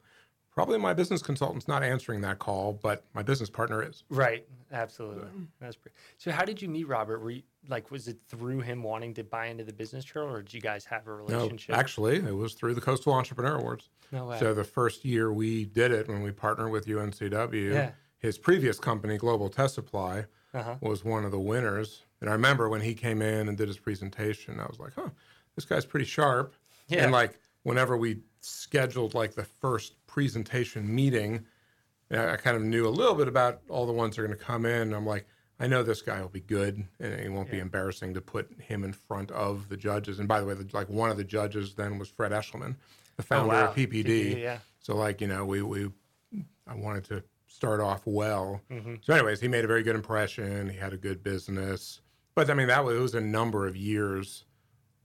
probably 0.54 0.78
my 0.78 0.94
business 0.94 1.22
consultant's 1.22 1.68
not 1.68 1.84
answering 1.84 2.22
that 2.22 2.40
call, 2.40 2.80
but 2.82 3.04
my 3.14 3.24
business 3.24 3.50
partner 3.50 3.84
is. 3.84 4.04
Right. 4.10 4.48
Absolutely. 4.72 5.28
That's 5.60 5.76
pretty. 5.76 5.96
So, 6.18 6.32
how 6.32 6.46
did 6.46 6.62
you 6.62 6.68
meet 6.68 6.88
Robert? 6.88 7.20
Were 7.20 7.32
you 7.32 7.44
like, 7.70 7.92
was 7.92 8.08
it 8.08 8.18
through 8.28 8.62
him 8.62 8.84
wanting 8.84 9.14
to 9.16 9.24
buy 9.24 9.48
into 9.48 9.64
the 9.64 9.74
business 9.74 10.04
journal, 10.04 10.36
or 10.36 10.42
did 10.42 10.54
you 10.54 10.62
guys 10.62 10.84
have 10.86 11.08
a 11.08 11.14
relationship? 11.14 11.74
No, 11.74 11.80
actually, 11.80 12.18
it 12.18 12.36
was 12.36 12.54
through 12.54 12.74
the 12.74 12.82
Coastal 12.82 13.14
Entrepreneur 13.14 13.56
Awards. 13.56 13.90
no 14.12 14.26
way. 14.26 14.40
So 14.40 14.54
the 14.54 14.64
first 14.64 15.06
year 15.06 15.32
we 15.32 15.66
did 15.66 15.92
it 15.92 16.08
when 16.08 16.24
we 16.24 16.32
partnered 16.32 16.72
with 16.72 16.88
UNCW, 16.88 17.74
Yeah. 17.74 17.92
his 18.18 18.38
previous 18.38 18.80
company, 18.80 19.18
Global 19.18 19.50
Test 19.50 19.76
Supply, 19.76 20.26
uh-huh. 20.54 20.76
was 20.82 21.04
one 21.04 21.26
of 21.26 21.32
the 21.32 21.40
winners. 21.40 22.04
And 22.22 22.30
I 22.30 22.34
remember 22.34 22.70
when 22.70 22.82
he 22.82 22.94
came 22.94 23.22
in 23.22 23.50
and 23.50 23.58
did 23.58 23.68
his 23.68 23.78
presentation, 23.78 24.60
I 24.60 24.66
was 24.66 24.80
like, 24.80 24.94
huh, 24.96 25.10
this 25.56 25.66
guy's 25.66 25.86
pretty 25.86 26.06
sharp. 26.06 26.56
Yeah. 26.88 27.04
And 27.04 27.12
like 27.12 27.40
whenever 27.64 27.98
we 27.98 28.20
scheduled 28.40 29.14
like 29.14 29.34
the 29.36 29.44
first 29.44 30.03
presentation 30.14 30.94
meeting, 30.94 31.44
I 32.12 32.36
kind 32.36 32.56
of 32.56 32.62
knew 32.62 32.88
a 32.88 32.90
little 32.90 33.16
bit 33.16 33.28
about 33.28 33.62
all 33.68 33.88
the 33.88 33.94
ones 33.94 34.16
that 34.16 34.22
are 34.22 34.28
going 34.28 34.38
to 34.38 34.46
come 34.46 34.64
in. 34.66 34.94
I'm 34.94 35.08
like, 35.08 35.26
I 35.60 35.66
know 35.66 35.82
this 35.82 36.04
guy 36.04 36.22
will 36.22 36.30
be 36.30 36.40
good, 36.42 36.84
and 37.00 37.14
it 37.14 37.32
won't 37.32 37.50
be 37.50 37.58
embarrassing 37.58 38.14
to 38.14 38.22
put 38.22 38.48
him 38.62 38.84
in 38.84 38.94
front 38.94 39.32
of 39.32 39.70
the 39.70 39.78
judges. 39.78 40.20
And 40.20 40.28
by 40.28 40.40
the 40.40 40.46
way, 40.46 40.54
the, 40.54 40.68
like 40.72 40.88
one 40.88 41.10
of 41.10 41.18
the 41.18 41.24
judges 41.24 41.74
then 41.74 41.98
was 41.98 42.10
Fred 42.10 42.32
Eshelman, 42.32 42.76
the 43.18 43.24
founder 43.24 43.56
Oh, 43.56 43.58
wow. 43.58 43.70
of 43.70 43.76
PPD. 43.76 44.06
PPD, 44.36 44.42
yeah. 44.42 44.60
So 44.80 44.96
like 44.96 45.20
you 45.20 45.28
know, 45.28 45.46
we 45.46 45.64
we 45.64 45.90
I 46.68 46.76
wanted 46.76 47.06
to 47.06 47.24
start 47.48 47.82
off 47.82 48.02
well. 48.06 48.62
Mm-hmm. 48.70 48.96
So, 49.02 49.14
anyways, 49.14 49.40
he 49.42 49.48
made 49.48 49.64
a 49.64 49.68
very 49.68 49.82
good 49.82 49.96
impression. 49.96 50.70
He 50.70 50.78
had 50.78 50.94
a 50.94 50.98
good 50.98 51.24
business, 51.24 52.02
but 52.36 52.50
I 52.52 52.54
mean 52.54 52.68
that 52.68 52.84
was, 52.86 52.96
it 52.98 53.00
was 53.02 53.16
a 53.16 53.22
number 53.22 53.66
of 53.66 53.76
years 53.76 54.46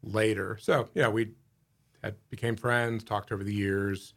later. 0.03 0.59
So 0.61 0.89
yeah, 0.95 1.09
we 1.09 1.33
had 2.03 2.17
became 2.29 2.57
friends, 2.57 3.05
talked 3.05 3.33
over 3.33 3.45
the 3.45 3.55
years. 3.55 4.13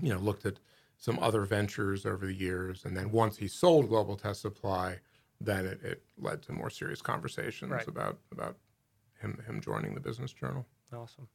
You 0.00 0.14
know, 0.14 0.18
looked 0.18 0.46
at 0.46 0.58
some 0.96 1.18
other 1.20 1.44
ventures 1.44 2.06
over 2.06 2.26
the 2.26 2.34
years, 2.34 2.84
and 2.84 2.96
then 2.96 3.10
once 3.10 3.36
he 3.36 3.48
sold 3.48 3.88
Global 3.88 4.16
Test 4.16 4.40
Supply, 4.42 4.98
then 5.40 5.66
it, 5.66 5.82
it 5.82 6.02
led 6.18 6.42
to 6.42 6.52
more 6.52 6.70
serious 6.70 7.00
conversations 7.00 7.70
Right. 7.70 7.88
about 7.88 8.18
about 8.32 8.56
him 9.20 9.40
him 9.46 9.60
joining 9.60 9.94
the 9.94 10.00
Business 10.00 10.32
Journal. 10.32 10.66
Awesome. 10.92 11.28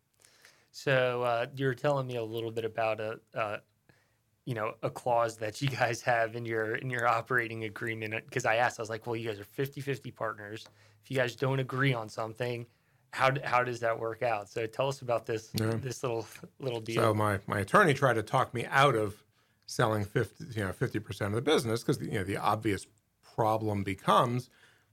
So 0.71 1.21
uh, 1.23 1.45
you 1.55 1.67
were 1.67 1.75
telling 1.75 2.07
me 2.07 2.15
a 2.15 2.23
little 2.23 2.51
bit 2.51 2.65
about 2.65 2.99
a, 2.99 3.19
uh, 3.35 3.57
you 4.45 4.55
know, 4.55 4.73
a 4.81 4.89
clause 4.89 5.37
that 5.37 5.61
you 5.61 5.67
guys 5.69 6.01
have 6.01 6.35
in 6.35 6.45
your 6.45 6.75
in 6.75 6.89
your 6.89 7.07
operating 7.07 7.63
agreement. 7.65 8.13
Because 8.25 8.45
I 8.45 8.55
asked, 8.55 8.79
I 8.79 8.81
was 8.81 8.89
like, 8.89 9.05
well, 9.05 9.15
you 9.15 9.27
guys 9.29 9.39
are 9.39 9.45
50-50 9.45 10.15
partners. 10.15 10.65
If 11.03 11.11
you 11.11 11.17
guys 11.17 11.35
don't 11.35 11.59
agree 11.59 11.93
on 11.93 12.09
something, 12.09 12.65
how 13.13 13.31
how 13.43 13.63
does 13.63 13.79
that 13.81 13.97
work 13.99 14.23
out? 14.23 14.49
So 14.49 14.65
tell 14.65 14.87
us 14.87 15.01
about 15.03 15.27
this 15.27 15.51
Yeah. 15.53 15.75
this 15.75 16.01
little 16.01 16.25
little 16.59 16.81
deal. 16.81 17.01
So 17.01 17.13
my, 17.13 17.39
my 17.45 17.59
attorney 17.59 17.93
tried 17.93 18.15
to 18.15 18.23
talk 18.23 18.53
me 18.55 18.65
out 18.65 18.95
of 18.95 19.23
selling 19.67 20.03
50, 20.03 20.45
you 20.59 20.65
know, 20.65 20.71
50% 20.71 21.27
of 21.27 21.33
the 21.33 21.41
business 21.41 21.83
because, 21.83 22.01
you 22.01 22.11
know, 22.13 22.23
the 22.23 22.37
obvious 22.37 22.87
problem 23.35 23.83
becomes 23.83 24.49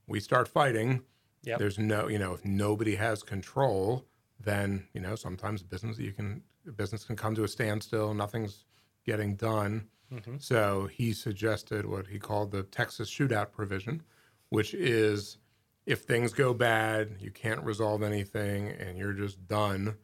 we 0.07 0.21
start 0.21 0.47
fighting. 0.49 1.03
Yep. 1.45 1.59
There's 1.59 1.79
no, 1.79 2.09
you 2.09 2.19
know, 2.19 2.35
if 2.35 2.45
nobody 2.45 2.97
has 2.97 3.23
control, 3.23 4.05
then, 4.39 4.87
you 4.93 5.01
know, 5.01 5.15
sometimes 5.17 5.63
business, 5.63 5.99
you 5.99 6.13
can, 6.13 6.43
business 6.77 7.05
can 7.05 7.17
come 7.17 7.35
to 7.37 7.45
a 7.45 7.49
standstill. 7.49 8.13
Nothing's 8.13 8.65
getting 9.07 9.35
done. 9.35 9.89
Mhm. 10.13 10.43
So 10.43 10.87
he 10.89 11.13
suggested 11.15 11.87
what 11.87 12.09
he 12.09 12.19
called 12.19 12.51
the 12.51 12.65
Texas 12.65 13.09
shootout 13.11 13.51
provision, 13.53 14.03
which 14.51 14.75
is 14.75 15.39
if 15.87 16.03
things 16.03 16.33
go 16.33 16.55
bad, 16.55 17.17
you 17.21 17.31
can't 17.31 17.63
resolve 17.65 18.03
anything, 18.03 18.69
and 18.69 18.97
you're 18.99 19.13
just 19.13 19.47
done, 19.49 19.97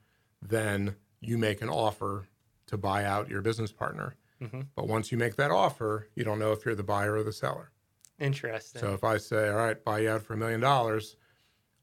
then 0.42 0.96
you 1.20 1.38
make 1.38 1.62
an 1.62 1.68
offer 1.68 2.26
to 2.66 2.76
buy 2.76 3.04
out 3.04 3.28
your 3.28 3.42
business 3.42 3.72
partner. 3.72 4.16
Mhm. 4.40 4.68
But 4.74 4.86
once 4.88 5.12
you 5.12 5.18
make 5.18 5.36
that 5.36 5.50
offer, 5.50 6.08
you 6.14 6.24
don't 6.24 6.38
know 6.38 6.52
if 6.52 6.64
you're 6.64 6.74
the 6.74 6.82
buyer 6.82 7.14
or 7.14 7.22
the 7.22 7.32
seller. 7.32 7.70
Interesting. 8.18 8.80
So 8.80 8.92
if 8.92 9.04
I 9.04 9.18
say, 9.18 9.48
all 9.48 9.56
right, 9.56 9.82
buy 9.82 10.00
you 10.00 10.10
out 10.10 10.22
for 10.22 10.34
a 10.34 10.36
million 10.36 10.60
dollars, 10.60 11.16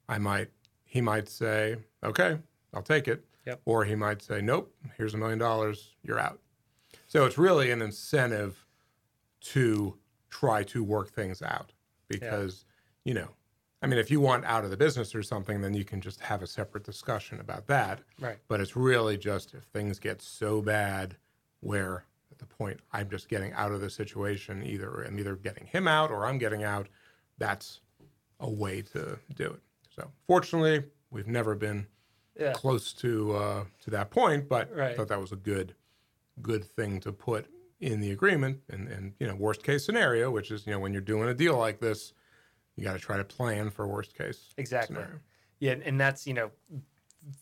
I 0.08 0.18
might, 0.18 0.50
he 0.84 1.00
might 1.00 1.28
say, 1.28 1.76
okay, 2.02 2.38
I'll 2.72 2.82
take 2.82 3.08
it. 3.08 3.24
Yep. 3.46 3.60
Or 3.64 3.84
he 3.84 3.94
might 3.94 4.22
say, 4.22 4.40
nope, 4.40 4.74
here's 4.96 5.14
a 5.14 5.18
million 5.18 5.38
dollars, 5.38 5.94
you're 6.02 6.18
out. 6.18 6.40
So 7.06 7.26
it's 7.26 7.38
really 7.38 7.70
an 7.70 7.82
incentive 7.82 8.66
to 9.42 9.98
try 10.30 10.62
to 10.64 10.82
work 10.82 11.10
things 11.10 11.42
out 11.42 11.72
because, 12.08 12.64
you 13.04 13.14
know, 13.14 13.28
I 13.84 13.86
mean, 13.86 13.98
if 13.98 14.10
you 14.10 14.18
want 14.18 14.46
out 14.46 14.64
of 14.64 14.70
the 14.70 14.78
business 14.78 15.14
or 15.14 15.22
something, 15.22 15.60
then 15.60 15.74
you 15.74 15.84
can 15.84 16.00
just 16.00 16.20
have 16.20 16.40
a 16.42 16.46
separate 16.46 16.84
discussion 16.84 17.38
about 17.38 17.66
that. 17.66 18.00
right. 18.18 18.38
But 18.48 18.60
it's 18.62 18.74
really 18.74 19.18
just 19.18 19.52
if 19.52 19.64
things 19.64 19.98
get 19.98 20.22
so 20.22 20.62
bad 20.62 21.16
where 21.60 22.04
at 22.32 22.38
the 22.38 22.46
point 22.46 22.80
I'm 22.94 23.10
just 23.10 23.28
getting 23.28 23.52
out 23.52 23.72
of 23.72 23.82
the 23.82 23.90
situation, 23.90 24.62
either 24.64 25.02
I'm 25.02 25.18
either 25.18 25.36
getting 25.36 25.66
him 25.66 25.86
out 25.86 26.10
or 26.10 26.24
I'm 26.24 26.38
getting 26.38 26.64
out, 26.64 26.88
that's 27.36 27.80
a 28.40 28.48
way 28.50 28.80
to 28.94 29.18
do 29.36 29.46
it. 29.52 29.60
So 29.94 30.10
fortunately, 30.26 30.84
we've 31.10 31.28
never 31.28 31.54
been 31.54 31.86
Yeah. 32.40 32.52
close 32.54 32.92
to 32.94 33.32
uh, 33.36 33.64
to 33.82 33.90
that 33.90 34.10
point, 34.10 34.48
but 34.48 34.72
I 34.78 34.94
thought 34.94 35.08
that 35.08 35.20
was 35.20 35.32
a 35.32 35.36
good 35.36 35.74
good 36.40 36.64
thing 36.64 37.00
to 37.00 37.12
put 37.12 37.46
in 37.80 38.00
the 38.00 38.10
agreement. 38.10 38.62
And, 38.70 38.88
and 38.88 39.12
you 39.20 39.26
know, 39.26 39.34
worst 39.36 39.62
case 39.62 39.84
scenario, 39.84 40.30
which 40.30 40.50
is 40.50 40.66
you 40.66 40.72
know 40.72 40.78
when 40.80 40.92
you're 40.94 41.02
doing 41.02 41.28
a 41.28 41.34
deal 41.34 41.56
like 41.58 41.80
this, 41.80 42.14
you 42.76 42.84
got 42.84 42.94
to 42.94 42.98
try 42.98 43.16
to 43.16 43.24
plan 43.24 43.70
for 43.70 43.86
worst 43.86 44.16
case. 44.16 44.52
Exactly. 44.56 44.96
scenario. 44.96 45.20
Yeah, 45.60 45.76
and 45.84 46.00
that's 46.00 46.26
you 46.26 46.34
know 46.34 46.50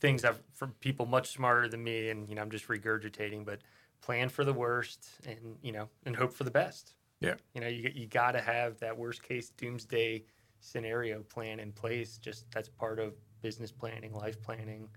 things 0.01 0.25
I've 0.25 0.40
from 0.55 0.73
people 0.81 1.07
much 1.07 1.31
smarter 1.31 1.68
than 1.68 1.83
me, 1.83 2.11
and 2.11 2.29
you 2.29 2.35
know 2.35 2.42
I'm 2.42 2.51
just 2.51 2.68
regurgitating. 2.68 3.45
But 3.45 3.61
plan 4.01 4.29
for 4.29 4.45
the 4.45 4.53
worst, 4.53 5.07
and 5.27 5.57
you 5.62 5.73
know, 5.73 5.88
and 6.05 6.14
hope 6.14 6.33
for 6.33 6.45
the 6.45 6.51
best. 6.51 6.95
Yeah. 7.21 7.35
You 7.55 7.61
know, 7.61 7.68
you 7.68 7.90
you 7.95 8.07
got 8.07 8.33
to 8.33 8.40
have 8.40 8.79
that 8.81 8.97
worst 8.97 9.23
case 9.23 9.51
doomsday 9.51 10.25
scenario 10.61 11.23
plan 11.23 11.61
in 11.61 11.73
place. 11.73 12.18
Just 12.18 12.51
that's 12.51 12.68
part 12.68 12.99
of 12.99 13.14
business 13.40 13.73
planning, 13.73 14.12
life 14.12 14.40
planning. 14.42 14.88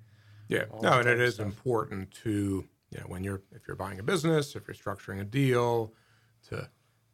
Yeah, 0.49 0.65
no, 0.81 0.99
and 0.99 1.07
it 1.07 1.19
is 1.19 1.35
stuff. 1.35 1.47
important 1.47 2.11
to 2.23 2.65
you 2.91 2.99
know 2.99 3.05
when 3.07 3.23
you're 3.23 3.41
if 3.51 3.67
you're 3.67 3.77
buying 3.77 3.99
a 3.99 4.03
business, 4.03 4.55
if 4.55 4.67
you're 4.67 4.75
structuring 4.75 5.21
a 5.21 5.23
deal, 5.23 5.93
to 6.49 6.69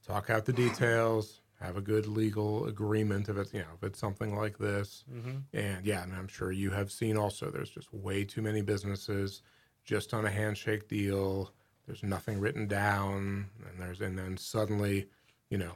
talk 0.06 0.30
out 0.30 0.46
the 0.46 0.54
details, 0.54 1.41
have 1.62 1.78
a 1.78 1.82
good 1.82 2.08
legal 2.08 2.66
agreement 2.66 3.30
if 3.30 3.38
it's 3.38 3.54
you 3.54 3.60
know 3.60 3.68
if 3.76 3.84
it's 3.84 4.00
something 4.00 4.36
like 4.36 4.58
this. 4.58 5.04
Mm-hmm. 5.12 5.38
And 5.54 5.86
yeah, 5.86 6.04
and 6.04 6.14
I'm 6.14 6.28
sure 6.28 6.52
you 6.52 6.72
have 6.72 6.92
seen 6.92 7.18
also 7.18 7.50
there's 7.50 7.70
just 7.70 7.94
way 7.94 8.24
too 8.24 8.42
many 8.42 8.62
businesses 8.62 9.42
just 9.86 10.14
on 10.14 10.26
a 10.26 10.30
handshake 10.30 10.88
deal. 10.88 11.52
There's 11.86 12.04
nothing 12.04 12.40
written 12.40 12.68
down, 12.68 13.50
and 13.68 13.80
there's 13.80 14.02
and 14.02 14.18
then 14.18 14.38
suddenly, 14.38 15.08
you 15.50 15.58
know, 15.58 15.74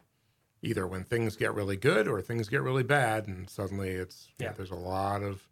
either 0.62 0.88
when 0.88 1.04
things 1.04 1.36
get 1.36 1.54
really 1.54 1.78
good 1.78 2.08
or 2.08 2.21
things 2.21 2.50
get 2.50 2.62
really 2.62 2.84
bad, 2.84 3.28
and 3.28 3.50
suddenly 3.50 3.89
it's 3.89 4.30
yeah. 4.39 4.48
Yeah. 4.48 4.54
there's 4.54 4.71
a 4.71 4.76
lot 4.76 5.24
of 5.24 5.48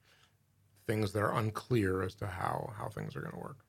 things 0.85 1.13
that 1.13 1.21
are 1.21 1.37
unclear 1.37 2.03
as 2.03 2.15
to 2.15 2.27
how 2.27 2.73
how 2.77 2.89
things 2.89 3.15
are 3.15 3.21
going 3.21 3.33
to 3.33 3.39
work. 3.39 3.63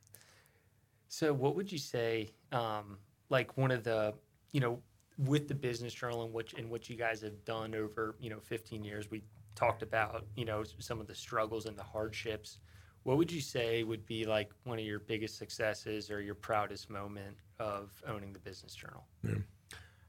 So, 1.08 1.32
what 1.32 1.54
would 1.54 1.70
you 1.70 1.78
say, 1.78 2.32
um, 2.50 2.98
like 3.28 3.56
one 3.56 3.70
of 3.70 3.84
the, 3.84 4.14
you 4.50 4.60
know, 4.60 4.80
with 5.18 5.48
the 5.48 5.54
business 5.54 5.94
journal 5.94 6.24
and 6.24 6.32
what 6.32 6.52
and 6.54 6.68
what 6.70 6.88
you 6.88 6.96
guys 6.96 7.22
have 7.22 7.44
done 7.44 7.74
over, 7.74 8.16
you 8.18 8.30
know, 8.30 8.40
15 8.40 8.84
years, 8.84 9.10
we 9.10 9.22
talked 9.54 9.82
about, 9.82 10.26
you 10.34 10.44
know, 10.44 10.64
some 10.78 11.00
of 11.00 11.06
the 11.06 11.14
struggles 11.14 11.66
and 11.66 11.76
the 11.76 11.82
hardships. 11.82 12.58
What 13.04 13.18
would 13.18 13.30
you 13.30 13.40
say 13.40 13.84
would 13.84 14.06
be 14.06 14.24
like 14.24 14.50
one 14.64 14.78
of 14.78 14.84
your 14.84 14.98
biggest 14.98 15.36
successes 15.36 16.10
or 16.10 16.20
your 16.20 16.34
proudest 16.34 16.88
moment 16.88 17.36
of 17.60 17.90
owning 18.08 18.32
the 18.32 18.38
business 18.38 18.74
journal? 18.74 19.04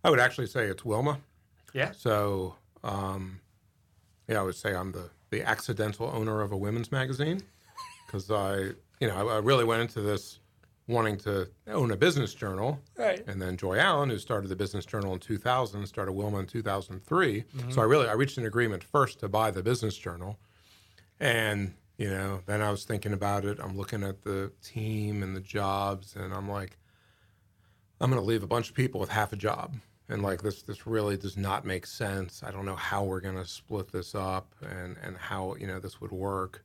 I 0.04 0.10
would 0.10 0.20
actually 0.20 0.48
say 0.48 0.66
it's 0.66 0.86
Wilma. 0.86 1.20
Yeah. 1.74 1.92
So, 1.92 2.56
um, 2.84 3.42
yeah, 4.28 4.40
I 4.40 4.44
would 4.44 4.56
say 4.56 4.74
I'm 4.74 4.92
the 4.92 5.10
the 5.32 5.44
accidental 5.44 6.10
owner 6.14 6.42
of 6.42 6.52
a 6.52 6.58
women's 6.58 6.92
magazine 6.92 7.42
because 8.06 8.32
I, 8.32 8.72
you 9.00 9.08
know, 9.08 9.16
I, 9.16 9.36
I 9.36 9.38
really 9.40 9.66
went 9.66 9.82
into 9.82 10.02
this 10.02 10.40
wanting 10.88 11.18
to 11.18 11.50
own 11.68 11.92
a 11.92 11.98
business 11.98 12.34
journal. 12.34 12.80
Right. 12.98 13.24
And 13.28 13.42
then 13.42 13.58
Joy 13.58 13.78
Allen, 13.78 14.10
who 14.10 14.20
started 14.20 14.50
the 14.50 14.56
business 14.56 14.86
journal 14.86 15.14
in 15.14 15.20
2000, 15.20 15.86
started 15.88 16.12
Wilma 16.12 16.40
in 16.40 16.46
2003. 16.46 17.42
Mm-hmm. 17.42 17.72
So 17.72 17.82
I 17.82 17.86
really 17.86 18.08
I 18.08 18.14
reached 18.14 18.38
an 18.38 18.46
agreement 18.46 18.84
first 18.84 19.20
to 19.20 19.28
buy 19.28 19.52
the 19.52 19.64
business 19.64 19.98
journal, 19.98 20.38
and 21.20 21.74
you 21.98 22.10
know 22.10 22.42
then 22.46 22.62
I 22.62 22.72
was 22.72 22.84
thinking 22.84 23.14
about 23.14 23.46
it. 23.46 23.60
I'm 23.62 23.78
looking 23.78 24.04
at 24.04 24.24
the 24.24 24.52
team 24.64 25.24
and 25.24 25.36
the 25.36 25.42
jobs, 25.42 26.16
and 26.16 26.34
I'm 26.34 26.50
like, 26.50 26.78
I'm 28.00 28.10
going 28.10 28.22
to 28.22 28.28
leave 28.28 28.44
a 28.44 28.48
bunch 28.48 28.70
of 28.70 28.76
people 28.76 29.00
with 29.00 29.10
half 29.10 29.34
a 29.34 29.38
job, 29.38 29.76
and 30.08 30.22
like 30.22 30.44
this 30.44 30.62
this 30.62 30.86
really 30.86 31.18
does 31.18 31.36
not 31.36 31.66
make 31.66 31.88
sense. 31.88 32.44
I 32.44 32.52
don't 32.52 32.66
know 32.66 32.76
how 32.76 33.04
we're 33.04 33.22
going 33.22 33.38
to 33.38 33.46
split 33.46 33.92
this 33.92 34.14
up, 34.14 34.54
and 34.62 34.98
and 35.02 35.18
how 35.18 35.56
you 35.56 35.66
know 35.66 35.80
this 35.80 36.00
would 36.00 36.12
work 36.12 36.64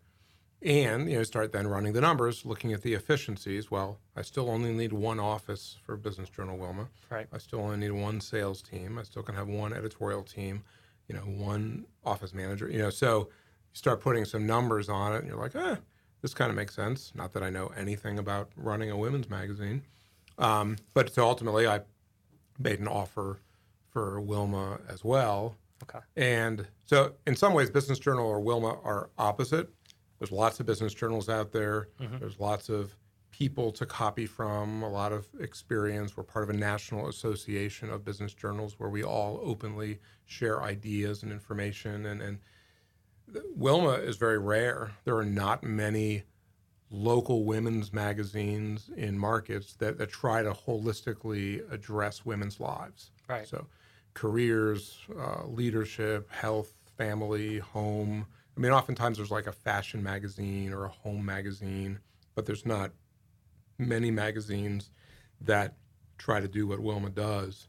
and 0.62 1.11
you 1.11 1.16
know 1.16 1.22
start 1.22 1.52
then 1.52 1.66
running 1.66 1.92
the 1.92 2.00
numbers 2.00 2.44
looking 2.44 2.72
at 2.72 2.82
the 2.82 2.92
efficiencies 2.94 3.70
well 3.70 3.98
i 4.16 4.22
still 4.22 4.50
only 4.50 4.72
need 4.72 4.92
one 4.92 5.18
office 5.18 5.78
for 5.84 5.96
business 5.96 6.28
journal 6.28 6.58
wilma 6.58 6.86
Right. 7.08 7.26
i 7.32 7.38
still 7.38 7.61
only 7.61 7.78
need 7.78 7.92
one 7.92 8.20
sales 8.20 8.61
team 8.62 8.98
i 8.98 9.02
still 9.02 9.22
can 9.22 9.34
have 9.34 9.48
one 9.48 9.72
editorial 9.72 10.22
team 10.22 10.62
you 11.08 11.14
know 11.14 11.22
one 11.22 11.86
office 12.04 12.34
manager 12.34 12.68
you 12.70 12.78
know 12.78 12.90
so 12.90 13.28
you 13.72 13.76
start 13.78 14.00
putting 14.00 14.24
some 14.24 14.46
numbers 14.46 14.88
on 14.88 15.14
it, 15.14 15.18
and 15.18 15.28
you're 15.28 15.36
like, 15.38 15.54
eh, 15.54 15.76
this 16.22 16.34
kind 16.34 16.50
of 16.50 16.56
makes 16.56 16.74
sense. 16.74 17.12
Not 17.14 17.32
that 17.34 17.44
I 17.44 17.50
know 17.50 17.70
anything 17.76 18.18
about 18.18 18.50
running 18.56 18.90
a 18.90 18.96
women's 18.96 19.30
magazine, 19.30 19.82
um, 20.38 20.74
but 20.92 21.14
so 21.14 21.24
ultimately, 21.24 21.68
I 21.68 21.82
made 22.58 22.80
an 22.80 22.88
offer 22.88 23.38
for 23.88 24.20
Wilma 24.20 24.80
as 24.88 25.04
well. 25.04 25.54
Okay. 25.84 26.00
And 26.16 26.66
so, 26.84 27.12
in 27.28 27.36
some 27.36 27.54
ways, 27.54 27.70
Business 27.70 28.00
Journal 28.00 28.26
or 28.26 28.40
Wilma 28.40 28.76
are 28.82 29.11
opposite. 29.18 29.70
There's 30.20 30.30
lots 30.30 30.60
of 30.60 30.66
business 30.66 30.94
journals 30.94 31.28
out 31.28 31.50
there. 31.50 31.88
There's 32.20 32.38
lots 32.38 32.68
of 32.68 32.94
people 33.30 33.72
to 33.72 33.86
copy 33.86 34.26
from, 34.26 34.82
a 34.82 34.88
lot 34.88 35.12
of 35.12 35.26
experience. 35.40 36.16
We're 36.16 36.24
part 36.24 36.42
of 36.44 36.50
a 36.50 36.58
national 36.58 37.08
association 37.08 37.88
of 37.90 38.04
business 38.04 38.34
journals 38.34 38.78
where 38.78 38.90
we 38.90 39.02
all 39.02 39.40
openly 39.42 39.98
share 40.26 40.62
ideas 40.62 41.22
and 41.22 41.32
information. 41.32 42.06
And, 42.06 42.20
and 42.20 42.38
Wilma 43.54 43.92
is 43.92 44.16
very 44.16 44.38
rare. 44.38 44.92
There 45.04 45.16
are 45.16 45.24
not 45.24 45.64
many 45.64 46.24
local 46.90 47.44
women's 47.44 47.92
magazines 47.92 48.90
in 48.96 49.18
markets 49.18 49.74
that, 49.74 49.96
that 49.98 50.10
try 50.10 50.42
to 50.42 50.50
holistically 50.50 51.62
address 51.72 52.26
women's 52.26 52.60
lives. 52.60 53.10
Right. 53.28 53.46
So, 53.46 53.66
careers, 54.12 54.98
uh, 55.18 55.46
leadership, 55.46 56.30
health, 56.30 56.74
family, 56.98 57.58
home. 57.58 58.26
I 58.61 58.62
mean, 58.62 58.72
oftentimes 58.72 59.16
there's 59.16 59.30
like 59.30 59.46
a 59.46 59.52
fashion 59.52 60.02
magazine 60.02 60.74
or 60.74 60.84
a 60.84 60.88
home 60.90 61.24
magazine, 61.24 61.98
but 62.34 62.44
there's 62.44 62.66
not 62.66 62.90
many 63.78 64.11
magazines 64.11 64.90
that 65.40 65.76
try 66.18 66.40
to 66.40 66.46
do 66.46 66.66
what 66.66 66.78
Wilma 66.78 67.08
does. 67.08 67.68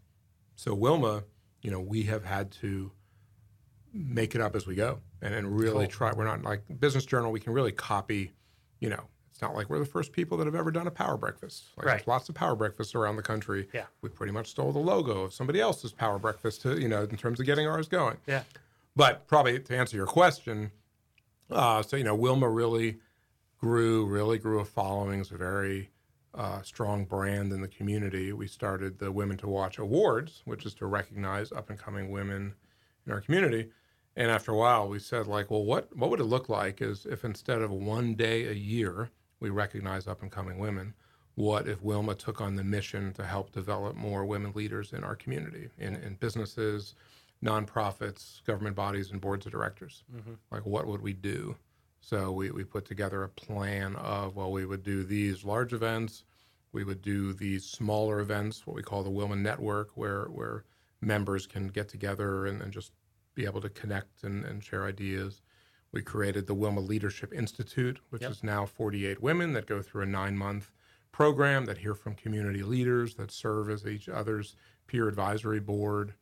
So, 0.58 0.74
Wilma, 0.74 1.24
you 1.62 1.72
know, 1.72 1.80
we 1.80 2.04
have 2.04 2.26
had 2.26 2.52
to 2.60 2.92
make 3.94 4.36
it 4.36 4.42
up 4.42 4.54
as 4.54 4.68
we 4.68 4.76
go 4.76 5.00
and, 5.22 5.34
and 5.34 5.58
really 5.58 5.86
Cool. 5.86 5.88
try. 5.88 6.12
We're 6.12 6.26
not 6.26 6.44
like 6.44 6.64
Business 6.82 7.06
Journal, 7.06 7.32
we 7.32 7.40
can 7.40 7.54
really 7.54 7.72
copy, 7.72 8.34
you 8.82 8.90
know, 8.90 9.06
it's 9.32 9.42
not 9.42 9.56
like 9.56 9.70
we're 9.70 9.80
the 9.80 9.86
first 9.86 10.12
people 10.12 10.38
that 10.40 10.46
have 10.46 10.56
ever 10.56 10.72
done 10.72 10.88
a 10.88 10.92
power 10.92 11.16
breakfast. 11.16 11.68
Like 11.78 11.86
Right. 11.86 11.94
There's 12.00 12.08
lots 12.08 12.28
of 12.28 12.36
power 12.36 12.58
breakfasts 12.58 12.96
around 12.96 13.16
the 13.16 13.24
country. 13.24 13.70
Yeah. 13.74 13.86
We 14.02 14.10
pretty 14.10 14.34
much 14.34 14.50
stole 14.50 14.74
the 14.74 14.80
logo 14.80 15.22
of 15.22 15.34
somebody 15.34 15.62
else's 15.62 15.94
power 15.94 16.20
breakfast 16.20 16.62
to, 16.64 16.82
you 16.82 16.90
know, 16.90 17.04
in 17.04 17.16
terms 17.16 17.40
of 17.40 17.46
getting 17.46 17.66
ours 17.66 17.88
going. 17.88 18.18
Yeah. 18.28 18.44
But 18.94 19.26
probably 19.30 19.58
to 19.58 19.78
answer 19.78 19.96
your 19.96 20.06
question, 20.06 20.70
uh, 21.52 21.82
so 21.82 21.98
you 21.98 22.04
know, 22.04 22.16
Wilma 22.16 22.50
really 22.50 22.98
grew, 23.58 24.06
really 24.06 24.38
grew 24.38 24.60
a 24.60 24.66
following. 24.66 25.22
It's 25.22 25.32
a 25.32 25.38
very 25.38 25.90
uh, 26.34 26.62
strong 26.62 27.06
brand 27.06 27.52
in 27.52 27.62
the 27.62 27.68
community. 27.68 28.34
We 28.34 28.48
started 28.48 28.98
the 28.98 29.12
Women 29.12 29.38
to 29.38 29.48
Watch 29.48 29.78
Awards, 29.78 30.42
which 30.46 30.66
is 30.66 30.74
to 30.76 30.86
recognize 30.86 31.52
up 31.52 31.70
and 31.70 31.78
coming 31.78 32.10
women 32.12 32.54
in 33.06 33.12
our 33.12 33.22
community. 33.22 33.70
And 34.16 34.30
after 34.30 34.52
a 34.52 34.58
while, 34.58 34.90
we 34.90 35.00
said, 35.00 35.28
like, 35.28 35.52
well, 35.52 35.64
what 35.64 35.96
what 35.96 36.10
would 36.10 36.20
it 36.20 36.26
look 36.26 36.50
like 36.50 36.82
is 36.82 37.06
if 37.06 37.24
instead 37.24 37.62
of 37.62 37.72
one 37.72 38.16
day 38.16 38.48
a 38.48 38.54
year 38.54 39.10
we 39.40 39.50
recognize 39.50 40.08
up 40.08 40.22
and 40.22 40.32
coming 40.32 40.60
women, 40.60 40.94
what 41.36 41.68
if 41.68 41.82
Wilma 41.82 42.16
took 42.16 42.42
on 42.42 42.56
the 42.56 42.64
mission 42.64 43.14
to 43.14 43.26
help 43.26 43.52
develop 43.52 43.96
more 43.96 44.26
women 44.26 44.52
leaders 44.54 44.92
in 44.94 45.04
our 45.04 45.16
community, 45.16 45.70
in, 45.78 45.96
in 45.96 46.16
businesses, 46.16 46.96
nonprofits, 47.44 48.44
government 48.46 48.76
bodies, 48.76 49.12
and 49.12 49.22
boards 49.22 49.46
of 49.46 49.52
directors? 49.52 50.04
Mm-hmm. 50.16 50.34
Like, 50.52 50.66
what 50.66 50.88
would 50.88 51.02
we 51.02 51.14
do? 51.14 51.56
So 52.02 52.32
we, 52.32 52.52
we 52.52 52.64
put 52.64 52.86
together 52.86 53.24
a 53.24 53.30
plan 53.30 53.96
of, 53.98 54.36
well, 54.36 54.52
we 54.52 54.66
would 54.66 54.84
do 54.84 55.04
these 55.04 55.44
large 55.44 55.74
events, 55.74 56.24
we 56.74 56.84
would 56.84 57.02
do 57.02 57.34
these 57.34 57.66
smaller 57.66 58.20
events, 58.22 58.66
what 58.66 58.76
we 58.76 58.82
call 58.82 59.04
the 59.04 59.10
Wilma 59.10 59.36
Network, 59.36 59.90
where, 59.96 60.26
where 60.26 60.64
members 61.02 61.46
can 61.46 61.68
get 61.68 61.90
together 61.90 62.46
and, 62.46 62.62
and 62.62 62.72
just 62.72 62.92
be 63.36 63.46
able 63.46 63.62
to 63.62 63.70
connect 63.70 64.24
and, 64.24 64.46
and 64.46 64.64
share 64.64 64.86
ideas. 64.86 65.42
We 65.92 66.02
created 66.02 66.48
the 66.48 66.54
Wilma 66.54 66.80
Leadership 66.80 67.34
Institute, 67.34 68.00
which 68.10 68.22
Yep. 68.22 68.32
is 68.32 68.44
now 68.44 68.66
48 68.66 69.22
women 69.22 69.54
that 69.54 69.68
go 69.68 69.82
through 69.82 70.04
a 70.04 70.08
nine 70.08 70.38
month 70.38 70.72
program 71.12 71.66
that 71.66 71.80
hear 71.80 71.94
from 71.94 72.16
community 72.16 72.64
leaders 72.64 73.16
that 73.16 73.32
serve 73.32 73.70
as 73.70 73.86
each 73.86 74.08
other's 74.08 74.56
peer 74.88 75.08
advisory 75.10 75.60
board. 75.60 76.14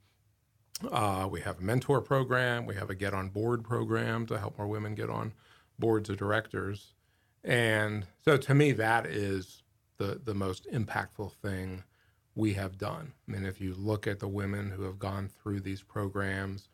Uh, 0.91 1.27
we 1.29 1.41
have 1.41 1.59
a 1.59 1.61
mentor 1.61 2.01
program. 2.01 2.65
We 2.65 2.75
have 2.75 2.89
a 2.89 2.95
get 2.95 3.13
on 3.13 3.29
board 3.29 3.63
program 3.63 4.25
to 4.27 4.37
help 4.39 4.57
more 4.57 4.67
women 4.67 4.95
get 4.95 5.09
on 5.09 5.33
boards 5.77 6.09
of 6.09 6.17
directors. 6.17 6.93
And 7.43 8.05
so 8.23 8.37
to 8.37 8.53
me, 8.53 8.71
that 8.73 9.05
is 9.05 9.63
the, 9.97 10.19
the 10.23 10.33
most 10.33 10.67
impactful 10.71 11.33
thing 11.41 11.83
we 12.35 12.53
have 12.53 12.77
done. 12.77 13.11
I 13.27 13.31
mean, 13.31 13.45
if 13.45 13.59
you 13.59 13.73
look 13.77 14.07
at 14.07 14.19
the 14.19 14.27
women 14.27 14.71
who 14.71 14.83
have 14.83 14.99
gone 14.99 15.27
through 15.27 15.59
these 15.61 15.81
programs, 15.81 16.69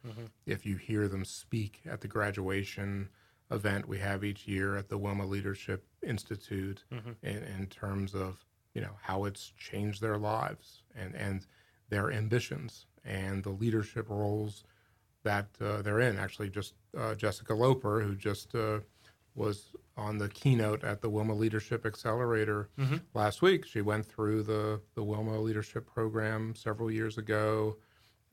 if 0.46 0.66
you 0.66 0.78
hear 0.78 1.08
them 1.08 1.26
speak 1.26 1.82
at 1.90 2.02
the 2.02 2.08
graduation 2.08 3.10
event 3.52 3.88
we 3.88 4.00
have 4.00 4.24
each 4.24 4.48
year 4.48 4.76
at 4.76 4.90
the 4.90 4.98
Wilma 4.98 5.26
Leadership 5.26 5.86
Institute 6.06 6.84
in, 7.24 7.44
in 7.44 7.68
terms 7.68 8.14
of, 8.16 8.44
you 8.74 8.82
know, 8.82 8.98
how 9.02 9.26
it's 9.26 9.54
changed 9.58 10.02
their 10.02 10.18
lives 10.18 10.82
and, 10.96 11.16
and 11.16 11.46
their 11.90 12.12
ambitions 12.12 12.88
and 13.06 13.44
the 13.44 13.50
leadership 13.52 14.10
roles 14.10 14.64
that 15.24 15.48
uh, 15.62 15.82
they're 15.82 16.00
in. 16.00 16.18
Actually, 16.18 16.50
just 16.50 16.74
uh, 16.98 17.16
Jessica 17.16 17.54
Loeper, 17.54 18.02
who 18.02 18.16
just 18.16 18.54
uh, 18.56 18.80
was 19.36 19.72
on 19.98 20.18
the 20.18 20.30
keynote 20.30 20.84
at 20.84 21.02
the 21.02 21.10
Wilma 21.10 21.34
Leadership 21.34 21.86
Accelerator 21.86 22.70
last 23.14 23.42
week, 23.42 23.66
she 23.66 23.82
went 23.82 24.06
through 24.06 24.44
the, 24.44 24.82
the 24.96 25.04
Wilma 25.04 25.40
Leadership 25.40 25.86
Program 25.86 26.54
several 26.56 26.92
years 26.92 27.18
ago 27.18 27.78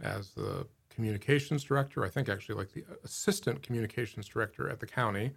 as 0.03 0.31
the 0.31 0.67
communications 0.91 1.65
director. 1.65 2.05
I 2.05 2.09
think 2.11 2.29
actually 2.29 2.57
like 2.57 2.73
the 2.73 2.85
assistant 3.05 3.63
communications 3.63 4.29
director 4.29 4.69
at 4.69 4.79
the 4.81 4.87
county. 4.87 5.33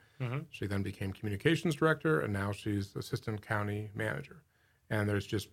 She 0.50 0.68
then 0.68 0.84
became 0.84 1.14
communications 1.14 1.76
director, 1.76 2.20
and 2.20 2.34
now 2.34 2.52
she's 2.52 2.96
assistant 2.96 3.42
county 3.42 3.90
manager. 3.96 4.44
And 4.90 5.08
there's 5.08 5.26
just 5.26 5.48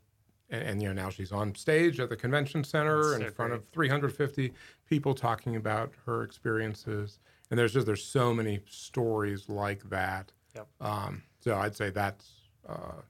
and, 0.51 0.63
and 0.63 0.83
you 0.83 0.89
know 0.89 0.95
now 0.95 1.11
she's 1.11 1.33
on 1.33 1.55
stage 1.55 2.01
at 2.01 2.09
the 2.09 2.17
convention 2.17 2.65
center 2.65 3.15
in 3.15 3.31
front 3.31 3.51
great. 3.51 3.53
of 3.53 3.69
350 3.73 4.53
people 4.89 5.15
talking 5.15 5.57
about 5.57 5.93
her 6.07 6.23
experiences. 6.23 7.19
And 7.51 7.59
there's 7.59 7.73
just 7.73 7.87
there's 7.87 8.05
so 8.05 8.33
many 8.33 8.61
stories 8.69 9.49
like 9.49 9.89
that. 9.91 10.33
Yep. 10.55 10.69
Um, 10.81 11.23
so 11.41 11.57
I'd 11.57 11.77
say 11.77 11.91
that's 11.91 12.31
uh, 12.69 13.03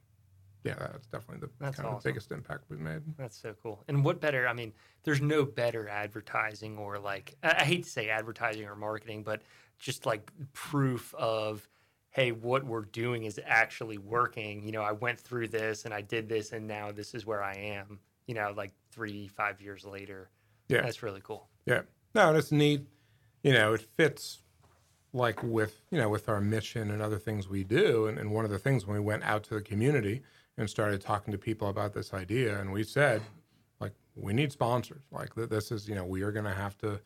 yeah, 0.64 0.74
that's 0.78 1.07
definitely 1.09 1.47
the 1.47 1.53
That's 1.59 1.76
kind 1.76 1.89
of 1.89 1.97
awesome. 1.97 2.09
biggest 2.09 2.30
impact 2.30 2.64
we've 2.68 2.78
made. 2.78 3.03
That's 3.18 3.37
so 3.37 3.55
cool. 3.62 3.83
And 3.89 4.05
what 4.05 4.20
better? 4.20 4.47
I 4.47 4.53
mean, 4.53 4.72
there's 5.03 5.20
no 5.20 5.45
better 5.45 5.89
advertising 5.89 6.78
or 6.78 6.99
like, 6.99 7.35
I, 7.43 7.57
I 7.59 7.64
hate 7.64 7.85
to 7.85 7.91
say 7.91 8.09
advertising 8.11 8.64
or 8.66 8.76
marketing, 8.76 9.24
but 9.24 9.43
just 9.78 10.07
like 10.07 10.30
proof 10.53 11.14
of, 11.14 11.68
hey, 12.12 12.30
what 12.30 12.64
we're 12.64 12.84
doing 12.84 13.24
is 13.24 13.40
actually 13.44 13.98
working. 13.98 14.62
You 14.62 14.72
know, 14.72 14.82
I 14.82 14.92
went 14.92 15.18
through 15.18 15.48
this 15.48 15.86
and 15.86 15.92
I 15.92 16.02
did 16.02 16.28
this 16.28 16.52
and 16.52 16.68
now 16.68 16.92
this 16.92 17.14
is 17.14 17.26
where 17.26 17.42
I 17.42 17.54
am, 17.54 17.98
you 18.26 18.34
know, 18.34 18.52
like 18.56 18.72
three, 18.90 19.28
five 19.28 19.60
years 19.60 19.84
later. 19.84 20.30
Yeah. 20.68 20.82
That's 20.82 21.02
really 21.02 21.22
cool. 21.22 21.48
Yeah. 21.66 21.82
No, 22.14 22.34
it's 22.34 22.52
neat. 22.52 22.86
You 23.42 23.54
know, 23.54 23.72
it 23.72 23.80
fits 23.80 24.42
like 25.14 25.42
with, 25.42 25.80
you 25.90 25.98
know, 25.98 26.10
with 26.10 26.28
our 26.28 26.40
mission 26.40 26.90
and 26.90 27.00
other 27.02 27.18
things 27.18 27.48
we 27.48 27.64
do. 27.64 28.06
And, 28.06 28.18
and 28.18 28.30
one 28.30 28.44
of 28.44 28.50
the 28.50 28.58
things 28.58 28.86
when 28.86 28.94
we 28.94 29.02
went 29.02 29.24
out 29.24 29.42
to 29.44 29.54
the 29.54 29.62
community 29.62 30.22
and 30.58 30.68
started 30.68 31.00
talking 31.00 31.32
to 31.32 31.38
people 31.38 31.68
about 31.68 31.94
this 31.94 32.12
idea, 32.12 32.60
and 32.60 32.72
we 32.72 32.84
said, 32.84 33.22
like, 33.80 33.92
we 34.14 34.34
need 34.34 34.52
sponsors. 34.52 35.02
Like, 35.10 35.34
th- 35.34 35.48
this 35.48 35.72
is, 35.72 35.88
you 35.88 35.94
know, 35.94 36.04
we 36.04 36.22
are 36.22 36.30
going 36.30 36.44
to 36.44 36.52
have 36.52 36.76
to 36.78 37.00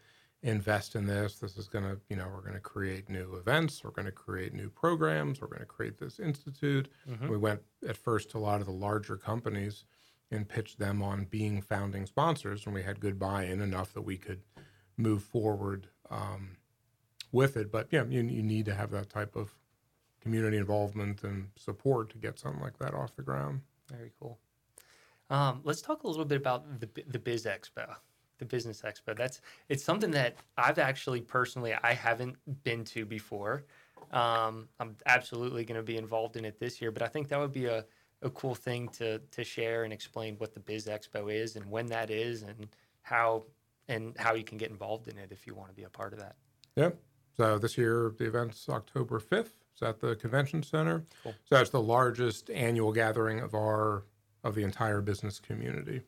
invest 0.47 0.95
in 0.95 1.07
this. 1.07 1.39
This 1.41 1.57
is 1.57 1.69
going 1.69 1.85
to, 1.85 1.99
you 2.09 2.17
know, 2.17 2.29
we're 2.33 2.41
going 2.41 2.55
to 2.55 2.61
create 2.61 3.09
new 3.09 3.35
events. 3.35 3.83
We're 3.83 3.91
going 3.91 4.07
to 4.07 4.13
create 4.13 4.55
new 4.55 4.71
programs. 4.71 5.41
We're 5.41 5.49
going 5.49 5.61
to 5.61 5.67
create 5.67 5.99
this 5.99 6.21
institute. 6.21 6.89
We 7.29 7.37
went 7.37 7.63
at 7.87 7.97
first 7.97 8.31
to 8.31 8.39
a 8.39 8.41
lot 8.41 8.61
of 8.61 8.67
the 8.67 8.73
larger 8.73 9.17
companies 9.17 9.85
and 10.31 10.49
pitched 10.49 10.79
them 10.79 11.03
on 11.03 11.25
being 11.25 11.61
founding 11.63 12.07
sponsors, 12.07 12.65
and 12.65 12.75
we 12.75 12.83
had 12.83 13.01
good 13.01 13.19
buy-in 13.19 13.61
enough 13.61 13.93
that 13.95 14.03
we 14.03 14.17
could 14.17 14.43
move 14.97 15.23
forward 15.23 15.89
um, 16.11 16.57
with 17.33 17.57
it. 17.57 17.71
But 17.71 17.89
yeah, 17.91 18.05
you, 18.05 18.23
you 18.23 18.43
need 18.43 18.67
to 18.67 18.75
have 18.75 18.91
that 18.93 19.11
type 19.11 19.37
of 19.37 19.55
community 20.21 20.57
involvement 20.57 21.23
and 21.23 21.49
support 21.57 22.11
to 22.11 22.19
get 22.19 22.39
something 22.39 22.63
like 22.63 22.79
that 22.79 22.95
off 22.95 23.15
the 23.17 23.23
ground. 23.23 23.61
Very 23.91 24.13
cool. 24.19 24.39
Um, 25.29 25.61
let's 25.65 25.83
talk 25.83 26.05
a 26.05 26.09
little 26.09 26.25
bit 26.25 26.39
about 26.39 26.81
the 26.81 26.89
the 27.07 27.19
Biz 27.19 27.47
Expo, 27.47 27.97
the 28.39 28.45
Business 28.45 28.83
Expo. 28.83 29.17
That's 29.17 29.41
it's 29.69 29.85
something 29.85 30.11
that 30.13 30.37
I've 30.57 30.79
actually 30.79 31.21
personally 31.21 31.75
I 31.83 31.93
haven't 31.93 32.37
been 32.65 32.85
to 32.85 33.05
before. 33.05 33.65
Um, 34.13 34.69
I'm 34.79 34.97
absolutely 35.07 35.65
going 35.65 35.79
to 35.79 35.83
be 35.83 35.97
involved 35.97 36.37
in 36.37 36.45
it 36.45 36.59
this 36.61 36.81
year, 36.81 36.91
but 36.91 37.03
I 37.03 37.09
think 37.09 37.29
that 37.29 37.39
would 37.39 37.53
be 37.53 37.67
a, 37.67 37.85
a 38.23 38.31
cool 38.31 38.55
thing 38.55 38.89
to 38.91 39.19
to 39.19 39.45
share 39.45 39.85
and 39.85 39.93
explain 39.93 40.37
what 40.39 40.55
the 40.55 40.61
Biz 40.61 40.87
Expo 40.87 41.33
is 41.33 41.57
and 41.57 41.65
when 41.71 41.87
that 41.87 42.11
is 42.11 42.43
and 42.43 42.69
how 43.03 43.45
and 43.89 44.15
how 44.19 44.35
you 44.35 44.45
can 44.45 44.59
get 44.59 44.71
involved 44.71 45.09
in 45.09 45.17
it 45.19 45.31
if 45.31 45.47
you 45.47 45.55
want 45.55 45.69
to 45.71 45.75
be 45.75 45.85
a 45.85 45.91
part 45.91 46.13
of 46.13 46.19
that. 46.19 46.37
Yeah. 46.77 46.91
So 47.37 47.59
this 47.59 47.77
year 47.77 48.15
the 48.19 48.27
event's 48.27 48.69
October 48.69 49.21
5th. 49.21 49.51
It's 49.73 49.83
at 49.83 50.01
the 50.01 50.17
convention 50.17 50.63
center. 50.63 51.05
Cool. 51.23 51.35
So 51.45 51.61
it's 51.61 51.69
the 51.69 51.83
largest 51.83 52.49
annual 52.51 52.93
gathering 52.93 53.41
of 53.41 53.55
our 53.55 54.05
of 54.47 54.55
the 54.55 54.63
entire 54.63 55.01
business 55.01 55.39
community. 55.41 56.01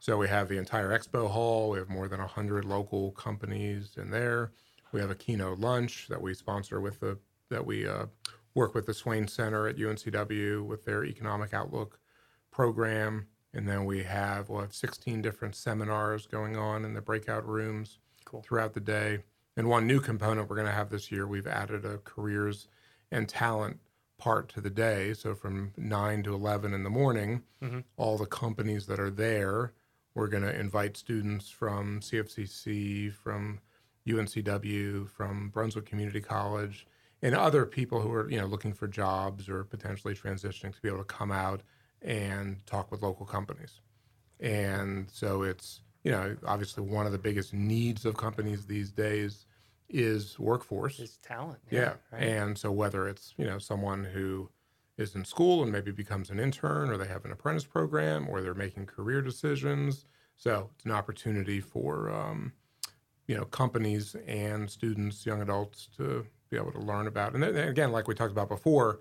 So 0.00 0.16
we 0.16 0.28
have 0.28 0.48
the 0.48 0.58
entire 0.58 0.90
expo 0.98 1.28
hall. 1.30 1.70
We 1.70 1.78
have 1.78 1.88
more 1.88 2.08
than 2.08 2.20
100 2.20 2.64
local 2.64 3.12
companies 3.12 3.92
in 3.96 4.10
there. 4.10 4.52
We 4.92 5.00
have 5.00 5.10
a 5.10 5.14
keynote 5.14 5.58
lunch 5.58 6.08
that 6.08 6.20
we 6.20 6.34
sponsor 6.34 6.80
with 6.80 7.00
the 7.00 7.18
that 7.50 7.66
we 7.66 7.86
uh, 7.86 8.06
work 8.54 8.74
with 8.74 8.86
the 8.86 8.94
Swain 8.94 9.28
Center 9.28 9.68
at 9.68 9.76
UNCW 9.76 10.64
with 10.64 10.84
their 10.84 11.04
economic 11.04 11.52
outlook 11.54 11.98
program, 12.50 13.26
and 13.54 13.68
then 13.68 13.84
we 13.84 14.02
have 14.04 14.48
we'll 14.48 14.60
have 14.62 14.74
16 14.74 15.20
different 15.22 15.54
seminars 15.54 16.26
going 16.26 16.56
on 16.56 16.84
in 16.84 16.94
the 16.94 17.00
breakout 17.02 17.46
rooms 17.46 17.98
Cool. 18.24 18.42
throughout 18.42 18.72
the 18.74 18.80
day. 18.80 19.18
And 19.56 19.68
one 19.68 19.86
new 19.86 20.00
component 20.00 20.48
we're 20.48 20.56
going 20.56 20.68
to 20.68 20.72
have 20.72 20.88
this 20.90 21.10
year, 21.12 21.26
we've 21.26 21.46
added 21.46 21.84
a 21.84 21.98
careers 21.98 22.68
and 23.10 23.28
talent 23.28 23.80
part 24.18 24.48
to 24.50 24.60
the 24.60 24.70
day. 24.70 25.14
So 25.14 25.34
from 25.34 25.72
9 25.76 26.22
to 26.24 26.34
11 26.34 26.74
in 26.74 26.84
the 26.84 26.90
morning, 26.90 27.42
mm-hmm. 27.62 27.80
all 27.96 28.16
the 28.18 28.26
companies 28.26 28.86
that 28.86 29.00
are 29.00 29.10
there, 29.10 29.72
we're 30.14 30.28
going 30.28 30.42
to 30.42 30.58
invite 30.58 30.96
students 30.96 31.50
from 31.50 32.00
CFCC, 32.00 33.12
from 33.12 33.60
UNCW, 34.06 35.08
from 35.08 35.48
Brunswick 35.50 35.86
Community 35.86 36.20
College, 36.20 36.86
and 37.22 37.34
other 37.34 37.64
people 37.64 38.00
who 38.00 38.12
are 38.12 38.28
you 38.30 38.38
know 38.38 38.46
looking 38.46 38.72
for 38.72 38.88
jobs 38.88 39.48
or 39.48 39.64
potentially 39.64 40.14
transitioning 40.14 40.74
to 40.74 40.82
be 40.82 40.88
able 40.88 40.98
to 40.98 41.04
come 41.04 41.30
out 41.30 41.62
and 42.02 42.64
talk 42.66 42.90
with 42.90 43.02
local 43.02 43.24
companies. 43.24 43.80
And 44.40 45.08
so 45.10 45.42
it's, 45.42 45.80
you 46.02 46.10
know, 46.10 46.36
obviously 46.44 46.82
one 46.82 47.06
of 47.06 47.12
the 47.12 47.18
biggest 47.18 47.54
needs 47.54 48.04
of 48.04 48.16
companies 48.16 48.66
these 48.66 48.90
days 48.90 49.46
is 49.92 50.38
workforce. 50.38 50.98
It's 50.98 51.18
talent. 51.18 51.58
yeah. 51.70 51.94
Right. 52.12 52.22
And 52.22 52.56
so 52.58 52.72
whether 52.72 53.08
it's, 53.08 53.34
you 53.36 53.44
know, 53.46 53.58
someone 53.58 54.04
who 54.04 54.50
is 54.96 55.14
in 55.14 55.24
school 55.24 55.62
and 55.62 55.70
maybe 55.72 55.90
becomes 55.90 56.30
an 56.30 56.38
intern 56.38 56.90
or 56.90 56.96
they 56.96 57.06
have 57.06 57.24
an 57.24 57.32
apprentice 57.32 57.64
program 57.64 58.28
or 58.28 58.40
they're 58.42 58.54
making 58.54 58.86
career 58.86 59.22
decisions. 59.22 60.04
So 60.36 60.70
it's 60.74 60.84
an 60.84 60.90
opportunity 60.92 61.60
for, 61.60 62.10
um, 62.10 62.52
you 63.26 63.36
know, 63.36 63.44
companies 63.44 64.16
and 64.26 64.68
students, 64.70 65.24
young 65.24 65.40
adults 65.42 65.88
to 65.96 66.26
be 66.50 66.56
able 66.56 66.72
to 66.72 66.80
learn 66.80 67.06
about. 67.06 67.34
And 67.34 67.42
then 67.42 67.56
again, 67.68 67.92
like 67.92 68.08
we 68.08 68.14
talked 68.14 68.32
about 68.32 68.48
before, 68.48 69.00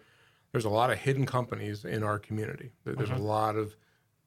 there's 0.52 0.66
a 0.66 0.70
lot 0.70 0.92
of 0.92 0.98
hidden 1.00 1.26
companies 1.26 1.84
in 1.86 2.04
our 2.04 2.20
community. 2.20 2.72
There- 2.84 2.96
There's 2.96 3.10
a 3.10 3.16
lot 3.16 3.56
of 3.56 3.76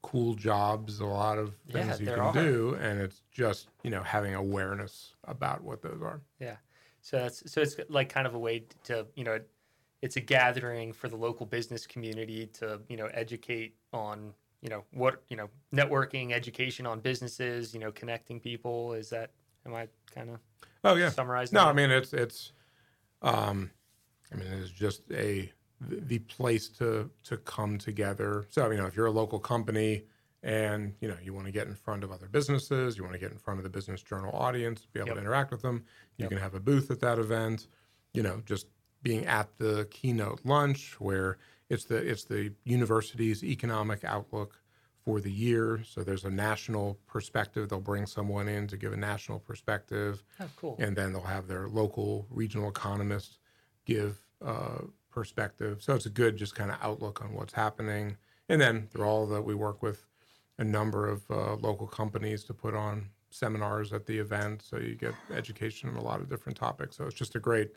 cool 0.05 0.35
jobs, 0.35 0.99
a 0.99 1.05
lot 1.05 1.37
of 1.37 1.55
Mm-hmm. 1.67 1.77
Yeah, 1.77 1.83
things 1.85 1.99
you 1.99 2.05
can 2.07 2.19
are. 2.19 2.33
do, 2.33 2.77
and 2.79 3.01
it's 3.01 3.21
just 3.31 3.67
you 3.83 3.89
know 3.89 4.03
having 4.03 4.35
awareness 4.35 5.15
about 5.25 5.63
what 5.63 5.81
those 5.81 6.01
are. 6.01 6.21
Yeah. 6.39 6.57
So 7.01 7.17
that's 7.17 7.51
so 7.51 7.61
it's 7.61 7.75
like 7.89 8.09
kind 8.09 8.27
of 8.27 8.33
a 8.35 8.39
way 8.39 8.63
to 8.85 9.05
you 9.15 9.23
know, 9.23 9.39
it's 10.01 10.15
a 10.15 10.21
gathering 10.21 10.93
for 10.93 11.07
the 11.07 11.15
local 11.17 11.45
business 11.45 11.87
community 11.87 12.47
to 12.59 12.81
you 12.87 12.97
know 12.97 13.07
educate 13.13 13.75
on 13.93 14.33
you 14.61 14.69
know 14.69 14.83
what 14.91 15.23
you 15.29 15.37
know 15.37 15.49
networking, 15.73 16.31
education 16.31 16.85
on 16.85 16.99
businesses, 16.99 17.73
you 17.73 17.79
know 17.79 17.91
connecting 17.91 18.39
people. 18.39 18.93
Is 18.93 19.09
that 19.09 19.31
am 19.65 19.73
I 19.73 19.87
kind 20.13 20.29
of 20.29 20.39
Oh 20.83 20.95
yeah. 20.95 21.09
summarizing? 21.09 21.55
No, 21.55 21.61
that? 21.65 21.69
I 21.69 21.73
mean 21.73 21.91
it's 21.91 22.13
it's, 22.13 22.51
um, 23.21 23.71
I 24.31 24.35
mean 24.35 24.47
it's 24.61 24.69
just 24.71 25.01
a 25.11 25.51
the 25.81 25.97
the 26.01 26.19
place 26.19 26.69
to 26.69 27.09
to 27.23 27.37
come 27.37 27.77
together. 27.77 28.45
So 28.49 28.69
you 28.71 28.77
know 28.77 28.85
if 28.85 28.95
you're 28.95 29.05
a 29.07 29.11
local 29.11 29.39
company 29.39 30.03
and 30.43 30.93
you 31.01 31.07
know 31.07 31.17
you 31.23 31.33
want 31.33 31.45
to 31.47 31.51
get 31.51 31.67
in 31.67 31.75
front 31.75 32.03
of 32.03 32.11
other 32.11 32.27
businesses, 32.27 32.97
you 32.97 33.03
want 33.03 33.13
to 33.13 33.19
get 33.19 33.31
in 33.31 33.37
front 33.37 33.59
of 33.59 33.63
the 33.63 33.69
Business 33.69 34.01
Journal 34.01 34.31
audience, 34.33 34.85
be 34.91 34.99
able 34.99 35.09
Yep. 35.09 35.15
to 35.15 35.21
interact 35.21 35.51
with 35.51 35.61
them. 35.61 35.83
You 36.17 36.23
Yep. 36.23 36.29
can 36.29 36.37
have 36.39 36.55
a 36.55 36.59
booth 36.59 36.91
at 36.91 36.99
that 37.01 37.19
event. 37.19 37.67
You 38.13 38.23
know, 38.23 38.41
just 38.45 38.67
being 39.03 39.25
at 39.25 39.57
the 39.57 39.87
keynote 39.91 40.41
lunch 40.45 40.99
where 40.99 41.37
it's 41.69 41.85
the 41.85 41.97
it's 41.97 42.23
the 42.25 42.53
university's 42.63 43.43
economic 43.43 44.03
outlook 44.03 44.61
for 45.03 45.19
the 45.19 45.31
year. 45.31 45.83
So 45.83 46.03
there's 46.03 46.25
a 46.25 46.31
national 46.31 46.97
perspective. 47.05 47.69
They'll 47.69 47.79
bring 47.79 48.07
someone 48.07 48.47
in 48.47 48.65
to 48.67 48.77
give 48.77 48.91
a 48.93 48.97
national 48.97 49.39
perspective 49.39 50.23
oh, 50.39 50.45
cool. 50.55 50.75
and 50.79 50.95
then 50.95 51.11
they'll 51.13 51.21
have 51.21 51.47
their 51.47 51.67
local 51.67 52.25
regional 52.31 52.69
economists 52.69 53.37
give 53.85 54.17
uh, 54.43 54.79
perspective. 55.15 55.81
So 55.81 55.95
it's 55.95 56.05
a 56.05 56.11
good 56.11 56.37
just 56.37 56.53
kind 56.53 56.69
of 56.69 56.77
outlook 56.81 57.21
on 57.23 57.33
what's 57.33 57.53
happening. 57.53 58.17
And 58.49 58.61
then 58.61 58.87
through 58.91 59.05
all 59.05 59.25
that, 59.27 59.41
we 59.41 59.55
work 59.55 59.81
with 59.81 60.05
a 60.59 60.63
number 60.63 61.07
of 61.07 61.23
uh, 61.31 61.55
local 61.55 61.87
companies 61.87 62.43
to 62.43 62.53
put 62.53 62.75
on 62.75 63.09
seminars 63.31 63.91
at 63.91 64.05
the 64.05 64.17
event, 64.17 64.61
so 64.61 64.77
you 64.77 64.95
get 64.95 65.13
education 65.33 65.89
on 65.89 65.95
a 65.95 66.03
lot 66.03 66.21
of 66.21 66.29
different 66.29 66.57
topics. 66.57 66.95
So 66.95 67.05
it's 67.05 67.15
just 67.15 67.35
a 67.35 67.39
great, 67.39 67.71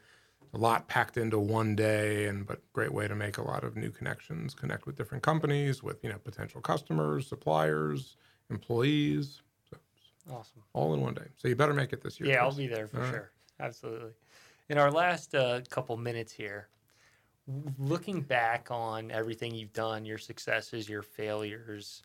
a 0.53 0.59
lot 0.59 0.87
packed 0.87 1.17
into 1.17 1.39
one 1.39 1.75
day, 1.75 2.27
and 2.27 2.47
but 2.47 2.61
great 2.73 2.93
way 2.93 3.09
to 3.09 3.15
make 3.17 3.39
a 3.39 3.43
lot 3.43 3.65
of 3.65 3.77
new 3.77 3.91
connections, 3.91 4.55
connect 4.55 4.87
with 4.87 4.97
different 4.97 5.23
companies, 5.25 5.83
with 5.83 6.05
you 6.05 6.11
know 6.11 6.19
potential 6.19 6.61
customers, 6.61 7.27
suppliers, 7.27 8.17
employees, 8.51 9.43
so 9.69 9.79
Awesome. 10.31 10.63
all 10.75 10.95
in 10.95 11.01
one 11.01 11.15
day. 11.15 11.29
So 11.37 11.49
you 11.49 11.57
better 11.57 11.75
make 11.75 11.93
it 11.93 12.03
this 12.03 12.21
year. 12.21 12.31
Yeah, 12.31 12.45
I'll 12.45 12.53
be 12.53 12.69
there 12.69 12.87
for 12.87 12.99
All 12.99 13.03
right. 13.05 13.15
sure. 13.15 13.33
Absolutely. 13.59 14.13
In 14.69 14.79
our 14.79 14.91
last 14.91 15.35
uh, 15.35 15.63
couple 15.71 15.97
minutes 15.97 16.33
here, 16.33 16.69
looking 17.79 18.21
back 18.21 18.69
on 18.71 19.11
everything 19.11 19.55
you've 19.55 19.73
done, 19.73 20.05
your 20.05 20.19
successes, 20.19 20.89
your 20.89 21.03
failures, 21.03 22.03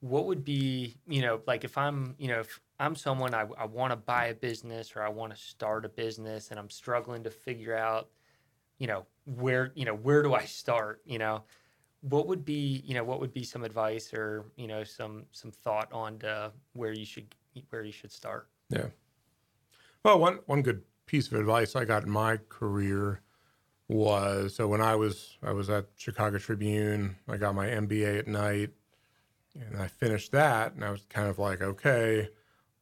what 0.00 0.26
would 0.26 0.44
be, 0.44 0.96
you 1.06 1.22
know, 1.22 1.40
like 1.46 1.64
if 1.64 1.78
I'm, 1.78 2.14
you 2.18 2.28
know, 2.28 2.40
if 2.40 2.60
I'm 2.78 2.94
someone 2.94 3.34
I, 3.34 3.46
I 3.56 3.64
want 3.66 3.92
to 3.92 3.96
buy 3.96 4.26
a 4.26 4.34
business 4.34 4.94
or 4.94 5.02
I 5.02 5.08
want 5.08 5.34
to 5.34 5.40
start 5.40 5.84
a 5.84 5.88
business 5.88 6.50
and 6.50 6.58
I'm 6.58 6.68
struggling 6.68 7.22
to 7.24 7.30
figure 7.30 7.76
out, 7.76 8.10
you 8.78 8.86
know, 8.86 9.06
where, 9.24 9.72
you 9.74 9.84
know, 9.84 9.94
where 9.94 10.22
do 10.22 10.34
I 10.34 10.44
start, 10.44 11.00
you 11.04 11.18
know? 11.18 11.44
What 12.00 12.26
would 12.26 12.44
be, 12.44 12.82
you 12.84 12.94
know, 12.94 13.04
what 13.04 13.20
would 13.20 13.32
be 13.32 13.44
some 13.44 13.62
advice 13.62 14.12
or, 14.12 14.46
you 14.56 14.66
know, 14.66 14.82
some 14.82 15.24
some 15.30 15.52
thought 15.52 15.92
on 15.92 16.20
uh, 16.22 16.50
where 16.72 16.92
you 16.92 17.04
should 17.04 17.32
where 17.70 17.84
you 17.84 17.92
should 17.92 18.10
start? 18.10 18.48
Yeah. 18.70 18.88
Well, 20.04 20.18
one 20.18 20.40
one 20.46 20.62
good 20.62 20.82
piece 21.06 21.28
of 21.28 21.34
advice 21.34 21.76
I 21.76 21.84
got 21.84 22.02
in 22.02 22.10
my 22.10 22.38
career 22.48 23.22
was 23.88 24.54
so 24.54 24.68
when 24.68 24.80
I 24.80 24.94
was 24.94 25.36
I 25.42 25.52
was 25.52 25.68
at 25.70 25.86
Chicago 25.96 26.38
Tribune, 26.38 27.16
I 27.28 27.36
got 27.36 27.54
my 27.54 27.66
MBA 27.68 28.18
at 28.20 28.26
night, 28.28 28.70
and 29.54 29.76
I 29.80 29.88
finished 29.88 30.32
that, 30.32 30.74
and 30.74 30.84
I 30.84 30.90
was 30.90 31.04
kind 31.08 31.28
of 31.28 31.38
like, 31.38 31.60
okay, 31.60 32.30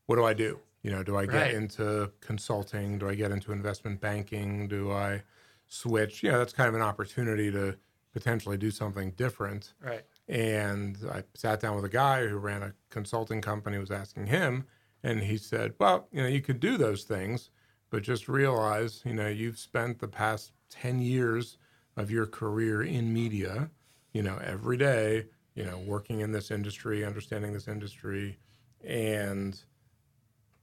what 0.06 0.16
do 0.16 0.24
I 0.24 0.34
do? 0.34 0.60
You 0.82 0.90
know, 0.90 1.02
do 1.02 1.16
I 1.16 1.26
get 1.26 1.34
Right. 1.34 1.54
into 1.54 2.12
consulting? 2.20 2.98
Do 2.98 3.08
I 3.08 3.14
get 3.14 3.30
into 3.32 3.52
investment 3.52 4.00
banking? 4.00 4.68
Do 4.68 4.90
I 4.92 5.22
switch? 5.66 6.22
Yeah, 6.22 6.38
that's 6.38 6.52
kind 6.52 6.68
of 6.68 6.74
an 6.74 6.82
opportunity 6.82 7.50
to 7.52 7.76
potentially 8.12 8.56
do 8.56 8.70
something 8.70 9.10
different. 9.12 9.74
Right. 9.80 10.04
And 10.26 10.96
I 11.12 11.24
sat 11.34 11.60
down 11.60 11.76
with 11.76 11.84
a 11.84 11.88
guy 11.90 12.26
who 12.26 12.38
ran 12.38 12.62
a 12.62 12.74
consulting 12.88 13.40
company, 13.40 13.78
was 13.78 13.90
asking 13.90 14.26
him, 14.26 14.66
and 15.02 15.20
he 15.20 15.36
said, 15.36 15.74
Well, 15.78 16.08
you 16.12 16.22
know, 16.22 16.28
you 16.28 16.40
could 16.40 16.60
do 16.60 16.76
those 16.76 17.04
things, 17.04 17.50
but 17.90 18.02
just 18.02 18.28
realize, 18.28 19.02
you 19.04 19.14
know, 19.14 19.28
you've 19.28 19.58
spent 19.58 19.98
the 19.98 20.08
past 20.08 20.52
10 20.70 21.00
years 21.00 21.58
of 21.96 22.10
your 22.10 22.26
career 22.26 22.82
in 22.82 23.12
media, 23.12 23.70
you 24.12 24.22
know, 24.22 24.38
every 24.38 24.76
day, 24.76 25.26
you 25.54 25.64
know, 25.64 25.78
working 25.78 26.20
in 26.20 26.32
this 26.32 26.50
industry, 26.50 27.04
understanding 27.04 27.52
this 27.52 27.68
industry. 27.68 28.38
And, 28.82 29.62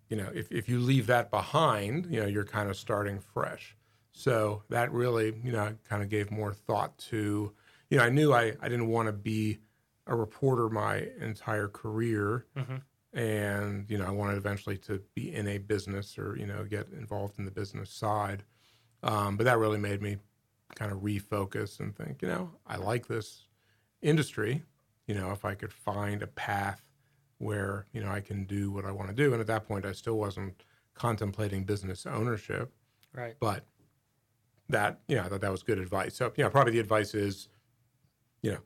you 0.09 0.17
know, 0.17 0.31
if, 0.33 0.51
if 0.51 0.69
you 0.69 0.79
leave 0.79 1.07
that 1.07 1.29
behind, 1.29 2.05
you 2.07 2.19
know, 2.21 2.25
you're 2.27 2.45
kind 2.45 2.69
of 2.69 2.77
starting 2.77 3.19
fresh. 3.19 3.75
So 4.11 4.63
that 4.69 4.91
really, 4.91 5.35
you 5.43 5.51
know, 5.51 5.77
kind 5.83 6.01
of 6.01 6.09
gave 6.09 6.31
more 6.31 6.53
thought 6.53 6.97
to, 7.09 7.53
you 7.89 7.97
know, 7.97 8.03
I 8.03 8.09
knew 8.09 8.33
I, 8.33 8.55
I 8.61 8.69
didn't 8.69 8.87
want 8.87 9.07
to 9.07 9.13
be 9.13 9.59
a 10.07 10.15
reporter 10.15 10.69
my 10.69 11.09
entire 11.19 11.67
career. 11.67 12.45
Mhm. 12.55 12.87
And, 13.13 13.89
you 13.89 13.97
know, 13.97 14.05
I 14.05 14.11
wanted 14.11 14.37
eventually 14.37 14.77
to 14.79 15.03
be 15.15 15.33
in 15.33 15.47
a 15.47 15.57
business 15.57 16.17
or, 16.17 16.35
you 16.37 16.45
know, 16.45 16.65
get 16.65 16.89
involved 16.89 17.39
in 17.39 17.45
the 17.45 17.51
business 17.51 17.89
side. 17.91 18.43
Um, 19.03 19.37
but 19.37 19.45
that 19.45 19.57
really 19.59 19.79
made 19.79 20.01
me 20.01 20.17
kind 20.75 20.91
of 20.91 20.99
refocus 20.99 21.79
and 21.79 21.95
think, 21.95 22.21
you 22.21 22.27
know, 22.27 22.59
I 22.67 22.77
like 22.77 23.07
this 23.07 23.47
industry. 24.01 24.63
You 25.07 25.15
know, 25.15 25.31
if 25.31 25.45
I 25.45 25.55
could 25.55 25.73
find 25.73 26.21
a 26.23 26.27
path 26.27 26.83
where, 27.39 27.87
you 27.93 28.01
know, 28.01 28.11
I 28.11 28.21
can 28.21 28.45
do 28.45 28.71
what 28.71 28.85
I 28.85 28.91
want 28.91 29.09
to 29.09 29.15
do. 29.15 29.33
And 29.33 29.41
at 29.41 29.47
that 29.47 29.67
point, 29.67 29.85
I 29.85 29.93
still 29.93 30.17
wasn't 30.17 30.63
contemplating 30.95 31.63
business 31.65 32.05
ownership 32.05 32.73
Right. 33.13 33.37
but 33.39 33.65
that 34.69 35.01
you 35.07 35.15
know 35.15 35.23
I 35.23 35.29
thought 35.29 35.41
that 35.41 35.51
was 35.51 35.63
good 35.63 35.79
advice. 35.79 36.15
So 36.15 36.33
you 36.35 36.43
know 36.43 36.49
probably 36.49 36.73
the 36.73 36.79
advice 36.79 37.13
is, 37.13 37.49
you 38.43 38.51
know, 38.51 38.61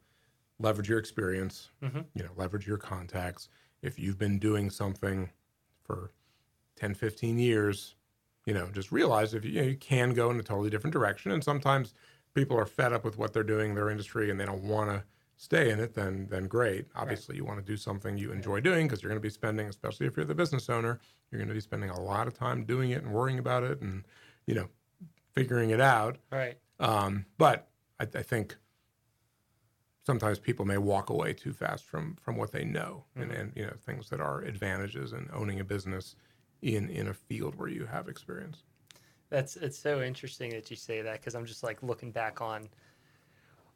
leverage 0.60 0.90
your 0.90 1.00
experience, 1.00 1.72
Mhm. 1.82 2.06
you 2.16 2.24
know, 2.24 2.32
leverage 2.36 2.68
your 2.68 2.78
contacts. 2.78 3.50
If 3.82 4.00
you've 4.00 4.18
been 4.18 4.40
doing 4.40 4.70
something 4.70 5.30
for 5.84 6.12
10, 6.76 6.94
15 6.94 7.40
years, 7.40 7.96
you 8.46 8.54
know, 8.54 8.70
just 8.72 8.92
realize 8.92 9.34
if 9.34 9.46
you, 9.46 9.52
you, 9.52 9.62
know, 9.62 9.68
you 9.68 9.78
can 9.78 10.14
go 10.14 10.30
in 10.32 10.40
a 10.40 10.44
totally 10.44 10.70
different 10.70 10.94
direction. 10.94 11.32
And 11.32 11.44
sometimes 11.44 11.94
people 12.34 12.58
are 12.58 12.66
fed 12.66 12.94
up 12.94 13.04
with 13.04 13.18
what 13.18 13.34
they're 13.34 13.44
doing 13.44 13.72
in 13.72 13.76
their 13.76 13.90
industry 13.90 14.30
and 14.30 14.40
they 14.40 14.46
don't 14.46 14.64
want 14.64 14.90
to 14.90 15.04
stay 15.42 15.72
in 15.72 15.80
it, 15.80 15.96
then 15.96 16.28
then 16.30 16.48
great. 16.48 16.86
Obviously, 16.96 17.36
you 17.36 17.44
want 17.44 17.58
to 17.58 17.66
do 17.66 17.76
something 17.76 18.16
you 18.16 18.32
enjoy 18.32 18.62
doing 18.62 18.86
because 18.86 19.02
you're 19.02 19.10
going 19.10 19.20
to 19.20 19.28
be 19.28 19.30
spending, 19.30 19.68
especially 19.68 20.06
if 20.06 20.16
you're 20.16 20.26
the 20.26 20.36
business 20.36 20.70
owner, 20.70 21.00
you're 21.32 21.40
going 21.40 21.48
to 21.48 21.54
be 21.56 21.60
spending 21.60 21.90
a 21.90 22.00
lot 22.00 22.28
of 22.28 22.36
time 22.36 22.64
doing 22.64 22.92
it 22.92 23.02
and 23.02 23.12
worrying 23.12 23.40
about 23.40 23.64
it 23.64 23.82
and 23.82 24.04
you 24.46 24.54
know 24.54 24.68
figuring 25.34 25.72
it 25.72 25.82
out. 25.82 26.20
Right. 26.32 26.60
Um, 26.80 27.26
but 27.40 27.70
I, 28.00 28.04
I 28.04 28.22
think 28.22 28.56
sometimes 30.04 30.40
people 30.40 30.66
may 30.66 30.78
walk 30.78 31.10
away 31.10 31.34
too 31.34 31.54
fast 31.54 31.86
from 31.86 32.16
from 32.22 32.36
what 32.36 32.52
they 32.52 32.64
know 32.64 33.04
and, 33.16 33.32
mm-hmm. 33.32 33.40
and 33.40 33.54
you 33.56 33.66
know 33.66 33.74
things 33.86 34.10
that 34.10 34.20
are 34.20 34.42
advantages 34.42 35.14
in 35.14 35.30
owning 35.34 35.60
a 35.60 35.64
business 35.64 36.16
in 36.62 36.90
in 36.90 37.08
a 37.08 37.14
field 37.14 37.56
where 37.56 37.70
you 37.70 37.86
have 37.86 38.08
experience. 38.08 38.64
That's 39.30 39.56
it's 39.56 39.78
so 39.78 40.02
interesting 40.02 40.52
that 40.52 40.70
you 40.70 40.76
say 40.76 41.02
that 41.02 41.20
because 41.20 41.36
I'm 41.36 41.46
just 41.46 41.64
like 41.64 41.82
looking 41.84 42.12
back 42.12 42.42
on 42.42 42.68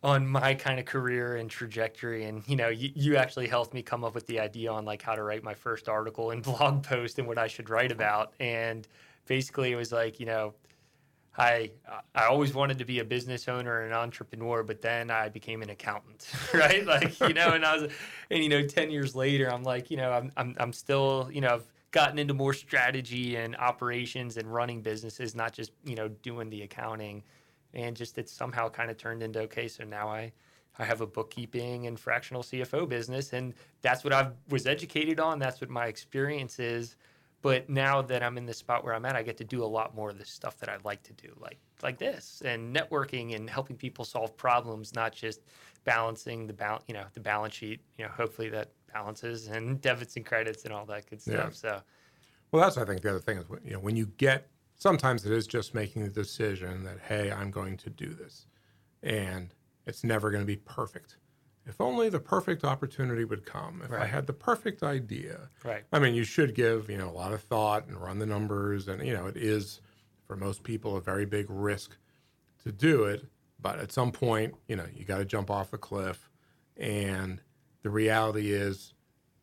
on 0.03 0.27
my 0.27 0.53
kind 0.53 0.79
of 0.79 0.85
career 0.85 1.37
and 1.37 1.49
trajectory 1.49 2.25
and 2.25 2.43
you 2.47 2.55
know 2.55 2.67
you, 2.67 2.91
you 2.93 3.15
actually 3.15 3.47
helped 3.47 3.73
me 3.73 3.81
come 3.81 4.03
up 4.03 4.13
with 4.13 4.27
the 4.27 4.39
idea 4.39 4.71
on 4.71 4.85
like 4.85 5.01
how 5.01 5.15
to 5.15 5.23
write 5.23 5.43
my 5.43 5.53
first 5.53 5.89
article 5.89 6.31
and 6.31 6.43
blog 6.43 6.83
post 6.83 7.17
and 7.17 7.27
what 7.27 7.37
I 7.37 7.47
should 7.47 7.69
write 7.69 7.91
about 7.91 8.33
and 8.39 8.87
basically 9.25 9.71
it 9.71 9.75
was 9.75 9.91
like 9.91 10.19
you 10.19 10.25
know 10.25 10.53
I 11.37 11.71
I 12.13 12.25
always 12.25 12.53
wanted 12.53 12.77
to 12.79 12.85
be 12.85 12.99
a 12.99 13.03
business 13.03 13.47
owner 13.47 13.81
and 13.81 13.91
an 13.91 13.97
entrepreneur, 13.97 14.63
but 14.63 14.81
then 14.81 15.11
I 15.11 15.29
became 15.29 15.61
an 15.61 15.69
accountant, 15.69 16.27
right? 16.53 16.85
Like 16.85 17.19
you 17.19 17.33
know, 17.33 17.49
and 17.49 17.65
I 17.65 17.75
was, 17.77 17.91
and 18.29 18.43
you 18.43 18.49
know, 18.49 18.65
ten 18.65 18.89
years 18.89 19.15
later, 19.15 19.51
I'm 19.51 19.63
like, 19.63 19.91
you 19.91 19.97
know, 19.97 20.11
I'm 20.11 20.31
I'm 20.37 20.55
I'm 20.59 20.73
still, 20.73 21.29
you 21.31 21.41
know, 21.41 21.55
I've 21.55 21.71
gotten 21.91 22.19
into 22.19 22.33
more 22.33 22.53
strategy 22.53 23.35
and 23.35 23.55
operations 23.57 24.37
and 24.37 24.53
running 24.53 24.81
businesses, 24.81 25.35
not 25.35 25.53
just 25.53 25.71
you 25.83 25.95
know 25.95 26.07
doing 26.07 26.49
the 26.49 26.61
accounting, 26.61 27.23
and 27.73 27.95
just 27.95 28.17
it's 28.17 28.31
somehow 28.31 28.69
kind 28.69 28.89
of 28.89 28.97
turned 28.97 29.21
into 29.21 29.39
okay, 29.41 29.67
so 29.67 29.83
now 29.83 30.07
I. 30.07 30.31
I 30.77 30.83
have 30.83 30.99
a 30.99 31.07
bookkeeping 31.07 31.87
and 31.87 31.97
fractional 31.97 32.43
CFO 32.43 32.89
business, 32.89 33.31
and 33.31 33.53
that's 33.81 34.03
what 34.03 34.11
I 34.11 34.31
was 34.49 34.67
educated 34.67 35.21
on. 35.21 35.39
That's 35.39 35.61
what 35.61 35.69
my 35.69 35.85
experience 35.85 36.59
is 36.59 36.97
but 37.45 37.69
now 37.69 38.01
that 38.01 38.23
I'm 38.23 38.39
in 38.39 38.47
the 38.47 38.55
spot 38.55 38.83
where 38.83 38.95
I'm 38.95 39.05
at, 39.05 39.15
I 39.15 39.21
get 39.21 39.37
to 39.37 39.43
do 39.43 39.63
a 39.63 39.67
lot 39.67 39.93
more 39.93 40.09
of 40.09 40.17
the 40.17 40.25
stuff 40.25 40.57
that 40.57 40.67
I 40.67 40.77
like 40.83 41.03
to 41.03 41.13
do, 41.13 41.31
like 41.39 41.59
like 41.83 41.99
this, 41.99 42.41
and 42.43 42.75
networking 42.75 43.35
and 43.35 43.47
helping 43.47 43.75
people 43.75 44.03
solve 44.03 44.35
problems, 44.35 44.95
not 44.95 45.13
just 45.13 45.41
balancing 45.83 46.47
the 46.47 46.53
balance, 46.53 46.83
you 46.87 46.95
know, 46.95 47.03
the 47.13 47.19
balance 47.19 47.53
sheet. 47.53 47.81
You 47.99 48.05
know, 48.05 48.11
hopefully 48.17 48.49
that 48.49 48.71
balances 48.91 49.45
and 49.45 49.79
debits 49.87 50.15
and 50.15 50.25
credits 50.25 50.65
and 50.65 50.73
all 50.73 50.87
that 50.87 51.07
good 51.07 51.21
stuff. 51.21 51.35
Yeah. 51.35 51.49
So, 51.51 51.81
well, 52.51 52.63
that's 52.63 52.79
I 52.79 52.85
think 52.85 53.03
the 53.03 53.11
other 53.11 53.19
thing 53.19 53.37
is 53.37 53.45
you 53.63 53.73
know 53.73 53.79
when 53.79 53.95
you 53.95 54.07
get 54.17 54.49
sometimes 54.73 55.23
it 55.23 55.31
is 55.31 55.45
just 55.45 55.75
making 55.75 56.01
the 56.01 56.09
decision 56.09 56.83
that 56.85 56.97
hey, 57.07 57.31
I'm 57.31 57.51
going 57.51 57.77
to 57.77 57.91
do 57.91 58.15
this, 58.15 58.47
and 59.03 59.53
it's 59.85 60.03
never 60.03 60.31
going 60.31 60.41
to 60.41 60.47
be 60.47 60.57
perfect 60.57 61.17
if 61.65 61.81
only 61.81 62.09
the 62.09 62.19
perfect 62.19 62.63
opportunity 62.63 63.25
would 63.25 63.45
come 63.45 63.81
if 63.83 63.91
right. 63.91 64.03
i 64.03 64.05
had 64.05 64.27
the 64.27 64.33
perfect 64.33 64.83
idea. 64.83 65.49
Right. 65.63 65.83
I 65.91 65.99
mean 65.99 66.15
you 66.15 66.23
should 66.23 66.55
give 66.55 66.89
you 66.89 66.97
know 66.97 67.09
a 67.09 67.11
lot 67.11 67.33
of 67.33 67.41
thought 67.41 67.87
and 67.87 67.97
run 67.97 68.19
the 68.19 68.25
numbers 68.25 68.87
and 68.87 69.05
you 69.05 69.13
know 69.13 69.27
it 69.27 69.37
is 69.37 69.81
for 70.27 70.35
most 70.35 70.63
people 70.63 70.95
a 70.97 71.01
very 71.01 71.25
big 71.25 71.47
risk 71.49 71.97
to 72.63 72.71
do 72.71 73.03
it 73.03 73.25
but 73.59 73.79
at 73.79 73.91
some 73.91 74.11
point 74.11 74.55
you 74.67 74.75
know 74.75 74.85
you 74.93 75.05
got 75.05 75.17
to 75.17 75.25
jump 75.25 75.49
off 75.49 75.71
the 75.71 75.77
cliff 75.77 76.29
and 76.77 77.41
the 77.83 77.89
reality 77.89 78.51
is 78.51 78.93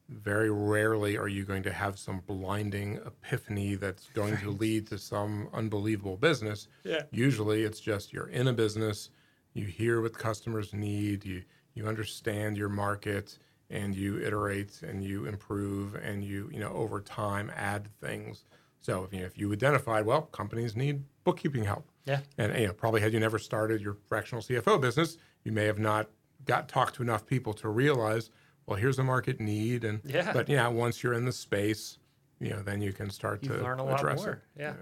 very 0.09 0.51
rarely 0.51 1.17
are 1.17 1.29
you 1.29 1.45
going 1.45 1.63
to 1.63 1.73
have 1.73 1.99
some 1.99 2.21
blinding 2.27 2.99
epiphany 3.07 3.75
that's 3.77 4.09
going 4.09 4.37
to 4.39 4.51
lead 4.51 4.87
to 4.89 4.99
some 4.99 5.49
unbelievable 5.53 6.17
business. 6.17 6.69
Yeah. 6.85 7.03
Usually 7.11 7.63
it's 7.63 7.81
just 7.81 8.13
you're 8.13 8.29
in 8.29 8.49
a 8.49 8.53
business 8.53 9.11
you 9.55 9.67
hear 9.67 10.01
what 10.01 10.15
customers 10.15 10.73
need 10.73 11.25
you 11.25 11.43
you 11.75 11.87
understand 11.87 12.57
your 12.57 12.69
market 12.69 13.39
and 13.71 13.95
you 13.95 14.19
iterate 14.21 14.83
and 14.83 15.03
you 15.03 15.25
improve 15.25 15.95
and 15.95 16.23
you 16.23 16.49
you 16.53 16.61
know 16.61 16.73
over 16.73 17.01
time 17.01 17.51
add 17.57 17.89
things 18.01 18.45
so 18.81 19.05
if 19.05 19.13
you, 19.13 19.21
know, 19.21 19.27
if 19.27 19.39
you 19.39 19.53
identified 19.53 20.05
well 20.05 20.23
companies 20.23 20.77
need 20.77 21.03
bookkeeping 21.25 21.65
help 21.65 21.89
yeah 22.05 22.21
and 22.39 22.57
you 22.59 22.67
know 22.67 22.73
probably 22.73 23.01
had 23.01 23.13
you 23.13 23.21
never 23.21 23.39
started 23.39 23.81
your 23.81 23.97
fractional 24.09 24.43
cfo 24.43 24.81
business 24.81 25.17
you 25.45 25.53
may 25.53 25.65
have 25.65 25.79
not 25.79 26.09
got 26.45 26.69
talked 26.69 26.95
to 26.95 27.03
enough 27.03 27.27
people 27.27 27.55
to 27.55 27.69
realize 27.69 28.31
well 28.67 28.77
here's 28.77 28.99
a 28.99 29.05
market 29.05 29.41
need 29.41 29.85
and 29.85 30.01
yeah 30.05 30.33
but 30.33 30.49
yeah 30.49 30.69
once 30.69 31.03
you're 31.03 31.15
in 31.15 31.25
the 31.25 31.33
space 31.33 31.99
you 32.41 32.51
know 32.51 32.63
then 32.63 32.83
you 32.83 32.93
can 32.93 33.09
start 33.11 33.43
you 33.43 33.49
to 33.49 33.63
learn 33.63 33.79
a 33.79 33.85
lot 33.85 34.03
more 34.17 34.31
it. 34.31 34.39
yeah. 34.57 34.69
yeah. 34.69 34.75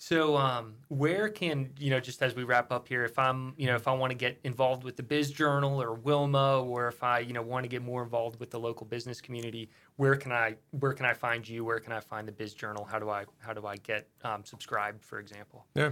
So, 0.00 0.36
um, 0.36 0.74
where 0.86 1.28
can 1.28 1.70
you 1.76 1.90
know, 1.90 1.98
just 1.98 2.22
as 2.22 2.36
we 2.36 2.44
wrap 2.44 2.70
up 2.70 2.86
here, 2.86 3.04
if 3.04 3.18
I'm, 3.18 3.52
you 3.56 3.66
know, 3.66 3.74
if 3.74 3.88
I 3.88 3.92
want 3.92 4.12
to 4.12 4.16
get 4.16 4.38
involved 4.44 4.84
with 4.84 4.96
the 4.96 5.02
Biz 5.02 5.32
Journal 5.32 5.82
or 5.82 5.94
Wilma, 5.94 6.62
or 6.62 6.86
if 6.86 7.02
I, 7.02 7.18
you 7.18 7.32
know, 7.32 7.42
want 7.42 7.64
to 7.64 7.68
get 7.68 7.82
more 7.82 8.04
involved 8.04 8.38
with 8.38 8.50
the 8.50 8.60
local 8.60 8.86
business 8.86 9.20
community, 9.20 9.68
where 9.96 10.14
can 10.14 10.30
I, 10.30 10.54
where 10.70 10.92
can 10.92 11.04
I 11.04 11.14
find 11.14 11.46
you? 11.46 11.64
Where 11.64 11.80
can 11.80 11.92
I 11.92 11.98
find 11.98 12.28
the 12.28 12.32
Biz 12.32 12.54
Journal? 12.54 12.84
How 12.88 13.00
do 13.00 13.10
I, 13.10 13.24
how 13.40 13.52
do 13.52 13.66
I 13.66 13.74
get 13.76 14.08
um, 14.22 14.44
subscribed, 14.44 15.04
for 15.04 15.18
example? 15.18 15.66
Yeah. 15.74 15.90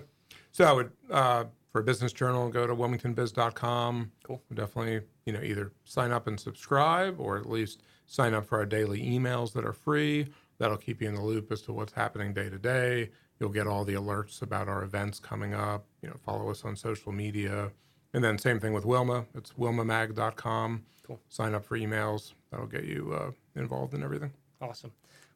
So 0.52 0.64
I 0.64 0.72
would, 0.72 0.92
uh, 1.10 1.44
for 1.72 1.80
a 1.80 1.84
business 1.84 2.12
journal, 2.12 2.48
go 2.48 2.64
to 2.64 2.76
wilmingtonbiz.com. 2.76 4.12
Cool. 4.22 4.40
Definitely, 4.54 5.00
you 5.24 5.32
know, 5.32 5.42
either 5.42 5.72
sign 5.84 6.12
up 6.12 6.28
and 6.28 6.38
subscribe, 6.38 7.18
or 7.18 7.38
at 7.38 7.46
least 7.46 7.82
sign 8.06 8.34
up 8.34 8.46
for 8.46 8.58
our 8.58 8.66
daily 8.66 9.02
emails 9.02 9.52
that 9.54 9.64
are 9.64 9.72
free. 9.72 10.28
That'll 10.58 10.76
keep 10.76 11.02
you 11.02 11.08
in 11.08 11.16
the 11.16 11.22
loop 11.22 11.50
as 11.50 11.60
to 11.62 11.72
what's 11.72 11.92
happening 11.92 12.32
day 12.32 12.48
to 12.48 12.58
day 12.58 13.10
You'll 13.38 13.50
get 13.50 13.66
all 13.66 13.84
the 13.84 13.94
alerts 13.94 14.42
about 14.42 14.68
our 14.68 14.82
events 14.82 15.18
coming 15.18 15.54
up. 15.54 15.84
You 16.02 16.08
know, 16.08 16.16
follow 16.24 16.50
us 16.50 16.64
on 16.64 16.76
social 16.76 17.12
media. 17.12 17.70
And 18.14 18.24
then 18.24 18.38
same 18.38 18.60
thing 18.60 18.72
with 18.72 18.84
Wilma. 18.84 19.26
It's 19.34 19.52
wilmamag.com. 19.52 20.82
Cool. 21.06 21.20
Sign 21.28 21.54
up 21.54 21.64
for 21.64 21.78
emails. 21.78 22.32
That'll 22.50 22.66
get 22.66 22.84
you 22.84 23.12
uh, 23.12 23.30
involved 23.60 23.94
in 23.94 24.02
everything. 24.02 24.32
Awesome. 24.60 24.92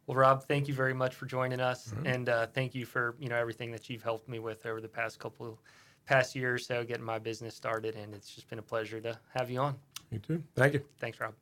Well, 0.07 0.16
Rob, 0.16 0.42
thank 0.44 0.66
you 0.66 0.74
very 0.74 0.94
much 0.94 1.14
for 1.14 1.26
joining 1.26 1.61
us, 1.61 1.88
mm-hmm. 1.88 2.07
and 2.07 2.28
uh, 2.28 2.46
thank 2.48 2.74
you 2.74 2.84
for 2.84 3.14
you 3.20 3.28
know 3.28 3.36
everything 3.36 3.70
that 3.70 3.88
you've 3.88 4.03
helped 4.03 4.28
me 4.28 4.40
with 4.40 4.66
over 4.66 4.80
the 4.80 4.88
past 4.88 5.20
couple, 5.20 5.61
past 6.05 6.34
year 6.34 6.55
or 6.55 6.59
so, 6.59 6.82
getting 6.82 7.05
my 7.05 7.18
business 7.18 7.55
started. 7.55 7.94
And 7.94 8.12
it's 8.14 8.34
just 8.34 8.48
been 8.48 8.59
a 8.59 8.62
pleasure 8.62 9.01
to 9.01 9.16
have 9.34 9.51
you 9.51 9.61
on. 9.61 9.76
You 10.11 10.18
too. 10.18 10.42
Thank 10.57 10.74
you. 10.74 10.82
Thanks, 10.98 11.20
Rob. 11.20 11.34